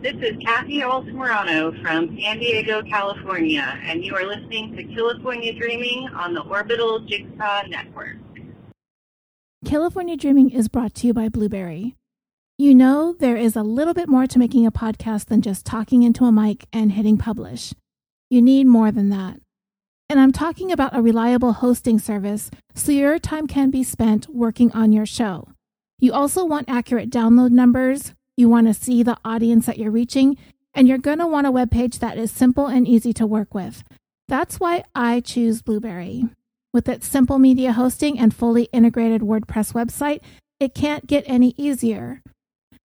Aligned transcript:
This 0.00 0.14
is 0.22 0.36
Kathy 0.40 0.84
Olson-Morano 0.84 1.72
from 1.82 2.16
San 2.20 2.38
Diego, 2.38 2.82
California, 2.82 3.80
and 3.82 4.04
you 4.04 4.14
are 4.14 4.24
listening 4.24 4.76
to 4.76 4.84
California 4.94 5.52
Dreaming 5.52 6.08
on 6.14 6.34
the 6.34 6.42
Orbital 6.42 7.00
Jigsaw 7.00 7.62
Network. 7.66 8.16
California 9.66 10.16
Dreaming 10.16 10.50
is 10.50 10.68
brought 10.68 10.94
to 10.94 11.08
you 11.08 11.12
by 11.12 11.28
Blubrry. 11.28 11.96
You 12.58 12.76
know, 12.76 13.16
there 13.18 13.36
is 13.36 13.56
a 13.56 13.64
little 13.64 13.92
bit 13.92 14.08
more 14.08 14.28
to 14.28 14.38
making 14.38 14.64
a 14.66 14.70
podcast 14.70 15.26
than 15.26 15.42
just 15.42 15.66
talking 15.66 16.04
into 16.04 16.24
a 16.24 16.30
mic 16.30 16.68
and 16.72 16.92
hitting 16.92 17.18
publish. 17.18 17.74
You 18.30 18.40
need 18.40 18.68
more 18.68 18.92
than 18.92 19.08
that. 19.08 19.40
And 20.08 20.20
I'm 20.20 20.30
talking 20.30 20.70
about 20.70 20.96
a 20.96 21.02
reliable 21.02 21.54
hosting 21.54 21.98
service 21.98 22.52
so 22.72 22.92
your 22.92 23.18
time 23.18 23.48
can 23.48 23.72
be 23.72 23.82
spent 23.82 24.28
working 24.28 24.70
on 24.70 24.92
your 24.92 25.06
show. 25.06 25.48
You 25.98 26.12
also 26.12 26.44
want 26.44 26.70
accurate 26.70 27.10
download 27.10 27.50
numbers, 27.50 28.14
you 28.38 28.48
want 28.48 28.68
to 28.68 28.74
see 28.74 29.02
the 29.02 29.18
audience 29.24 29.66
that 29.66 29.78
you're 29.78 29.90
reaching, 29.90 30.36
and 30.72 30.86
you're 30.86 30.98
going 30.98 31.18
to 31.18 31.26
want 31.26 31.46
a 31.46 31.50
web 31.50 31.70
page 31.70 31.98
that 31.98 32.16
is 32.16 32.30
simple 32.30 32.66
and 32.66 32.86
easy 32.86 33.12
to 33.14 33.26
work 33.26 33.52
with. 33.52 33.82
That's 34.28 34.60
why 34.60 34.84
I 34.94 35.20
choose 35.20 35.62
Blubrry. 35.62 36.28
With 36.72 36.88
its 36.88 37.08
simple 37.08 37.38
media 37.38 37.72
hosting 37.72 38.18
and 38.18 38.34
fully 38.34 38.64
integrated 38.72 39.22
WordPress 39.22 39.72
website, 39.72 40.20
it 40.60 40.74
can't 40.74 41.06
get 41.06 41.24
any 41.26 41.54
easier. 41.56 42.22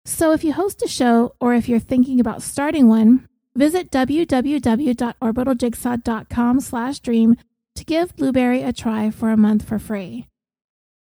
So 0.04 0.32
if 0.32 0.42
you 0.42 0.52
host 0.52 0.82
a 0.82 0.88
show 0.88 1.34
or 1.40 1.54
if 1.54 1.68
you're 1.68 1.78
thinking 1.78 2.20
about 2.20 2.42
starting 2.42 2.88
one, 2.88 3.28
visit 3.54 3.90
www.orbitaljigsaw.com 3.90 6.60
slash 6.60 7.00
dream 7.00 7.36
to 7.74 7.84
give 7.84 8.16
Blubrry 8.16 8.62
a 8.62 8.72
try 8.72 9.10
for 9.10 9.30
a 9.30 9.36
month 9.36 9.68
for 9.68 9.78
free. 9.78 10.26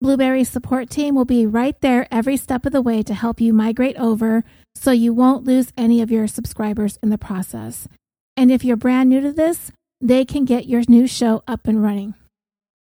Blubrry's 0.04 0.50
support 0.50 0.90
team 0.90 1.14
will 1.14 1.24
be 1.24 1.46
right 1.46 1.80
there 1.80 2.06
every 2.10 2.36
step 2.36 2.66
of 2.66 2.72
the 2.72 2.82
way 2.82 3.02
to 3.02 3.14
help 3.14 3.40
you 3.40 3.54
migrate 3.54 3.96
over 3.96 4.44
so 4.74 4.90
you 4.90 5.14
won't 5.14 5.44
lose 5.44 5.72
any 5.78 6.02
of 6.02 6.10
your 6.10 6.26
subscribers 6.26 6.98
in 7.02 7.08
the 7.08 7.16
process. 7.16 7.88
And 8.36 8.52
if 8.52 8.62
you're 8.62 8.76
brand 8.76 9.08
new 9.08 9.22
to 9.22 9.32
this, 9.32 9.72
they 10.02 10.26
can 10.26 10.44
get 10.44 10.66
your 10.66 10.82
new 10.88 11.06
show 11.06 11.42
up 11.48 11.66
and 11.66 11.82
running. 11.82 12.12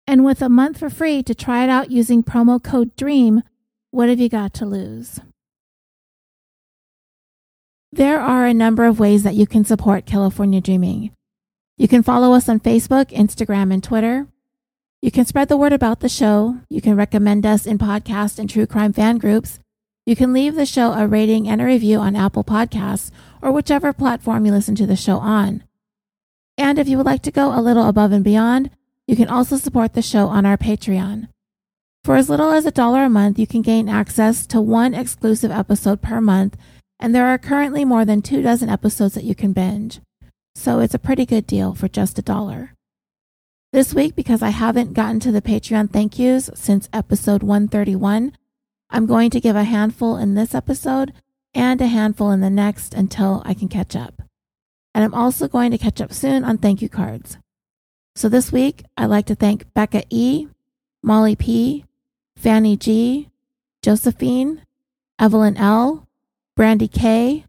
And 0.06 0.26
with 0.26 0.42
a 0.42 0.50
month 0.50 0.80
for 0.80 0.90
free 0.90 1.24
to 1.24 1.34
try 1.34 1.64
it 1.64 1.70
out 1.70 1.90
using 1.90 2.22
promo 2.22 2.62
code 2.62 2.94
DREAM, 2.98 3.44
what 3.92 4.10
have 4.10 4.20
you 4.20 4.28
got 4.28 4.54
to 4.56 4.66
lose? 4.66 5.22
There 7.94 8.20
are 8.20 8.46
a 8.46 8.54
number 8.54 8.84
of 8.84 9.00
ways 9.00 9.24
that 9.24 9.36
you 9.36 9.48
can 9.48 9.64
support 9.64 10.06
California 10.06 10.60
Dreaming. 10.60 11.12
You 11.78 11.88
can 11.88 12.04
follow 12.04 12.34
us 12.34 12.50
on 12.50 12.60
Facebook, 12.60 13.12
Instagram, 13.12 13.72
and 13.74 13.82
Twitter. 13.82 14.28
You 15.02 15.12
can 15.12 15.26
spread 15.26 15.50
the 15.50 15.58
word 15.58 15.74
about 15.74 16.00
the 16.00 16.10
show. 16.10 16.58
You 16.70 16.82
can 16.82 16.96
recommend 16.96 17.46
us 17.46 17.66
in 17.66 17.78
podcast 17.78 18.40
and 18.40 18.50
true 18.50 18.66
crime 18.66 18.94
fan 18.94 19.18
groups. 19.18 19.60
You 20.06 20.16
can 20.16 20.34
leave 20.34 20.56
the 20.56 20.66
show 20.66 20.94
a 20.94 21.08
rating 21.08 21.48
and 21.48 21.62
a 21.62 21.66
review 21.66 22.00
on 22.00 22.16
Apple 22.16 22.44
Podcasts 22.44 23.12
or 23.42 23.52
whichever 23.52 23.94
platform 23.94 24.46
you 24.46 24.52
listen 24.52 24.76
to 24.76 24.86
the 24.86 24.96
show 24.96 25.18
on. 25.18 25.64
And 26.58 26.80
if 26.80 26.88
you 26.88 26.98
would 26.98 27.06
like 27.06 27.22
to 27.24 27.32
go 27.32 27.58
a 27.58 27.62
little 27.62 27.88
above 27.88 28.12
and 28.12 28.24
beyond, 28.24 28.70
you 29.08 29.16
can 29.16 29.28
also 29.28 29.58
support 29.58 29.94
the 29.94 30.02
show 30.02 30.28
on 30.28 30.46
our 30.46 30.58
Patreon. 30.58 31.28
For 32.04 32.16
as 32.16 32.30
little 32.30 32.52
as 32.52 32.66
a 32.66 32.72
dollar 32.72 33.04
a 33.04 33.10
month, 33.10 33.40
you 33.40 33.48
can 33.48 33.62
gain 33.62 33.90
access 33.90 34.46
to 34.48 34.62
one 34.62 34.94
exclusive 34.94 35.52
episode 35.52 36.02
per 36.02 36.22
month, 36.22 36.56
and 37.00 37.14
there 37.14 37.26
are 37.26 37.38
currently 37.38 37.84
more 37.84 38.06
than 38.06 38.22
two 38.22 38.42
dozen 38.42 38.70
episodes 38.70 39.16
that 39.16 39.24
you 39.24 39.36
can 39.36 39.54
binge. 39.54 40.00
So 40.56 40.80
it's 40.80 40.94
a 40.94 41.00
pretty 41.00 41.26
good 41.26 41.46
deal 41.48 41.74
for 41.74 41.88
just 41.88 42.20
a 42.20 42.22
dollar. 42.22 42.74
This 43.74 43.94
week, 43.94 44.16
because 44.16 44.42
I 44.42 44.50
haven't 44.50 44.94
gotten 44.94 45.20
to 45.22 45.32
the 45.32 45.42
Patreon 45.42 45.92
thank 45.92 46.18
yous 46.18 46.50
since 46.54 46.88
episode 46.94 47.44
131, 47.44 48.38
I'm 48.90 49.06
going 49.06 49.30
to 49.32 49.42
give 49.42 49.56
a 49.56 49.64
handful 49.64 50.16
in 50.18 50.36
this 50.36 50.56
episode 50.56 51.12
and 51.54 51.82
a 51.82 51.88
handful 51.88 52.32
in 52.32 52.40
the 52.40 52.50
next 52.50 52.94
until 52.94 53.42
I 53.46 53.54
can 53.54 53.68
catch 53.68 53.96
up. 53.96 54.22
And 54.94 55.04
I'm 55.04 55.14
also 55.14 55.50
going 55.50 55.72
to 55.72 55.78
catch 55.78 56.00
up 56.00 56.14
soon 56.14 56.46
on 56.46 56.58
thank 56.58 56.82
you 56.82 56.88
cards. 56.88 57.38
So 58.16 58.30
this 58.30 58.50
week, 58.52 58.84
I'd 58.96 59.08
like 59.08 59.26
to 59.26 59.36
thank 59.36 59.74
Becca 59.74 60.04
E., 60.10 60.48
Molly 61.04 61.36
P., 61.36 61.84
Fanny 62.38 62.78
G., 62.78 63.30
Josephine, 63.82 64.62
Evelyn 65.20 65.58
L., 65.58 66.08
Brandy 66.56 66.88
K., 66.88 67.44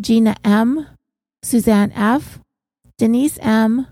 Gina 0.00 0.34
M., 0.44 0.88
Suzanne 1.42 1.92
F., 1.92 2.40
Denise 2.98 3.38
M., 3.40 3.86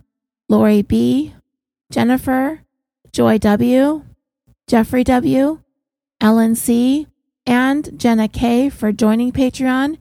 Lori 0.48 0.82
B., 0.82 1.34
Jennifer, 1.91 2.62
Joy 3.12 3.38
W., 3.38 4.04
Jeffrey 4.66 5.04
W., 5.04 5.60
Ellen 6.21 6.54
C., 6.54 7.06
and 7.47 7.99
Jenna 7.99 8.28
K. 8.28 8.69
for 8.69 8.93
joining 8.93 9.32
Patreon. 9.32 9.99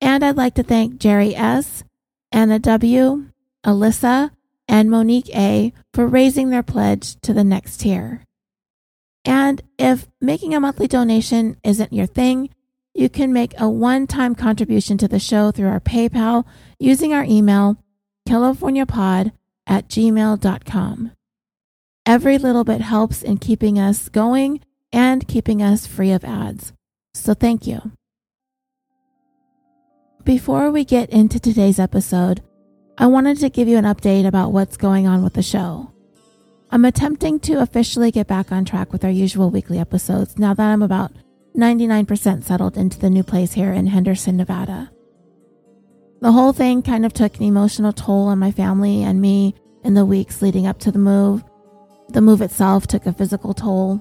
And 0.00 0.24
I'd 0.24 0.36
like 0.36 0.54
to 0.54 0.62
thank 0.62 0.98
Jerry 0.98 1.34
S., 1.36 1.84
Anna 2.32 2.58
W., 2.58 3.26
Alyssa, 3.64 4.30
and 4.68 4.90
Monique 4.90 5.34
A 5.34 5.72
for 5.92 6.06
raising 6.06 6.50
their 6.50 6.62
pledge 6.62 7.20
to 7.20 7.32
the 7.32 7.44
next 7.44 7.78
tier. 7.78 8.24
And 9.24 9.62
if 9.78 10.06
making 10.20 10.54
a 10.54 10.60
monthly 10.60 10.86
donation 10.86 11.56
isn't 11.64 11.92
your 11.92 12.06
thing, 12.06 12.50
you 12.94 13.08
can 13.08 13.32
make 13.32 13.52
a 13.60 13.68
one 13.68 14.06
time 14.06 14.34
contribution 14.34 14.96
to 14.98 15.08
the 15.08 15.18
show 15.18 15.50
through 15.50 15.68
our 15.68 15.80
PayPal 15.80 16.44
using 16.78 17.12
our 17.12 17.24
email, 17.24 17.76
californiapod 18.26 19.32
at 19.66 19.88
gmail.com. 19.88 21.15
Every 22.06 22.38
little 22.38 22.62
bit 22.62 22.82
helps 22.82 23.20
in 23.20 23.38
keeping 23.38 23.80
us 23.80 24.08
going 24.08 24.60
and 24.92 25.26
keeping 25.26 25.60
us 25.60 25.88
free 25.88 26.12
of 26.12 26.24
ads. 26.24 26.72
So 27.14 27.34
thank 27.34 27.66
you. 27.66 27.90
Before 30.22 30.70
we 30.70 30.84
get 30.84 31.10
into 31.10 31.40
today's 31.40 31.80
episode, 31.80 32.42
I 32.96 33.06
wanted 33.06 33.38
to 33.38 33.50
give 33.50 33.66
you 33.66 33.76
an 33.76 33.84
update 33.84 34.24
about 34.24 34.52
what's 34.52 34.76
going 34.76 35.08
on 35.08 35.24
with 35.24 35.34
the 35.34 35.42
show. 35.42 35.92
I'm 36.70 36.84
attempting 36.84 37.40
to 37.40 37.60
officially 37.60 38.12
get 38.12 38.28
back 38.28 38.52
on 38.52 38.64
track 38.64 38.92
with 38.92 39.04
our 39.04 39.10
usual 39.10 39.50
weekly 39.50 39.80
episodes 39.80 40.38
now 40.38 40.54
that 40.54 40.68
I'm 40.68 40.82
about 40.82 41.10
99% 41.56 42.44
settled 42.44 42.76
into 42.76 43.00
the 43.00 43.10
new 43.10 43.24
place 43.24 43.52
here 43.52 43.72
in 43.72 43.88
Henderson, 43.88 44.36
Nevada. 44.36 44.92
The 46.20 46.32
whole 46.32 46.52
thing 46.52 46.82
kind 46.82 47.04
of 47.04 47.12
took 47.12 47.36
an 47.36 47.42
emotional 47.42 47.92
toll 47.92 48.28
on 48.28 48.38
my 48.38 48.52
family 48.52 49.02
and 49.02 49.20
me 49.20 49.56
in 49.82 49.94
the 49.94 50.04
weeks 50.04 50.40
leading 50.40 50.68
up 50.68 50.78
to 50.80 50.92
the 50.92 50.98
move. 50.98 51.42
The 52.08 52.20
move 52.20 52.40
itself 52.40 52.86
took 52.86 53.06
a 53.06 53.12
physical 53.12 53.54
toll. 53.54 54.00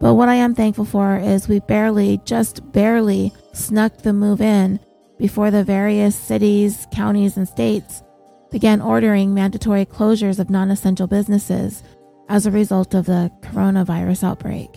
But 0.00 0.14
what 0.14 0.28
I 0.28 0.34
am 0.34 0.54
thankful 0.54 0.84
for 0.84 1.16
is 1.16 1.48
we 1.48 1.60
barely, 1.60 2.20
just 2.24 2.72
barely, 2.72 3.32
snuck 3.52 3.98
the 3.98 4.12
move 4.12 4.40
in 4.40 4.80
before 5.18 5.50
the 5.50 5.62
various 5.62 6.16
cities, 6.16 6.86
counties, 6.92 7.36
and 7.36 7.48
states 7.48 8.02
began 8.50 8.80
ordering 8.80 9.32
mandatory 9.32 9.86
closures 9.86 10.38
of 10.38 10.50
non 10.50 10.70
essential 10.70 11.06
businesses 11.06 11.82
as 12.28 12.46
a 12.46 12.50
result 12.50 12.94
of 12.94 13.06
the 13.06 13.30
coronavirus 13.40 14.24
outbreak. 14.24 14.70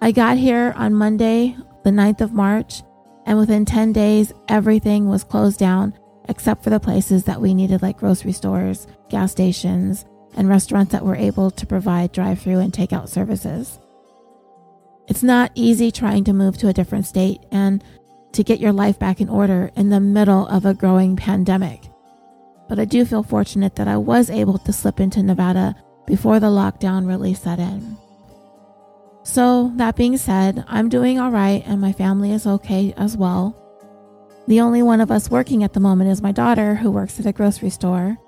I 0.00 0.12
got 0.12 0.36
here 0.36 0.72
on 0.76 0.94
Monday, 0.94 1.56
the 1.84 1.90
9th 1.90 2.20
of 2.20 2.32
March, 2.32 2.82
and 3.24 3.38
within 3.38 3.64
10 3.64 3.92
days, 3.92 4.32
everything 4.48 5.08
was 5.08 5.24
closed 5.24 5.58
down 5.58 5.94
except 6.28 6.64
for 6.64 6.70
the 6.70 6.80
places 6.80 7.24
that 7.24 7.40
we 7.40 7.54
needed, 7.54 7.82
like 7.82 7.98
grocery 7.98 8.32
stores, 8.32 8.86
gas 9.08 9.32
stations, 9.32 10.04
and 10.36 10.48
restaurants 10.48 10.92
that 10.92 11.04
were 11.04 11.16
able 11.16 11.50
to 11.50 11.66
provide 11.66 12.12
drive 12.12 12.40
through 12.40 12.60
and 12.60 12.72
takeout 12.72 13.08
services. 13.08 13.78
It's 15.08 15.22
not 15.22 15.52
easy 15.54 15.90
trying 15.90 16.24
to 16.24 16.32
move 16.32 16.58
to 16.58 16.68
a 16.68 16.72
different 16.72 17.06
state 17.06 17.40
and 17.50 17.82
to 18.32 18.44
get 18.44 18.60
your 18.60 18.72
life 18.72 18.98
back 18.98 19.20
in 19.20 19.28
order 19.28 19.70
in 19.76 19.90
the 19.90 20.00
middle 20.00 20.46
of 20.48 20.66
a 20.66 20.74
growing 20.74 21.16
pandemic 21.16 21.88
but 22.68 22.78
I 22.78 22.84
do 22.84 23.04
feel 23.04 23.22
fortunate 23.22 23.76
that 23.76 23.88
I 23.88 23.96
was 23.96 24.30
able 24.30 24.58
to 24.58 24.72
slip 24.72 25.00
into 25.00 25.22
Nevada 25.22 25.74
before 26.06 26.40
the 26.40 26.48
lockdown 26.48 27.06
really 27.06 27.34
set 27.34 27.58
in. 27.58 27.96
So, 29.22 29.72
that 29.76 29.96
being 29.96 30.16
said, 30.16 30.64
I'm 30.68 30.88
doing 30.88 31.18
all 31.18 31.32
right 31.32 31.62
and 31.66 31.80
my 31.80 31.92
family 31.92 32.32
is 32.32 32.46
okay 32.46 32.94
as 32.96 33.16
well. 33.16 33.56
The 34.46 34.60
only 34.60 34.82
one 34.82 35.00
of 35.00 35.10
us 35.10 35.30
working 35.30 35.64
at 35.64 35.72
the 35.72 35.80
moment 35.80 36.10
is 36.10 36.22
my 36.22 36.30
daughter, 36.30 36.76
who 36.76 36.92
works 36.92 37.18
at 37.18 37.26
a 37.26 37.32
grocery 37.32 37.70
store. 37.70 38.18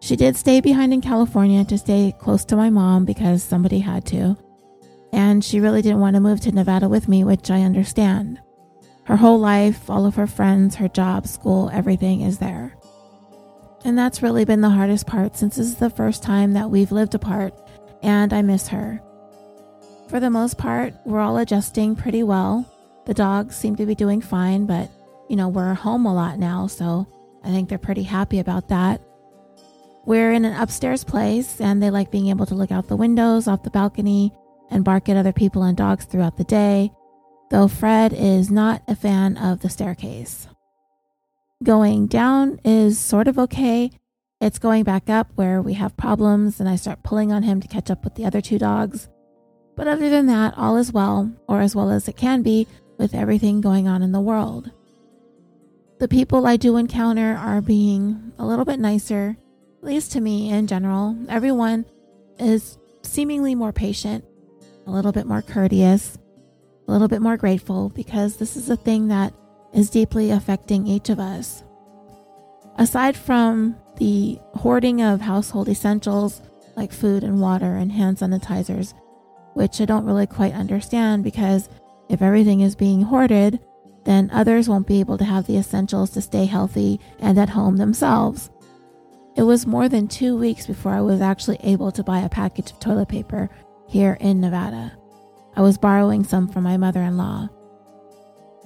She 0.00 0.16
did 0.16 0.36
stay 0.36 0.60
behind 0.60 0.92
in 0.92 1.00
California 1.00 1.64
to 1.64 1.78
stay 1.78 2.14
close 2.18 2.44
to 2.46 2.56
my 2.56 2.70
mom 2.70 3.04
because 3.04 3.42
somebody 3.42 3.80
had 3.80 4.06
to. 4.06 4.36
And 5.12 5.44
she 5.44 5.60
really 5.60 5.82
didn't 5.82 6.00
want 6.00 6.14
to 6.14 6.20
move 6.20 6.40
to 6.42 6.52
Nevada 6.52 6.88
with 6.88 7.08
me, 7.08 7.24
which 7.24 7.50
I 7.50 7.62
understand. 7.62 8.40
Her 9.04 9.16
whole 9.16 9.38
life, 9.38 9.88
all 9.88 10.04
of 10.06 10.16
her 10.16 10.26
friends, 10.26 10.76
her 10.76 10.88
job, 10.88 11.26
school, 11.26 11.70
everything 11.72 12.20
is 12.20 12.38
there. 12.38 12.76
And 13.84 13.96
that's 13.96 14.22
really 14.22 14.44
been 14.44 14.60
the 14.60 14.70
hardest 14.70 15.06
part 15.06 15.36
since 15.36 15.56
this 15.56 15.66
is 15.66 15.76
the 15.76 15.90
first 15.90 16.22
time 16.22 16.52
that 16.52 16.70
we've 16.70 16.92
lived 16.92 17.14
apart 17.14 17.54
and 18.02 18.32
I 18.32 18.42
miss 18.42 18.68
her. 18.68 19.00
For 20.08 20.20
the 20.20 20.30
most 20.30 20.58
part, 20.58 20.94
we're 21.04 21.20
all 21.20 21.38
adjusting 21.38 21.96
pretty 21.96 22.22
well. 22.22 22.70
The 23.06 23.14
dogs 23.14 23.56
seem 23.56 23.76
to 23.76 23.86
be 23.86 23.94
doing 23.94 24.20
fine, 24.20 24.66
but 24.66 24.90
you 25.28 25.36
know, 25.36 25.48
we're 25.48 25.74
home 25.74 26.06
a 26.06 26.14
lot 26.14 26.38
now, 26.38 26.66
so 26.66 27.06
I 27.44 27.48
think 27.48 27.68
they're 27.68 27.78
pretty 27.78 28.02
happy 28.02 28.38
about 28.38 28.68
that. 28.68 29.00
We're 30.06 30.32
in 30.32 30.44
an 30.44 30.60
upstairs 30.60 31.04
place 31.04 31.60
and 31.60 31.82
they 31.82 31.90
like 31.90 32.10
being 32.10 32.28
able 32.28 32.46
to 32.46 32.54
look 32.54 32.72
out 32.72 32.88
the 32.88 32.96
windows 32.96 33.46
off 33.46 33.62
the 33.62 33.70
balcony 33.70 34.32
and 34.70 34.84
bark 34.84 35.08
at 35.08 35.16
other 35.16 35.32
people 35.32 35.62
and 35.62 35.76
dogs 35.76 36.04
throughout 36.04 36.36
the 36.36 36.44
day, 36.44 36.90
though 37.50 37.68
Fred 37.68 38.12
is 38.12 38.50
not 38.50 38.82
a 38.88 38.96
fan 38.96 39.36
of 39.36 39.60
the 39.60 39.68
staircase. 39.68 40.48
Going 41.62 42.06
down 42.06 42.60
is 42.64 42.98
sort 42.98 43.28
of 43.28 43.38
okay. 43.38 43.90
It's 44.40 44.58
going 44.58 44.84
back 44.84 45.10
up 45.10 45.32
where 45.34 45.60
we 45.60 45.74
have 45.74 45.96
problems 45.96 46.60
and 46.60 46.68
I 46.68 46.76
start 46.76 47.02
pulling 47.02 47.32
on 47.32 47.42
him 47.42 47.60
to 47.60 47.68
catch 47.68 47.90
up 47.90 48.04
with 48.04 48.14
the 48.14 48.24
other 48.24 48.40
two 48.40 48.58
dogs. 48.58 49.08
But 49.74 49.88
other 49.88 50.08
than 50.08 50.26
that, 50.26 50.54
all 50.56 50.76
is 50.76 50.92
well, 50.92 51.32
or 51.48 51.60
as 51.60 51.74
well 51.74 51.90
as 51.90 52.08
it 52.08 52.16
can 52.16 52.42
be, 52.42 52.66
with 52.98 53.14
everything 53.14 53.60
going 53.60 53.86
on 53.86 54.02
in 54.02 54.12
the 54.12 54.20
world. 54.20 54.70
The 55.98 56.08
people 56.08 56.46
I 56.46 56.56
do 56.56 56.76
encounter 56.76 57.36
are 57.36 57.60
being 57.60 58.32
a 58.38 58.46
little 58.46 58.64
bit 58.64 58.78
nicer, 58.78 59.36
at 59.78 59.84
least 59.84 60.12
to 60.12 60.20
me 60.20 60.50
in 60.50 60.66
general. 60.66 61.16
Everyone 61.28 61.84
is 62.38 62.78
seemingly 63.02 63.54
more 63.54 63.72
patient, 63.72 64.24
a 64.86 64.90
little 64.90 65.12
bit 65.12 65.26
more 65.26 65.42
courteous, 65.42 66.18
a 66.86 66.92
little 66.92 67.08
bit 67.08 67.22
more 67.22 67.36
grateful 67.36 67.90
because 67.90 68.36
this 68.36 68.56
is 68.56 68.70
a 68.70 68.76
thing 68.76 69.08
that 69.08 69.32
is 69.72 69.90
deeply 69.90 70.30
affecting 70.30 70.86
each 70.86 71.08
of 71.10 71.20
us. 71.20 71.62
Aside 72.76 73.16
from 73.16 73.76
the 73.96 74.38
hoarding 74.54 75.02
of 75.02 75.20
household 75.20 75.68
essentials 75.68 76.40
like 76.76 76.92
food 76.92 77.24
and 77.24 77.40
water 77.40 77.76
and 77.76 77.90
hand 77.90 78.18
sanitizers, 78.18 78.94
which 79.54 79.80
I 79.80 79.84
don't 79.84 80.06
really 80.06 80.26
quite 80.26 80.54
understand 80.54 81.24
because 81.24 81.68
if 82.08 82.22
everything 82.22 82.60
is 82.60 82.74
being 82.74 83.02
hoarded, 83.02 83.60
then 84.04 84.30
others 84.32 84.68
won't 84.68 84.86
be 84.86 85.00
able 85.00 85.18
to 85.18 85.24
have 85.24 85.46
the 85.46 85.58
essentials 85.58 86.10
to 86.10 86.22
stay 86.22 86.46
healthy 86.46 87.00
and 87.18 87.38
at 87.38 87.50
home 87.50 87.76
themselves. 87.76 88.50
It 89.38 89.46
was 89.46 89.68
more 89.68 89.88
than 89.88 90.08
two 90.08 90.36
weeks 90.36 90.66
before 90.66 90.90
I 90.90 91.00
was 91.00 91.20
actually 91.20 91.60
able 91.62 91.92
to 91.92 92.02
buy 92.02 92.18
a 92.18 92.28
package 92.28 92.72
of 92.72 92.80
toilet 92.80 93.08
paper 93.08 93.48
here 93.86 94.18
in 94.20 94.40
Nevada. 94.40 94.98
I 95.54 95.60
was 95.62 95.78
borrowing 95.78 96.24
some 96.24 96.48
from 96.48 96.64
my 96.64 96.76
mother 96.76 97.00
in 97.02 97.16
law. 97.16 97.48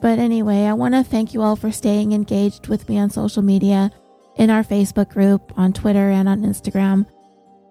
But 0.00 0.18
anyway, 0.18 0.64
I 0.64 0.72
want 0.72 0.94
to 0.94 1.04
thank 1.04 1.34
you 1.34 1.42
all 1.42 1.56
for 1.56 1.70
staying 1.70 2.12
engaged 2.12 2.68
with 2.68 2.88
me 2.88 2.98
on 2.98 3.10
social 3.10 3.42
media, 3.42 3.90
in 4.36 4.48
our 4.48 4.64
Facebook 4.64 5.10
group, 5.10 5.52
on 5.58 5.74
Twitter, 5.74 6.08
and 6.08 6.26
on 6.26 6.40
Instagram. 6.40 7.04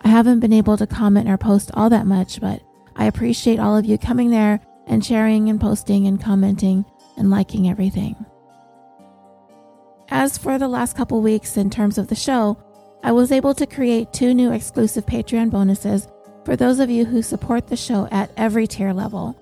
I 0.02 0.10
haven't 0.10 0.40
been 0.40 0.54
able 0.54 0.78
to 0.78 0.86
comment 0.86 1.28
or 1.28 1.38
post 1.38 1.72
all 1.74 1.90
that 1.90 2.06
much, 2.06 2.40
but 2.40 2.62
I 2.96 3.08
appreciate 3.08 3.60
all 3.60 3.76
of 3.76 3.86
you 3.86 3.98
coming 3.98 4.30
there 4.30 4.60
and 4.86 5.04
sharing 5.04 5.50
and 5.50 5.60
posting 5.60 6.06
and 6.06 6.22
commenting 6.22 6.86
and 7.18 7.32
liking 7.32 7.68
everything. 7.68 8.28
As 10.10 10.38
for 10.38 10.60
the 10.60 10.68
last 10.68 10.96
couple 10.96 11.20
weeks 11.24 11.58
in 11.58 11.72
terms 11.72 11.98
of 11.98 12.08
the 12.08 12.16
show, 12.16 12.64
I 13.04 13.12
was 13.12 13.32
able 13.32 13.56
to 13.56 13.66
create 13.66 14.14
two 14.14 14.34
new 14.34 14.52
exclusive 14.52 15.06
Patreon 15.06 15.50
bonuses 15.50 16.08
for 16.46 16.56
those 16.56 16.80
of 16.80 16.90
you 16.90 17.06
who 17.06 17.22
support 17.22 17.68
the 17.68 17.76
show 17.76 18.08
at 18.12 18.32
every 18.38 18.68
tier 18.68 18.94
level. 18.94 19.36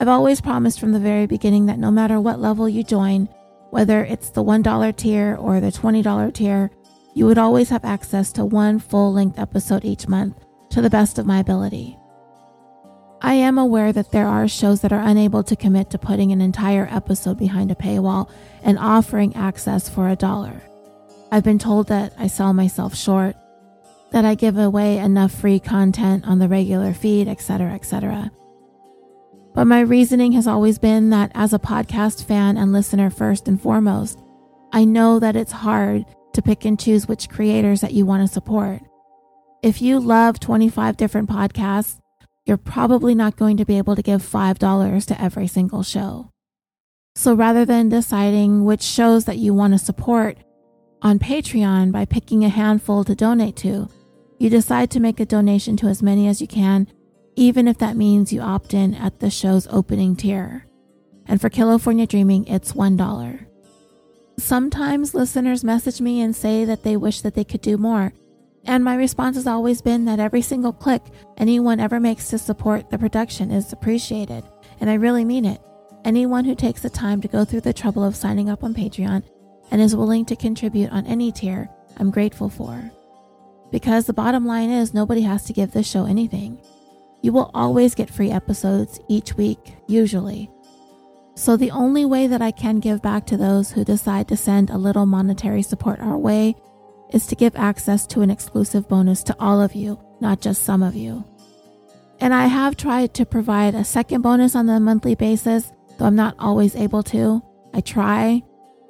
I've 0.00 0.08
always 0.08 0.40
promised 0.40 0.78
from 0.78 0.92
the 0.92 1.00
very 1.00 1.26
beginning 1.26 1.66
that 1.66 1.78
no 1.78 1.90
matter 1.90 2.20
what 2.20 2.38
level 2.38 2.68
you 2.68 2.84
join, 2.84 3.28
whether 3.70 4.04
it's 4.04 4.30
the 4.30 4.44
$1 4.44 4.96
tier 4.96 5.36
or 5.36 5.58
the 5.58 5.72
$20 5.72 6.34
tier, 6.34 6.70
you 7.14 7.26
would 7.26 7.38
always 7.38 7.70
have 7.70 7.84
access 7.84 8.30
to 8.32 8.44
one 8.44 8.78
full 8.78 9.12
length 9.12 9.38
episode 9.38 9.84
each 9.84 10.06
month 10.06 10.36
to 10.70 10.80
the 10.80 10.90
best 10.90 11.18
of 11.18 11.26
my 11.26 11.40
ability. 11.40 11.98
I 13.22 13.34
am 13.34 13.58
aware 13.58 13.92
that 13.92 14.12
there 14.12 14.28
are 14.28 14.46
shows 14.46 14.82
that 14.82 14.92
are 14.92 15.00
unable 15.00 15.42
to 15.44 15.56
commit 15.56 15.90
to 15.90 15.98
putting 15.98 16.30
an 16.30 16.40
entire 16.40 16.86
episode 16.90 17.38
behind 17.38 17.72
a 17.72 17.74
paywall 17.74 18.30
and 18.62 18.78
offering 18.78 19.34
access 19.34 19.88
for 19.88 20.08
a 20.08 20.16
dollar. 20.16 20.60
I've 21.30 21.44
been 21.44 21.58
told 21.58 21.88
that 21.88 22.12
I 22.18 22.28
sell 22.28 22.52
myself 22.52 22.94
short, 22.94 23.36
that 24.12 24.24
I 24.24 24.34
give 24.34 24.56
away 24.56 24.98
enough 24.98 25.32
free 25.32 25.58
content 25.58 26.26
on 26.26 26.38
the 26.38 26.48
regular 26.48 26.92
feed, 26.92 27.28
etc., 27.28 27.74
etc. 27.74 28.30
But 29.54 29.66
my 29.66 29.80
reasoning 29.80 30.32
has 30.32 30.46
always 30.46 30.78
been 30.78 31.10
that 31.10 31.32
as 31.34 31.52
a 31.52 31.58
podcast 31.58 32.24
fan 32.24 32.56
and 32.56 32.72
listener 32.72 33.10
first 33.10 33.48
and 33.48 33.60
foremost, 33.60 34.20
I 34.72 34.84
know 34.84 35.18
that 35.18 35.34
it's 35.34 35.52
hard 35.52 36.04
to 36.34 36.42
pick 36.42 36.64
and 36.64 36.78
choose 36.78 37.08
which 37.08 37.28
creators 37.28 37.80
that 37.80 37.94
you 37.94 38.04
want 38.04 38.26
to 38.26 38.32
support. 38.32 38.82
If 39.62 39.80
you 39.80 39.98
love 39.98 40.38
25 40.38 40.96
different 40.96 41.28
podcasts, 41.30 41.98
you're 42.44 42.56
probably 42.56 43.14
not 43.14 43.36
going 43.36 43.56
to 43.56 43.64
be 43.64 43.78
able 43.78 43.96
to 43.96 44.02
give 44.02 44.22
$5 44.22 45.06
to 45.06 45.20
every 45.20 45.48
single 45.48 45.82
show. 45.82 46.30
So 47.16 47.34
rather 47.34 47.64
than 47.64 47.88
deciding 47.88 48.64
which 48.64 48.82
shows 48.82 49.24
that 49.24 49.38
you 49.38 49.54
want 49.54 49.72
to 49.72 49.78
support 49.78 50.36
on 51.02 51.18
Patreon 51.18 51.92
by 51.92 52.04
picking 52.04 52.44
a 52.44 52.48
handful 52.48 53.04
to 53.04 53.14
donate 53.14 53.56
to, 53.56 53.88
you 54.38 54.50
decide 54.50 54.90
to 54.90 55.00
make 55.00 55.20
a 55.20 55.26
donation 55.26 55.76
to 55.78 55.86
as 55.86 56.02
many 56.02 56.28
as 56.28 56.40
you 56.40 56.46
can, 56.46 56.88
even 57.36 57.68
if 57.68 57.78
that 57.78 57.96
means 57.96 58.32
you 58.32 58.40
opt 58.40 58.74
in 58.74 58.94
at 58.94 59.20
the 59.20 59.30
show's 59.30 59.66
opening 59.68 60.16
tier. 60.16 60.66
And 61.26 61.40
for 61.40 61.48
California 61.48 62.06
Dreaming, 62.06 62.46
it's 62.46 62.72
$1. 62.72 63.46
Sometimes 64.38 65.14
listeners 65.14 65.64
message 65.64 66.00
me 66.00 66.20
and 66.20 66.36
say 66.36 66.64
that 66.64 66.82
they 66.82 66.96
wish 66.96 67.22
that 67.22 67.34
they 67.34 67.44
could 67.44 67.62
do 67.62 67.76
more 67.76 68.12
and 68.66 68.82
my 68.82 68.96
response 68.96 69.36
has 69.36 69.46
always 69.46 69.80
been 69.80 70.04
that 70.06 70.18
every 70.18 70.42
single 70.42 70.72
click 70.72 71.02
anyone 71.36 71.78
ever 71.78 72.00
makes 72.00 72.28
to 72.28 72.38
support 72.38 72.90
the 72.90 72.98
production 72.98 73.52
is 73.52 73.72
appreciated. 73.72 74.44
And 74.80 74.90
I 74.90 74.94
really 74.94 75.24
mean 75.24 75.44
it. 75.44 75.60
Anyone 76.04 76.44
who 76.44 76.54
takes 76.54 76.82
the 76.82 76.90
time 76.90 77.20
to 77.20 77.28
go 77.28 77.44
through 77.44 77.60
the 77.62 77.72
trouble 77.72 78.02
of 78.04 78.16
signing 78.16 78.50
up 78.50 78.64
on 78.64 78.74
Patreon 78.74 79.22
and 79.70 79.80
is 79.80 79.96
willing 79.96 80.24
to 80.26 80.36
contribute 80.36 80.90
on 80.90 81.06
any 81.06 81.32
tier, 81.32 81.68
I'm 81.98 82.10
grateful 82.10 82.48
for. 82.48 82.90
Because 83.70 84.06
the 84.06 84.12
bottom 84.12 84.46
line 84.46 84.70
is, 84.70 84.94
nobody 84.94 85.22
has 85.22 85.44
to 85.44 85.52
give 85.52 85.72
this 85.72 85.88
show 85.88 86.06
anything. 86.06 86.60
You 87.22 87.32
will 87.32 87.50
always 87.54 87.94
get 87.94 88.10
free 88.10 88.30
episodes 88.30 89.00
each 89.08 89.34
week, 89.34 89.74
usually. 89.86 90.50
So, 91.34 91.56
the 91.56 91.70
only 91.70 92.04
way 92.04 92.26
that 92.28 92.40
I 92.40 92.50
can 92.50 92.80
give 92.80 93.02
back 93.02 93.26
to 93.26 93.36
those 93.36 93.70
who 93.70 93.84
decide 93.84 94.28
to 94.28 94.36
send 94.36 94.70
a 94.70 94.78
little 94.78 95.04
monetary 95.04 95.62
support 95.62 96.00
our 96.00 96.16
way 96.16 96.54
is 97.12 97.26
to 97.26 97.34
give 97.34 97.54
access 97.56 98.06
to 98.06 98.22
an 98.22 98.30
exclusive 98.30 98.88
bonus 98.88 99.22
to 99.24 99.36
all 99.38 99.60
of 99.60 99.74
you, 99.74 100.00
not 100.20 100.40
just 100.40 100.62
some 100.62 100.82
of 100.82 100.94
you. 100.94 101.24
And 102.20 102.32
I 102.32 102.46
have 102.46 102.76
tried 102.76 103.12
to 103.14 103.26
provide 103.26 103.74
a 103.74 103.84
second 103.84 104.22
bonus 104.22 104.54
on 104.54 104.68
a 104.68 104.80
monthly 104.80 105.14
basis, 105.14 105.72
though 105.98 106.06
I'm 106.06 106.16
not 106.16 106.36
always 106.38 106.74
able 106.74 107.02
to. 107.04 107.42
I 107.74 107.80
try 107.80 108.42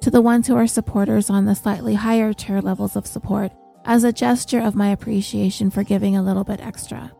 to 0.07 0.11
the 0.11 0.21
ones 0.21 0.47
who 0.47 0.55
are 0.55 0.67
supporters 0.67 1.29
on 1.29 1.43
the 1.43 1.53
slightly 1.53 1.93
higher 1.93 2.31
tier 2.31 2.61
levels 2.61 2.95
of 2.95 3.05
support 3.05 3.51
as 3.83 4.05
a 4.05 4.13
gesture 4.13 4.61
of 4.61 4.73
my 4.73 4.87
appreciation 4.87 5.69
for 5.69 5.83
giving 5.83 6.15
a 6.15 6.23
little 6.23 6.45
bit 6.45 6.61
extra. 6.61 7.11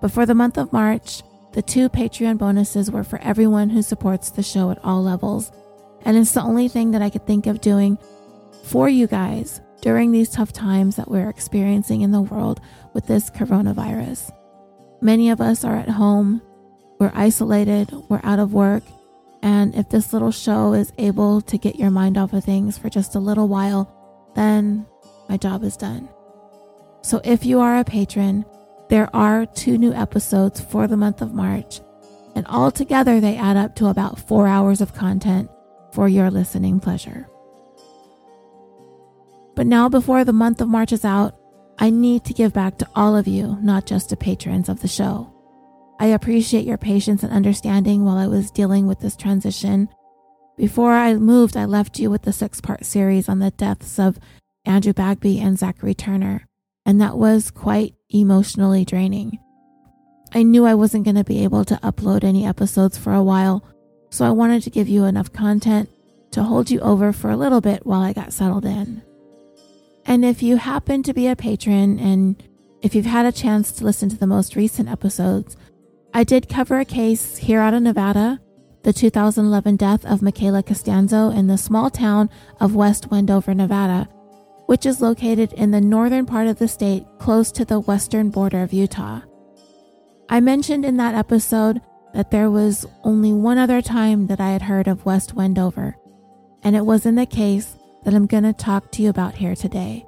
But 0.00 0.10
for 0.10 0.26
the 0.26 0.34
month 0.34 0.58
of 0.58 0.72
March, 0.72 1.22
the 1.52 1.62
two 1.62 1.88
Patreon 1.88 2.36
bonuses 2.36 2.90
were 2.90 3.04
for 3.04 3.20
everyone 3.20 3.70
who 3.70 3.80
supports 3.80 4.30
the 4.30 4.42
show 4.42 4.72
at 4.72 4.84
all 4.84 5.04
levels, 5.04 5.52
and 6.04 6.16
it's 6.16 6.32
the 6.32 6.42
only 6.42 6.66
thing 6.66 6.90
that 6.90 7.00
I 7.00 7.10
could 7.10 7.28
think 7.28 7.46
of 7.46 7.60
doing 7.60 7.96
for 8.64 8.88
you 8.88 9.06
guys 9.06 9.60
during 9.80 10.10
these 10.10 10.30
tough 10.30 10.52
times 10.52 10.96
that 10.96 11.08
we're 11.08 11.30
experiencing 11.30 12.00
in 12.00 12.10
the 12.10 12.22
world 12.22 12.60
with 12.92 13.06
this 13.06 13.30
coronavirus. 13.30 14.32
Many 15.00 15.30
of 15.30 15.40
us 15.40 15.62
are 15.62 15.76
at 15.76 15.90
home, 15.90 16.42
we're 16.98 17.12
isolated, 17.14 17.92
we're 18.08 18.20
out 18.24 18.40
of 18.40 18.52
work, 18.52 18.82
and 19.42 19.74
if 19.74 19.88
this 19.88 20.12
little 20.12 20.30
show 20.30 20.74
is 20.74 20.92
able 20.98 21.40
to 21.42 21.58
get 21.58 21.76
your 21.76 21.90
mind 21.90 22.18
off 22.18 22.32
of 22.32 22.44
things 22.44 22.76
for 22.76 22.88
just 22.88 23.14
a 23.14 23.20
little 23.20 23.48
while, 23.48 23.92
then 24.34 24.86
my 25.28 25.36
job 25.36 25.64
is 25.64 25.76
done. 25.76 26.08
So 27.02 27.20
if 27.24 27.46
you 27.46 27.60
are 27.60 27.78
a 27.78 27.84
patron, 27.84 28.44
there 28.88 29.08
are 29.14 29.46
two 29.46 29.78
new 29.78 29.92
episodes 29.92 30.60
for 30.60 30.86
the 30.86 30.96
month 30.96 31.22
of 31.22 31.32
March, 31.32 31.80
and 32.34 32.46
altogether 32.48 33.20
they 33.20 33.36
add 33.36 33.56
up 33.56 33.76
to 33.76 33.86
about 33.86 34.18
four 34.18 34.46
hours 34.46 34.80
of 34.80 34.94
content 34.94 35.50
for 35.92 36.08
your 36.08 36.30
listening 36.30 36.80
pleasure. 36.80 37.28
But 39.54 39.66
now, 39.66 39.88
before 39.88 40.24
the 40.24 40.32
month 40.32 40.60
of 40.60 40.68
March 40.68 40.92
is 40.92 41.04
out, 41.04 41.36
I 41.78 41.90
need 41.90 42.24
to 42.24 42.34
give 42.34 42.52
back 42.52 42.78
to 42.78 42.88
all 42.94 43.16
of 43.16 43.26
you, 43.26 43.58
not 43.60 43.86
just 43.86 44.10
to 44.10 44.16
patrons 44.16 44.68
of 44.68 44.80
the 44.80 44.88
show. 44.88 45.32
I 46.00 46.06
appreciate 46.06 46.64
your 46.64 46.78
patience 46.78 47.22
and 47.22 47.30
understanding 47.30 48.06
while 48.06 48.16
I 48.16 48.26
was 48.26 48.50
dealing 48.50 48.86
with 48.86 49.00
this 49.00 49.14
transition. 49.14 49.90
Before 50.56 50.92
I 50.92 51.14
moved, 51.14 51.58
I 51.58 51.66
left 51.66 51.98
you 51.98 52.10
with 52.10 52.22
the 52.22 52.32
six 52.32 52.58
part 52.58 52.86
series 52.86 53.28
on 53.28 53.38
the 53.38 53.50
deaths 53.50 53.98
of 53.98 54.18
Andrew 54.64 54.94
Bagby 54.94 55.38
and 55.38 55.58
Zachary 55.58 55.92
Turner, 55.92 56.46
and 56.86 57.02
that 57.02 57.18
was 57.18 57.50
quite 57.50 57.96
emotionally 58.08 58.82
draining. 58.86 59.38
I 60.32 60.42
knew 60.42 60.64
I 60.64 60.74
wasn't 60.74 61.04
going 61.04 61.16
to 61.16 61.24
be 61.24 61.44
able 61.44 61.66
to 61.66 61.76
upload 61.82 62.24
any 62.24 62.46
episodes 62.46 62.96
for 62.96 63.12
a 63.12 63.22
while, 63.22 63.62
so 64.08 64.24
I 64.24 64.30
wanted 64.30 64.62
to 64.62 64.70
give 64.70 64.88
you 64.88 65.04
enough 65.04 65.34
content 65.34 65.90
to 66.30 66.44
hold 66.44 66.70
you 66.70 66.80
over 66.80 67.12
for 67.12 67.30
a 67.30 67.36
little 67.36 67.60
bit 67.60 67.84
while 67.84 68.00
I 68.00 68.14
got 68.14 68.32
settled 68.32 68.64
in. 68.64 69.02
And 70.06 70.24
if 70.24 70.42
you 70.42 70.56
happen 70.56 71.02
to 71.02 71.12
be 71.12 71.26
a 71.26 71.36
patron 71.36 71.98
and 71.98 72.42
if 72.80 72.94
you've 72.94 73.04
had 73.04 73.26
a 73.26 73.32
chance 73.32 73.70
to 73.72 73.84
listen 73.84 74.08
to 74.08 74.16
the 74.16 74.26
most 74.26 74.56
recent 74.56 74.88
episodes, 74.88 75.56
I 76.12 76.24
did 76.24 76.48
cover 76.48 76.80
a 76.80 76.84
case 76.84 77.36
here 77.36 77.60
out 77.60 77.72
of 77.72 77.82
Nevada, 77.82 78.40
the 78.82 78.92
2011 78.92 79.76
death 79.76 80.04
of 80.04 80.22
Michaela 80.22 80.62
Costanzo 80.62 81.30
in 81.30 81.46
the 81.46 81.56
small 81.56 81.88
town 81.88 82.28
of 82.58 82.74
West 82.74 83.12
Wendover, 83.12 83.54
Nevada, 83.54 84.08
which 84.66 84.86
is 84.86 85.00
located 85.00 85.52
in 85.52 85.70
the 85.70 85.80
northern 85.80 86.26
part 86.26 86.48
of 86.48 86.58
the 86.58 86.66
state 86.66 87.06
close 87.20 87.52
to 87.52 87.64
the 87.64 87.78
western 87.78 88.30
border 88.30 88.62
of 88.62 88.72
Utah. 88.72 89.20
I 90.28 90.40
mentioned 90.40 90.84
in 90.84 90.96
that 90.96 91.14
episode 91.14 91.80
that 92.12 92.32
there 92.32 92.50
was 92.50 92.86
only 93.04 93.32
one 93.32 93.58
other 93.58 93.80
time 93.80 94.26
that 94.26 94.40
I 94.40 94.50
had 94.50 94.62
heard 94.62 94.88
of 94.88 95.06
West 95.06 95.34
Wendover, 95.34 95.96
and 96.64 96.74
it 96.74 96.84
was 96.84 97.06
in 97.06 97.14
the 97.14 97.26
case 97.26 97.76
that 98.04 98.14
I'm 98.14 98.26
going 98.26 98.42
to 98.42 98.52
talk 98.52 98.90
to 98.92 99.02
you 99.02 99.10
about 99.10 99.36
here 99.36 99.54
today. 99.54 100.06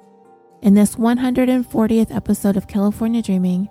In 0.61 0.73
this 0.73 0.95
140th 0.95 2.13
episode 2.13 2.57
of 2.57 2.67
California 2.67 3.21
Dreaming, 3.21 3.69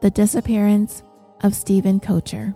the 0.00 0.10
disappearance 0.10 1.02
of 1.42 1.54
Steven 1.54 2.00
Koecher. 2.00 2.54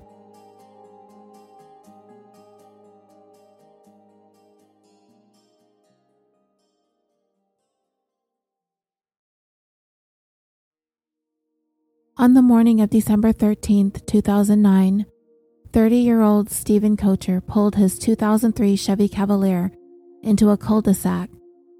On 12.18 12.34
the 12.34 12.42
morning 12.42 12.80
of 12.80 12.90
December 12.90 13.32
13th, 13.32 14.06
2009, 14.06 15.06
30 15.72 15.96
year 15.96 16.20
old 16.20 16.50
Steven 16.50 16.96
Koecher 16.96 17.44
pulled 17.44 17.74
his 17.74 17.98
2003 17.98 18.76
Chevy 18.76 19.08
Cavalier 19.08 19.72
into 20.22 20.50
a 20.50 20.56
cul 20.56 20.82
de 20.82 20.94
sac 20.94 21.30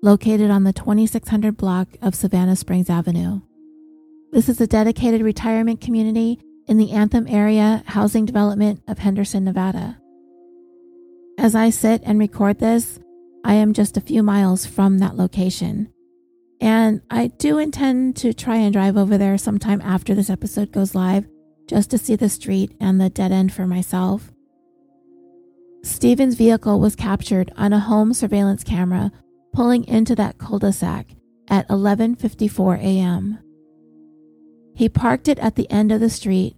located 0.02 0.50
on 0.50 0.64
the 0.64 0.73
2600 0.73 1.56
block 1.56 1.88
of 2.02 2.14
Savannah 2.14 2.56
Springs 2.56 2.90
Avenue. 2.90 3.40
This 4.32 4.49
is 4.49 4.61
a 4.61 4.66
dedicated 4.66 5.23
retirement 5.23 5.80
community 5.80 6.40
in 6.66 6.76
the 6.78 6.92
Anthem 6.92 7.26
area 7.28 7.83
housing 7.87 8.25
development 8.25 8.83
of 8.87 8.99
Henderson, 8.99 9.45
Nevada. 9.45 9.99
As 11.38 11.54
I 11.54 11.71
sit 11.71 12.02
and 12.04 12.19
record 12.19 12.59
this, 12.59 12.99
I 13.45 13.54
am 13.54 13.73
just 13.73 13.97
a 13.97 14.02
few 14.02 14.23
miles 14.23 14.66
from 14.66 14.99
that 14.99 15.16
location. 15.16 15.92
And 16.61 17.02
I 17.11 17.26
do 17.26 17.59
intend 17.59 18.16
to 18.16 18.33
try 18.33 18.57
and 18.57 18.73
drive 18.73 18.97
over 18.97 19.19
there 19.19 19.37
sometime 19.37 19.81
after 19.81 20.14
this 20.14 20.31
episode 20.31 20.71
goes 20.71 20.95
live 20.95 21.26
just 21.66 21.90
to 21.90 21.99
see 21.99 22.14
the 22.14 22.28
street 22.28 22.76
and 22.78 23.00
the 23.00 23.11
dead 23.11 23.33
end 23.33 23.52
for 23.52 23.66
myself. 23.66 24.31
Steven's 25.83 26.37
vehicle 26.37 26.78
was 26.78 26.95
captured 26.95 27.52
on 27.57 27.73
a 27.73 27.81
home 27.81 28.14
surveillance 28.14 28.62
camera 28.62 29.11
pulling 29.52 29.85
into 29.88 30.14
that 30.14 30.38
cul-de-sac 30.38 31.09
at 31.49 31.69
11:54 31.69 32.78
a.m. 32.78 33.38
He 34.75 34.88
parked 34.88 35.29
it 35.29 35.38
at 35.38 35.55
the 35.55 35.71
end 35.71 35.93
of 35.93 36.00
the 36.00 36.11
street, 36.11 36.57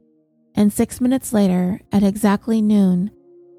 and 0.55 0.73
6 0.73 1.01
minutes 1.01 1.33
later, 1.33 1.81
at 1.93 2.03
exactly 2.03 2.63
noon, 2.63 3.11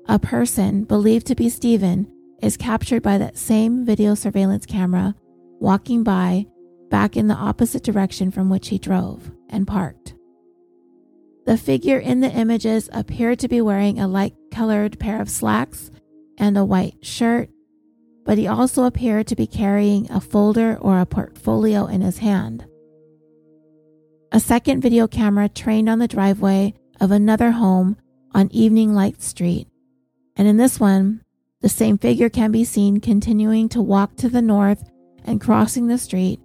a 0.08 0.20
person 0.20 0.84
believed 0.84 1.28
to 1.28 1.36
be 1.36 1.50
Steven 1.50 2.12
is 2.42 2.58
captured 2.58 3.02
by 3.02 3.18
that 3.18 3.38
same 3.38 3.86
video 3.86 4.16
surveillance 4.16 4.66
camera 4.66 5.16
walking 5.60 6.04
by 6.04 6.46
back 6.90 7.18
in 7.18 7.28
the 7.28 7.36
opposite 7.36 7.84
direction 7.84 8.32
from 8.32 8.50
which 8.50 8.70
he 8.70 8.78
drove 8.78 9.32
and 9.50 9.68
parked. 9.68 10.14
The 11.46 11.58
figure 11.58 12.00
in 12.00 12.22
the 12.22 12.32
images 12.32 12.90
appeared 12.92 13.40
to 13.40 13.48
be 13.48 13.62
wearing 13.62 14.00
a 14.00 14.08
light 14.08 14.36
colored 14.52 15.00
pair 15.00 15.22
of 15.22 15.30
slacks 15.30 15.92
and 16.38 16.58
a 16.58 16.66
white 16.66 17.06
shirt, 17.06 17.50
but 18.26 18.38
he 18.38 18.48
also 18.48 18.84
appeared 18.84 19.28
to 19.28 19.36
be 19.36 19.48
carrying 19.48 20.10
a 20.12 20.20
folder 20.20 20.78
or 20.78 21.00
a 21.00 21.06
portfolio 21.06 21.86
in 21.86 22.02
his 22.02 22.20
hand. 22.20 22.66
A 24.32 24.40
second 24.40 24.82
video 24.82 25.08
camera 25.08 25.48
trained 25.48 25.88
on 25.88 26.00
the 26.00 26.08
driveway 26.08 26.74
of 27.00 27.12
another 27.12 27.52
home 27.52 27.98
on 28.34 28.50
Evening 28.52 28.94
Light 28.94 29.22
Street, 29.22 29.68
and 30.36 30.48
in 30.48 30.58
this 30.58 30.80
one, 30.80 31.22
the 31.62 31.70
same 31.70 31.98
figure 31.98 32.30
can 32.30 32.52
be 32.52 32.64
seen 32.64 33.00
continuing 33.00 33.70
to 33.70 33.82
walk 33.82 34.16
to 34.18 34.30
the 34.30 34.42
north 34.42 34.90
and 35.24 35.42
crossing 35.42 35.88
the 35.88 35.98
street 35.98 36.40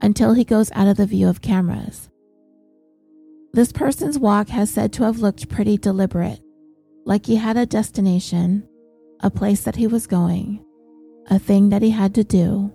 until 0.00 0.34
he 0.34 0.44
goes 0.44 0.70
out 0.72 0.88
of 0.88 0.96
the 0.96 1.06
view 1.06 1.28
of 1.28 1.42
cameras. 1.42 2.10
This 3.52 3.72
person's 3.72 4.18
walk 4.18 4.48
has 4.48 4.70
said 4.70 4.92
to 4.94 5.02
have 5.02 5.18
looked 5.18 5.48
pretty 5.48 5.76
deliberate, 5.76 6.40
like 7.04 7.26
he 7.26 7.36
had 7.36 7.56
a 7.56 7.66
destination, 7.66 8.66
a 9.20 9.30
place 9.30 9.62
that 9.64 9.76
he 9.76 9.86
was 9.86 10.06
going, 10.06 10.64
a 11.28 11.38
thing 11.38 11.68
that 11.70 11.82
he 11.82 11.90
had 11.90 12.14
to 12.14 12.24
do, 12.24 12.72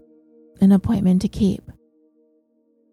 an 0.61 0.71
appointment 0.71 1.21
to 1.21 1.27
keep. 1.27 1.63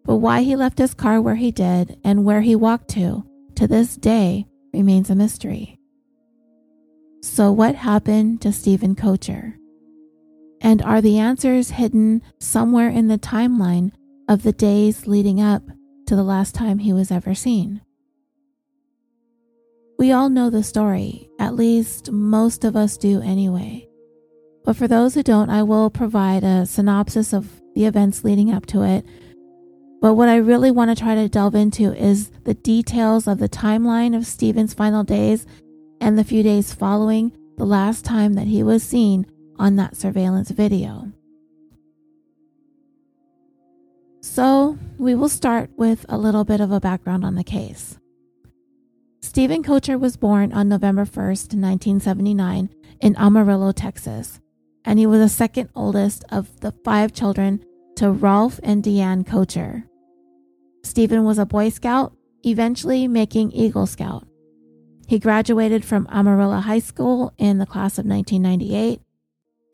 But 0.05 0.17
why 0.17 0.41
he 0.41 0.55
left 0.55 0.77
his 0.77 0.93
car 0.93 1.21
where 1.21 1.35
he 1.35 1.51
did 1.51 1.97
and 2.03 2.23
where 2.23 2.41
he 2.41 2.55
walked 2.55 2.89
to, 2.89 3.25
to 3.55 3.67
this 3.67 3.95
day, 3.95 4.47
remains 4.73 5.09
a 5.09 5.15
mystery. 5.15 5.79
So, 7.21 7.51
what 7.51 7.75
happened 7.75 8.41
to 8.41 8.51
Steven 8.51 8.95
Koecher? 8.95 9.55
And 10.61 10.81
are 10.81 11.01
the 11.01 11.17
answers 11.17 11.71
hidden 11.71 12.21
somewhere 12.39 12.89
in 12.89 13.07
the 13.07 13.17
timeline 13.17 13.91
of 14.27 14.43
the 14.43 14.53
days 14.53 15.07
leading 15.07 15.41
up 15.41 15.63
to 16.07 16.15
the 16.15 16.23
last 16.23 16.55
time 16.55 16.79
he 16.79 16.93
was 16.93 17.11
ever 17.11 17.33
seen. 17.33 17.81
We 19.97 20.11
all 20.11 20.29
know 20.29 20.49
the 20.49 20.63
story, 20.63 21.29
at 21.39 21.55
least 21.55 22.11
most 22.11 22.63
of 22.63 22.75
us 22.75 22.97
do 22.97 23.21
anyway. 23.21 23.87
But 24.63 24.75
for 24.75 24.87
those 24.87 25.13
who 25.13 25.23
don't, 25.23 25.49
I 25.49 25.63
will 25.63 25.89
provide 25.89 26.43
a 26.43 26.65
synopsis 26.65 27.33
of 27.33 27.61
the 27.75 27.85
events 27.85 28.23
leading 28.23 28.51
up 28.51 28.65
to 28.67 28.83
it. 28.83 29.05
But 30.01 30.15
what 30.15 30.29
I 30.29 30.35
really 30.37 30.71
want 30.71 30.95
to 30.95 31.01
try 31.01 31.15
to 31.15 31.29
delve 31.29 31.55
into 31.55 31.93
is 31.93 32.29
the 32.43 32.53
details 32.53 33.27
of 33.27 33.39
the 33.39 33.49
timeline 33.49 34.15
of 34.15 34.27
Steven's 34.27 34.73
final 34.73 35.03
days 35.03 35.45
and 35.99 36.17
the 36.17 36.23
few 36.23 36.43
days 36.43 36.73
following 36.73 37.35
the 37.57 37.65
last 37.65 38.05
time 38.05 38.33
that 38.33 38.47
he 38.47 38.61
was 38.61 38.83
seen 38.83 39.25
on 39.57 39.77
that 39.77 39.95
surveillance 39.95 40.51
video. 40.51 41.11
So, 44.21 44.77
we 44.97 45.15
will 45.15 45.29
start 45.29 45.69
with 45.77 46.05
a 46.09 46.17
little 46.17 46.43
bit 46.43 46.59
of 46.59 46.71
a 46.71 46.79
background 46.79 47.23
on 47.23 47.35
the 47.35 47.43
case. 47.43 47.97
Steven 49.21 49.63
Koecher 49.63 49.99
was 49.99 50.17
born 50.17 50.51
on 50.51 50.67
November 50.67 51.05
1st, 51.05 51.53
1979, 51.53 52.69
in 53.01 53.15
Amarillo, 53.17 53.71
Texas, 53.71 54.39
and 54.83 54.99
he 54.99 55.05
was 55.05 55.19
the 55.19 55.29
second 55.29 55.69
oldest 55.75 56.23
of 56.29 56.59
the 56.61 56.73
five 56.83 57.13
children 57.13 57.63
to 57.97 58.11
Rolf 58.11 58.59
and 58.63 58.83
Deanne 58.83 59.25
Koecher. 59.25 59.83
Steven 60.83 61.23
was 61.23 61.37
a 61.37 61.45
Boy 61.45 61.69
Scout, 61.69 62.15
eventually 62.43 63.07
making 63.07 63.51
Eagle 63.51 63.87
Scout. 63.87 64.27
He 65.07 65.19
graduated 65.19 65.85
from 65.85 66.07
Amarillo 66.11 66.59
High 66.59 66.79
School 66.79 67.33
in 67.37 67.57
the 67.57 67.65
class 67.65 67.97
of 67.97 68.05
1998, 68.05 69.01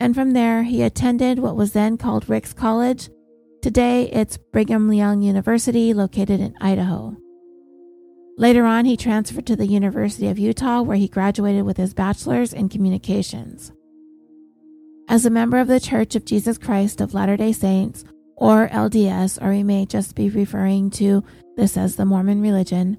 and 0.00 0.14
from 0.14 0.32
there 0.32 0.62
he 0.62 0.82
attended 0.82 1.38
what 1.38 1.56
was 1.56 1.72
then 1.72 1.96
called 1.96 2.28
Ricks 2.28 2.52
College 2.52 3.08
Today, 3.62 4.10
it's 4.10 4.38
Brigham 4.38 4.92
Young 4.92 5.22
University 5.22 5.94
located 5.94 6.40
in 6.40 6.52
Idaho. 6.60 7.16
Later 8.36 8.64
on, 8.64 8.86
he 8.86 8.96
transferred 8.96 9.46
to 9.46 9.54
the 9.54 9.68
University 9.68 10.26
of 10.26 10.36
Utah, 10.36 10.82
where 10.82 10.96
he 10.96 11.06
graduated 11.06 11.62
with 11.62 11.76
his 11.76 11.94
bachelor's 11.94 12.52
in 12.52 12.68
communications. 12.68 13.70
As 15.08 15.24
a 15.24 15.30
member 15.30 15.58
of 15.58 15.68
the 15.68 15.78
Church 15.78 16.16
of 16.16 16.24
Jesus 16.24 16.58
Christ 16.58 17.00
of 17.00 17.14
Latter 17.14 17.36
day 17.36 17.52
Saints, 17.52 18.04
or 18.42 18.68
LDS, 18.70 19.40
or 19.40 19.50
we 19.50 19.62
may 19.62 19.86
just 19.86 20.16
be 20.16 20.28
referring 20.28 20.90
to 20.90 21.22
this 21.56 21.76
as 21.76 21.94
the 21.94 22.04
Mormon 22.04 22.42
religion, 22.42 22.98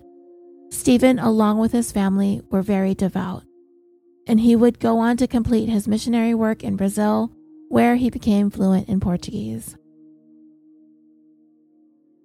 Steven, 0.69 1.19
along 1.19 1.57
with 1.57 1.73
his 1.73 1.91
family, 1.91 2.41
were 2.50 2.62
very 2.62 2.95
devout. 2.95 3.43
And 4.25 4.39
he 4.39 4.55
would 4.55 4.79
go 4.79 5.00
on 5.00 5.17
to 5.17 5.27
complete 5.27 5.67
his 5.67 5.85
missionary 5.85 6.33
work 6.33 6.63
in 6.63 6.77
Brazil, 6.77 7.29
where 7.67 7.97
he 7.97 8.09
became 8.09 8.50
fluent 8.50 8.88
in 8.88 9.01
Portuguese. 9.01 9.75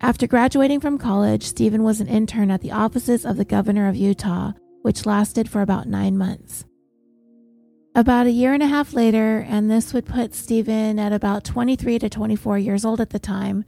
After 0.01 0.29
graduating 0.29 0.79
from 0.79 0.97
college, 0.97 1.43
Steven 1.43 1.83
was 1.83 2.01
an 2.01 2.07
intern 2.07 2.53
at 2.53 2.61
the 2.61 2.71
offices 2.71 3.27
of 3.27 3.37
the 3.37 3.45
governor 3.45 3.89
of 3.89 3.97
Utah, 3.97 4.53
which 4.83 5.07
lasted 5.07 5.51
for 5.51 5.61
about 5.61 5.89
nine 5.89 6.17
months. 6.17 6.65
About 7.99 8.29
a 8.29 8.31
year 8.31 8.55
and 8.55 8.63
a 8.63 8.69
half 8.69 8.95
later, 8.95 9.45
and 9.49 9.69
this 9.69 9.93
would 9.93 10.07
put 10.07 10.33
Steven 10.33 11.01
at 11.01 11.13
about 11.13 11.43
23 11.43 11.99
to 11.99 12.09
24 12.09 12.57
years 12.57 12.85
old 12.85 13.01
at 13.01 13.11
the 13.11 13.19
time, 13.19 13.65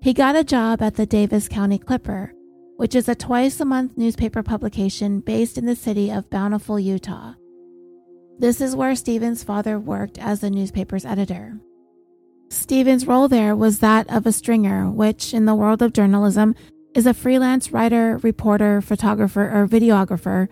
he 0.00 0.12
got 0.12 0.36
a 0.36 0.44
job 0.44 0.80
at 0.80 0.94
the 0.94 1.04
Davis 1.04 1.48
County 1.48 1.76
Clipper, 1.76 2.32
which 2.76 2.94
is 2.94 3.08
a 3.08 3.16
twice 3.16 3.58
a 3.58 3.64
month 3.64 3.98
newspaper 3.98 4.44
publication 4.44 5.18
based 5.18 5.58
in 5.58 5.66
the 5.66 5.74
city 5.74 6.12
of 6.12 6.30
Bountiful, 6.30 6.78
Utah. 6.78 7.34
This 8.38 8.60
is 8.60 8.76
where 8.76 8.94
Steven's 8.94 9.42
father 9.42 9.80
worked 9.80 10.16
as 10.16 10.42
the 10.42 10.50
newspaper's 10.50 11.04
editor. 11.04 11.58
Steven's 12.50 13.08
role 13.08 13.26
there 13.26 13.56
was 13.56 13.80
that 13.80 14.08
of 14.10 14.26
a 14.26 14.32
stringer, 14.32 14.88
which 14.88 15.34
in 15.34 15.46
the 15.46 15.56
world 15.56 15.82
of 15.82 15.92
journalism 15.92 16.54
is 16.94 17.04
a 17.04 17.12
freelance 17.12 17.72
writer, 17.72 18.18
reporter, 18.18 18.80
photographer, 18.80 19.50
or 19.50 19.66
videographer 19.66 20.48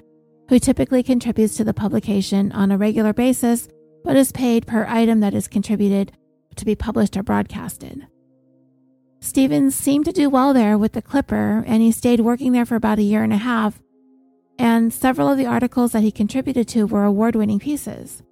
who 0.49 0.59
typically 0.59 1.03
contributes 1.03 1.57
to 1.57 1.65
the 1.65 1.75
publication 1.75 2.51
on 2.53 2.71
a 2.71 2.79
regular 2.79 3.13
basis 3.13 3.69
but 4.05 4.17
is 4.17 4.33
paid 4.33 4.67
per 4.67 4.87
item 4.87 5.21
that 5.21 5.35
is 5.35 5.49
contributed 5.49 6.13
to 6.57 6.65
be 6.65 6.75
published 6.75 7.17
or 7.17 7.23
broadcasted. 7.23 8.07
Stevens 9.21 9.75
seemed 9.75 10.05
to 10.05 10.13
do 10.13 10.31
well 10.31 10.55
there 10.55 10.79
with 10.79 10.93
the 10.93 11.03
Clipper, 11.03 11.65
and 11.67 11.83
he 11.83 11.91
stayed 11.91 12.21
working 12.21 12.53
there 12.53 12.65
for 12.65 12.77
about 12.77 12.99
a 12.99 13.03
year 13.03 13.25
and 13.25 13.33
a 13.33 13.39
half, 13.39 13.83
and 14.59 14.93
several 14.93 15.29
of 15.29 15.39
the 15.39 15.47
articles 15.47 15.93
that 15.93 16.03
he 16.03 16.11
contributed 16.11 16.69
to 16.69 16.87
were 16.87 17.05
award 17.05 17.35
winning 17.35 17.59
pieces. 17.59 18.23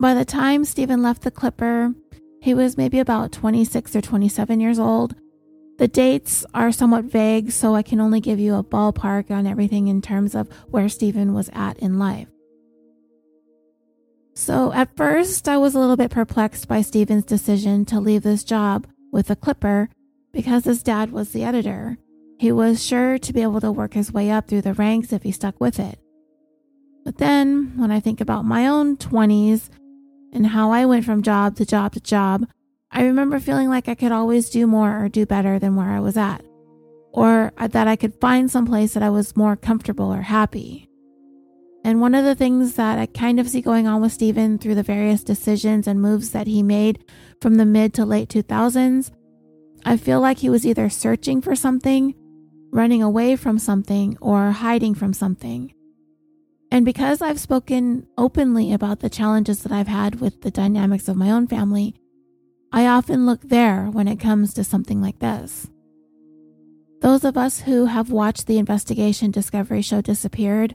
By 0.00 0.14
the 0.14 0.24
time 0.24 0.64
Steven 0.64 1.02
left 1.02 1.22
the 1.22 1.30
Clipper, 1.30 1.94
he 2.40 2.54
was 2.54 2.76
maybe 2.76 2.98
about 2.98 3.32
26 3.32 3.94
or 3.94 4.00
27 4.00 4.60
years 4.60 4.78
old. 4.78 5.14
The 5.78 5.88
dates 5.88 6.44
are 6.54 6.70
somewhat 6.70 7.06
vague, 7.06 7.50
so 7.50 7.74
I 7.74 7.82
can 7.82 8.00
only 8.00 8.20
give 8.20 8.38
you 8.38 8.54
a 8.54 8.64
ballpark 8.64 9.30
on 9.30 9.46
everything 9.46 9.88
in 9.88 10.02
terms 10.02 10.34
of 10.34 10.48
where 10.68 10.88
Steven 10.88 11.34
was 11.34 11.50
at 11.52 11.78
in 11.78 11.98
life. 11.98 12.28
So 14.34 14.72
at 14.72 14.96
first, 14.96 15.48
I 15.48 15.58
was 15.58 15.74
a 15.74 15.78
little 15.78 15.96
bit 15.96 16.10
perplexed 16.10 16.68
by 16.68 16.82
Steven's 16.82 17.24
decision 17.24 17.84
to 17.86 18.00
leave 18.00 18.22
this 18.22 18.44
job 18.44 18.86
with 19.10 19.30
a 19.30 19.36
clipper 19.36 19.88
because 20.32 20.64
his 20.64 20.82
dad 20.82 21.12
was 21.12 21.30
the 21.30 21.44
editor. 21.44 21.98
He 22.38 22.50
was 22.50 22.84
sure 22.84 23.18
to 23.18 23.32
be 23.32 23.42
able 23.42 23.60
to 23.60 23.70
work 23.70 23.94
his 23.94 24.12
way 24.12 24.30
up 24.30 24.48
through 24.48 24.62
the 24.62 24.74
ranks 24.74 25.12
if 25.12 25.22
he 25.22 25.32
stuck 25.32 25.60
with 25.60 25.78
it. 25.78 25.98
But 27.04 27.18
then, 27.18 27.72
when 27.76 27.90
I 27.90 28.00
think 28.00 28.20
about 28.20 28.44
my 28.44 28.66
own 28.66 28.96
20s 28.96 29.68
and 30.32 30.46
how 30.46 30.70
I 30.70 30.86
went 30.86 31.04
from 31.04 31.22
job 31.22 31.56
to 31.56 31.66
job 31.66 31.92
to 31.92 32.00
job, 32.00 32.46
I 32.92 33.04
remember 33.04 33.40
feeling 33.40 33.68
like 33.68 33.88
I 33.88 33.94
could 33.94 34.12
always 34.12 34.50
do 34.50 34.66
more 34.66 35.02
or 35.02 35.08
do 35.08 35.24
better 35.24 35.58
than 35.58 35.76
where 35.76 35.88
I 35.88 36.00
was 36.00 36.16
at, 36.16 36.44
or 37.12 37.52
that 37.56 37.88
I 37.88 37.96
could 37.96 38.20
find 38.20 38.50
some 38.50 38.66
place 38.66 38.92
that 38.94 39.02
I 39.02 39.10
was 39.10 39.36
more 39.36 39.56
comfortable 39.56 40.12
or 40.12 40.22
happy. 40.22 40.88
And 41.84 42.00
one 42.00 42.14
of 42.14 42.24
the 42.24 42.34
things 42.34 42.74
that 42.74 42.98
I 42.98 43.06
kind 43.06 43.40
of 43.40 43.48
see 43.48 43.60
going 43.60 43.88
on 43.88 44.00
with 44.02 44.12
Steven 44.12 44.58
through 44.58 44.76
the 44.76 44.82
various 44.82 45.24
decisions 45.24 45.88
and 45.88 46.00
moves 46.00 46.30
that 46.30 46.46
he 46.46 46.62
made 46.62 47.02
from 47.40 47.56
the 47.56 47.64
mid 47.64 47.94
to 47.94 48.04
late 48.04 48.28
2000s, 48.28 49.10
I 49.84 49.96
feel 49.96 50.20
like 50.20 50.38
he 50.38 50.50
was 50.50 50.64
either 50.64 50.88
searching 50.88 51.40
for 51.40 51.56
something, 51.56 52.14
running 52.70 53.02
away 53.02 53.34
from 53.36 53.58
something, 53.58 54.16
or 54.20 54.52
hiding 54.52 54.94
from 54.94 55.12
something. 55.12 55.72
And 56.70 56.84
because 56.84 57.20
I've 57.20 57.40
spoken 57.40 58.06
openly 58.16 58.72
about 58.72 59.00
the 59.00 59.10
challenges 59.10 59.62
that 59.62 59.72
I've 59.72 59.88
had 59.88 60.20
with 60.20 60.42
the 60.42 60.50
dynamics 60.50 61.08
of 61.08 61.16
my 61.16 61.30
own 61.30 61.48
family, 61.48 61.96
I 62.72 62.86
often 62.86 63.26
look 63.26 63.42
there 63.42 63.86
when 63.86 64.08
it 64.08 64.18
comes 64.18 64.54
to 64.54 64.64
something 64.64 65.02
like 65.02 65.18
this. 65.18 65.68
Those 67.00 67.24
of 67.24 67.36
us 67.36 67.60
who 67.60 67.86
have 67.86 68.10
watched 68.10 68.46
the 68.46 68.58
investigation 68.58 69.30
Discovery 69.30 69.82
show 69.82 70.00
Disappeared, 70.00 70.74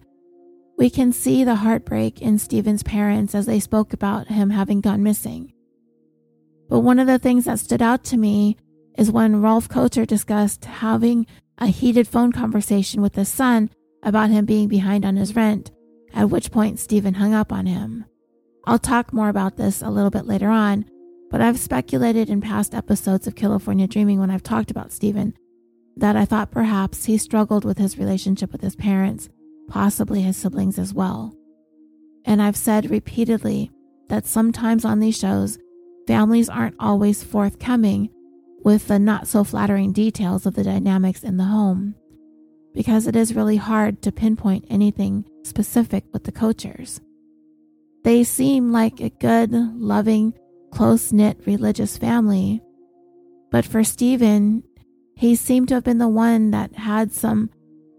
we 0.77 0.89
can 0.89 1.11
see 1.11 1.43
the 1.43 1.55
heartbreak 1.55 2.21
in 2.21 2.37
Steven's 2.37 2.83
parents 2.83 3.33
as 3.33 3.47
they 3.47 3.59
spoke 3.59 3.93
about 3.93 4.27
him 4.27 4.51
having 4.51 4.79
gone 4.79 5.01
missing. 5.01 5.53
But 6.69 6.81
one 6.81 6.99
of 6.99 7.07
the 7.07 7.17
things 7.17 7.45
that 7.45 7.59
stood 7.59 7.81
out 7.81 8.03
to 8.05 8.17
me 8.17 8.57
is 8.97 9.09
when 9.09 9.41
Rolf 9.41 9.67
Koecher 9.67 10.05
discussed 10.05 10.65
having 10.65 11.25
a 11.57 11.67
heated 11.67 12.07
phone 12.07 12.31
conversation 12.31 13.01
with 13.01 13.15
his 13.15 13.29
son 13.29 13.71
about 14.03 14.29
him 14.29 14.45
being 14.45 14.67
behind 14.67 15.03
on 15.03 15.15
his 15.15 15.35
rent 15.35 15.71
at 16.13 16.29
which 16.29 16.51
point 16.51 16.79
Steven 16.79 17.15
hung 17.15 17.33
up 17.33 17.51
on 17.51 17.65
him. 17.65 18.05
I'll 18.65 18.79
talk 18.79 19.13
more 19.13 19.29
about 19.29 19.55
this 19.55 19.81
a 19.81 19.89
little 19.89 20.09
bit 20.09 20.25
later 20.25 20.49
on, 20.49 20.85
but 21.29 21.41
I've 21.41 21.59
speculated 21.59 22.29
in 22.29 22.41
past 22.41 22.73
episodes 22.73 23.27
of 23.27 23.35
California 23.35 23.87
Dreaming 23.87 24.19
when 24.19 24.31
I've 24.31 24.43
talked 24.43 24.71
about 24.71 24.91
Steven 24.91 25.33
that 25.97 26.15
I 26.15 26.25
thought 26.25 26.51
perhaps 26.51 27.05
he 27.05 27.17
struggled 27.17 27.65
with 27.65 27.77
his 27.77 27.97
relationship 27.97 28.51
with 28.51 28.61
his 28.61 28.75
parents, 28.75 29.29
possibly 29.67 30.21
his 30.21 30.37
siblings 30.37 30.77
as 30.77 30.93
well. 30.93 31.33
And 32.23 32.41
I've 32.41 32.55
said 32.55 32.91
repeatedly 32.91 33.71
that 34.09 34.27
sometimes 34.27 34.85
on 34.85 34.99
these 34.99 35.17
shows, 35.17 35.57
families 36.07 36.49
aren't 36.49 36.75
always 36.79 37.23
forthcoming 37.23 38.09
with 38.63 38.87
the 38.87 38.99
not 38.99 39.27
so 39.27 39.43
flattering 39.43 39.91
details 39.91 40.45
of 40.45 40.55
the 40.55 40.63
dynamics 40.63 41.23
in 41.23 41.37
the 41.37 41.45
home 41.45 41.95
because 42.73 43.07
it 43.07 43.15
is 43.15 43.35
really 43.35 43.57
hard 43.57 44.01
to 44.03 44.11
pinpoint 44.11 44.65
anything 44.69 45.25
specific 45.43 46.03
with 46.13 46.23
the 46.25 46.31
Koechers. 46.31 46.99
They 48.03 48.23
seem 48.23 48.71
like 48.71 48.99
a 48.99 49.09
good, 49.09 49.51
loving, 49.51 50.33
close 50.77 51.11
knit 51.11 51.39
religious 51.47 51.97
family, 51.97 52.61
but 53.49 53.65
for 53.65 53.83
Steven, 53.83 54.63
he 55.15 55.35
seemed 55.35 55.67
to 55.67 55.73
have 55.73 55.83
been 55.83 55.97
the 55.97 56.07
one 56.07 56.51
that 56.51 56.75
had 56.75 57.11
some 57.11 57.49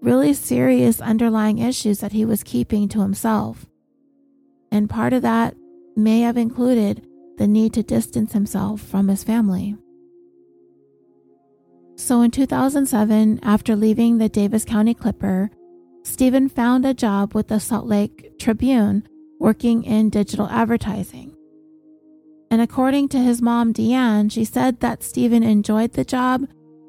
really 0.00 0.32
serious 0.32 1.00
underlying 1.00 1.58
issues 1.58 1.98
that 1.98 2.12
he 2.12 2.24
was 2.24 2.44
keeping 2.44 2.88
to 2.88 3.00
himself. 3.00 3.66
And 4.70 4.88
part 4.88 5.12
of 5.12 5.22
that 5.22 5.56
may 5.96 6.20
have 6.20 6.36
included 6.36 7.04
the 7.36 7.48
need 7.48 7.72
to 7.72 7.82
distance 7.82 8.32
himself 8.32 8.80
from 8.80 9.08
his 9.08 9.24
family. 9.24 9.76
So 11.96 12.22
in 12.22 12.30
2007, 12.30 13.40
after 13.42 13.74
leaving 13.74 14.18
the 14.18 14.28
Davis 14.28 14.64
County 14.64 14.94
Clipper, 14.94 15.50
Steven 16.04 16.48
found 16.48 16.86
a 16.86 16.94
job 16.94 17.34
with 17.34 17.48
the 17.48 17.58
Salt 17.58 17.86
Lake 17.86 18.38
Tribune 18.38 19.02
working 19.40 19.82
in 19.82 20.10
digital 20.10 20.46
advertising. 20.46 21.34
And 22.50 22.60
according 22.60 23.08
to 23.10 23.18
his 23.18 23.42
mom, 23.42 23.72
Deanne, 23.72 24.32
she 24.32 24.44
said 24.44 24.80
that 24.80 25.02
Steven 25.02 25.42
enjoyed 25.42 25.92
the 25.92 26.04
job, 26.04 26.46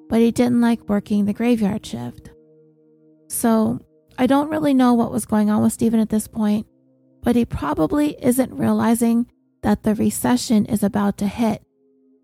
but 0.07 0.19
he 0.19 0.31
didn't 0.31 0.61
like 0.61 0.87
working 0.87 1.25
the 1.25 1.33
graveyard 1.33 1.85
shift. 1.85 2.29
So 3.27 3.79
I 4.17 4.25
don't 4.25 4.49
really 4.49 4.73
know 4.73 4.93
what 4.93 5.11
was 5.11 5.25
going 5.25 5.49
on 5.49 5.61
with 5.61 5.73
Steven 5.73 5.99
at 5.99 6.09
this 6.09 6.27
point, 6.27 6.65
but 7.21 7.35
he 7.35 7.45
probably 7.45 8.15
isn't 8.23 8.53
realizing 8.53 9.27
that 9.61 9.83
the 9.83 9.95
recession 9.95 10.65
is 10.65 10.83
about 10.83 11.17
to 11.17 11.27
hit 11.27 11.61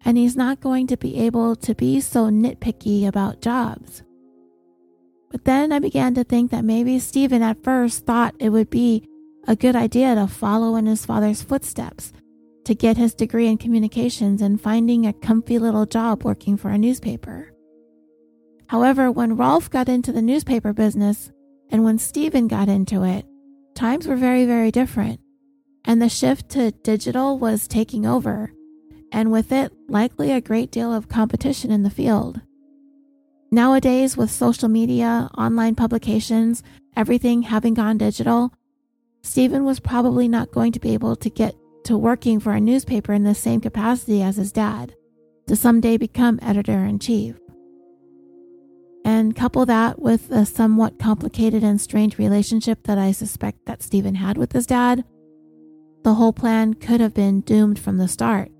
and 0.06 0.18
he's 0.18 0.38
not 0.38 0.62
going 0.62 0.88
to 0.88 0.98
be 0.98 1.18
able 1.18 1.56
to 1.56 1.74
be 1.74 2.00
so 2.00 2.30
nitpicky 2.30 3.08
about 3.08 3.42
jobs. 3.42 4.04
But 5.32 5.46
then 5.46 5.72
I 5.72 5.80
began 5.80 6.14
to 6.14 6.24
think 6.24 6.52
that 6.52 6.64
maybe 6.64 7.00
Steven 7.00 7.42
at 7.42 7.64
first 7.64 8.06
thought 8.06 8.36
it 8.40 8.50
would 8.50 8.70
be 8.70 9.04
a 9.48 9.56
good 9.56 9.76
idea 9.76 10.16
to 10.16 10.28
follow 10.28 10.76
in 10.76 10.86
his 10.86 11.06
father's 11.06 11.42
footsteps, 11.42 12.14
to 12.66 12.76
get 12.76 12.98
his 12.98 13.14
degree 13.14 13.48
in 13.48 13.58
communications 13.58 14.42
and 14.42 14.62
finding 14.62 15.06
a 15.06 15.14
comfy 15.14 15.58
little 15.58 15.86
job 15.86 16.24
working 16.24 16.58
for 16.58 16.70
a 16.70 16.78
newspaper. 16.78 17.52
However, 18.68 19.12
when 19.12 19.38
Rolf 19.38 19.70
got 19.70 19.88
into 19.88 20.12
the 20.12 20.22
newspaper 20.22 20.74
business 20.74 21.32
and 21.70 21.84
when 21.84 22.00
Steven 22.00 22.48
got 22.48 22.68
into 22.68 23.04
it, 23.04 23.26
times 23.76 24.08
were 24.08 24.16
very, 24.16 24.46
very 24.46 24.72
different. 24.72 25.20
And 25.86 26.02
the 26.02 26.10
shift 26.10 26.50
to 26.50 26.72
digital 26.72 27.38
was 27.38 27.68
taking 27.68 28.06
over 28.06 28.52
and 29.16 29.32
with 29.32 29.54
it, 29.54 29.72
likely 29.88 30.32
a 30.34 30.42
great 30.42 30.72
deal 30.72 30.94
of 30.94 31.08
competition 31.08 31.72
in 31.72 31.84
the 31.84 31.90
field. 31.90 32.42
Nowadays, 33.50 34.18
with 34.18 34.30
social 34.30 34.68
media, 34.68 35.30
online 35.38 35.76
publications, 35.76 36.64
everything 36.98 37.44
having 37.44 37.74
gone 37.74 37.98
digital, 37.98 38.52
Steven 39.22 39.64
was 39.64 39.80
probably 39.80 40.28
not 40.28 40.52
going 40.52 40.74
to 40.74 40.82
be 40.82 40.94
able 40.94 41.16
to 41.16 41.30
get 41.30 41.56
to 41.86 41.98
working 41.98 42.40
for 42.40 42.52
a 42.52 42.60
newspaper 42.60 43.14
in 43.14 43.24
the 43.24 43.36
same 43.36 43.62
capacity 43.62 44.22
as 44.22 44.36
his 44.36 44.52
dad, 44.52 44.96
to 45.48 45.56
someday 45.56 45.98
become 45.98 46.40
editor 46.42 46.86
in 46.86 47.00
chief. 47.00 47.36
And 49.04 49.36
couple 49.36 49.66
that 49.68 50.02
with 50.02 50.32
a 50.32 50.46
somewhat 50.46 51.00
complicated 51.00 51.64
and 51.64 51.80
strained 51.80 52.18
relationship 52.18 52.84
that 52.84 52.98
I 52.98 53.12
suspect 53.12 53.66
that 53.66 53.84
Steven 53.84 54.16
had 54.16 54.38
with 54.38 54.52
his 54.52 54.66
dad, 54.66 55.04
the 56.04 56.16
whole 56.16 56.34
plan 56.34 56.76
could 56.76 57.02
have 57.02 57.14
been 57.14 57.42
doomed 57.42 57.80
from 57.80 57.98
the 57.98 58.08
start. 58.08 58.52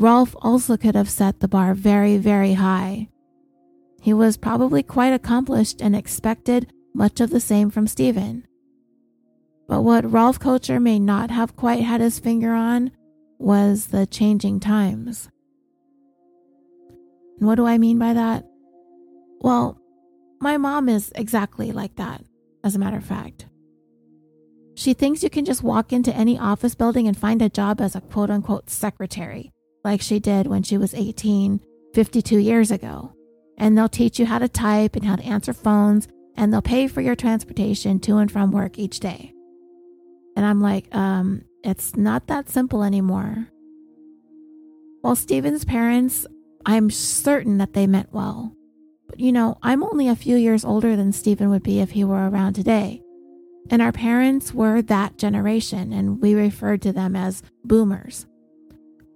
Rolf 0.00 0.34
also 0.40 0.76
could 0.76 0.94
have 0.94 1.10
set 1.10 1.40
the 1.40 1.48
bar 1.48 1.74
very, 1.74 2.18
very 2.18 2.54
high. 2.54 3.08
He 4.00 4.14
was 4.14 4.36
probably 4.36 4.82
quite 4.82 5.12
accomplished 5.12 5.82
and 5.82 5.96
expected 5.96 6.70
much 6.94 7.20
of 7.20 7.30
the 7.30 7.40
same 7.40 7.68
from 7.70 7.86
Steven. 7.86 8.47
But 9.68 9.82
what 9.82 10.10
Rolf 10.10 10.40
Koecher 10.40 10.80
may 10.80 10.98
not 10.98 11.30
have 11.30 11.54
quite 11.54 11.82
had 11.82 12.00
his 12.00 12.18
finger 12.18 12.52
on 12.52 12.90
was 13.38 13.88
the 13.88 14.06
changing 14.06 14.60
times. 14.60 15.28
And 17.38 17.46
what 17.46 17.56
do 17.56 17.66
I 17.66 17.78
mean 17.78 17.98
by 17.98 18.14
that? 18.14 18.44
Well, 19.40 19.78
my 20.40 20.56
mom 20.56 20.88
is 20.88 21.12
exactly 21.14 21.70
like 21.70 21.96
that, 21.96 22.24
as 22.64 22.74
a 22.74 22.78
matter 22.78 22.96
of 22.96 23.04
fact. 23.04 23.46
She 24.74 24.94
thinks 24.94 25.22
you 25.22 25.30
can 25.30 25.44
just 25.44 25.62
walk 25.62 25.92
into 25.92 26.14
any 26.14 26.38
office 26.38 26.74
building 26.74 27.06
and 27.06 27.16
find 27.16 27.42
a 27.42 27.48
job 27.48 27.80
as 27.80 27.94
a 27.94 28.00
quote 28.00 28.30
unquote 28.30 28.70
secretary 28.70 29.52
like 29.84 30.00
she 30.00 30.18
did 30.18 30.46
when 30.46 30.62
she 30.62 30.78
was 30.78 30.94
18, 30.94 31.60
52 31.94 32.38
years 32.38 32.70
ago. 32.70 33.12
And 33.56 33.76
they'll 33.76 33.88
teach 33.88 34.18
you 34.18 34.26
how 34.26 34.38
to 34.38 34.48
type 34.48 34.96
and 34.96 35.04
how 35.04 35.16
to 35.16 35.24
answer 35.24 35.52
phones, 35.52 36.08
and 36.36 36.52
they'll 36.52 36.62
pay 36.62 36.86
for 36.88 37.00
your 37.00 37.16
transportation 37.16 37.98
to 38.00 38.18
and 38.18 38.30
from 38.30 38.50
work 38.50 38.78
each 38.78 39.00
day. 39.00 39.32
And 40.38 40.46
I'm 40.46 40.60
like, 40.60 40.94
um, 40.94 41.42
it's 41.64 41.96
not 41.96 42.28
that 42.28 42.48
simple 42.48 42.84
anymore. 42.84 43.48
Well, 45.02 45.16
Steven's 45.16 45.64
parents, 45.64 46.28
I'm 46.64 46.90
certain 46.90 47.58
that 47.58 47.72
they 47.72 47.88
meant 47.88 48.12
well. 48.12 48.54
But 49.08 49.18
you 49.18 49.32
know, 49.32 49.58
I'm 49.64 49.82
only 49.82 50.06
a 50.06 50.14
few 50.14 50.36
years 50.36 50.64
older 50.64 50.94
than 50.94 51.10
Steven 51.10 51.50
would 51.50 51.64
be 51.64 51.80
if 51.80 51.90
he 51.90 52.04
were 52.04 52.28
around 52.28 52.52
today. 52.52 53.02
And 53.68 53.82
our 53.82 53.90
parents 53.90 54.54
were 54.54 54.80
that 54.82 55.18
generation, 55.18 55.92
and 55.92 56.22
we 56.22 56.34
referred 56.34 56.82
to 56.82 56.92
them 56.92 57.16
as 57.16 57.42
boomers. 57.64 58.24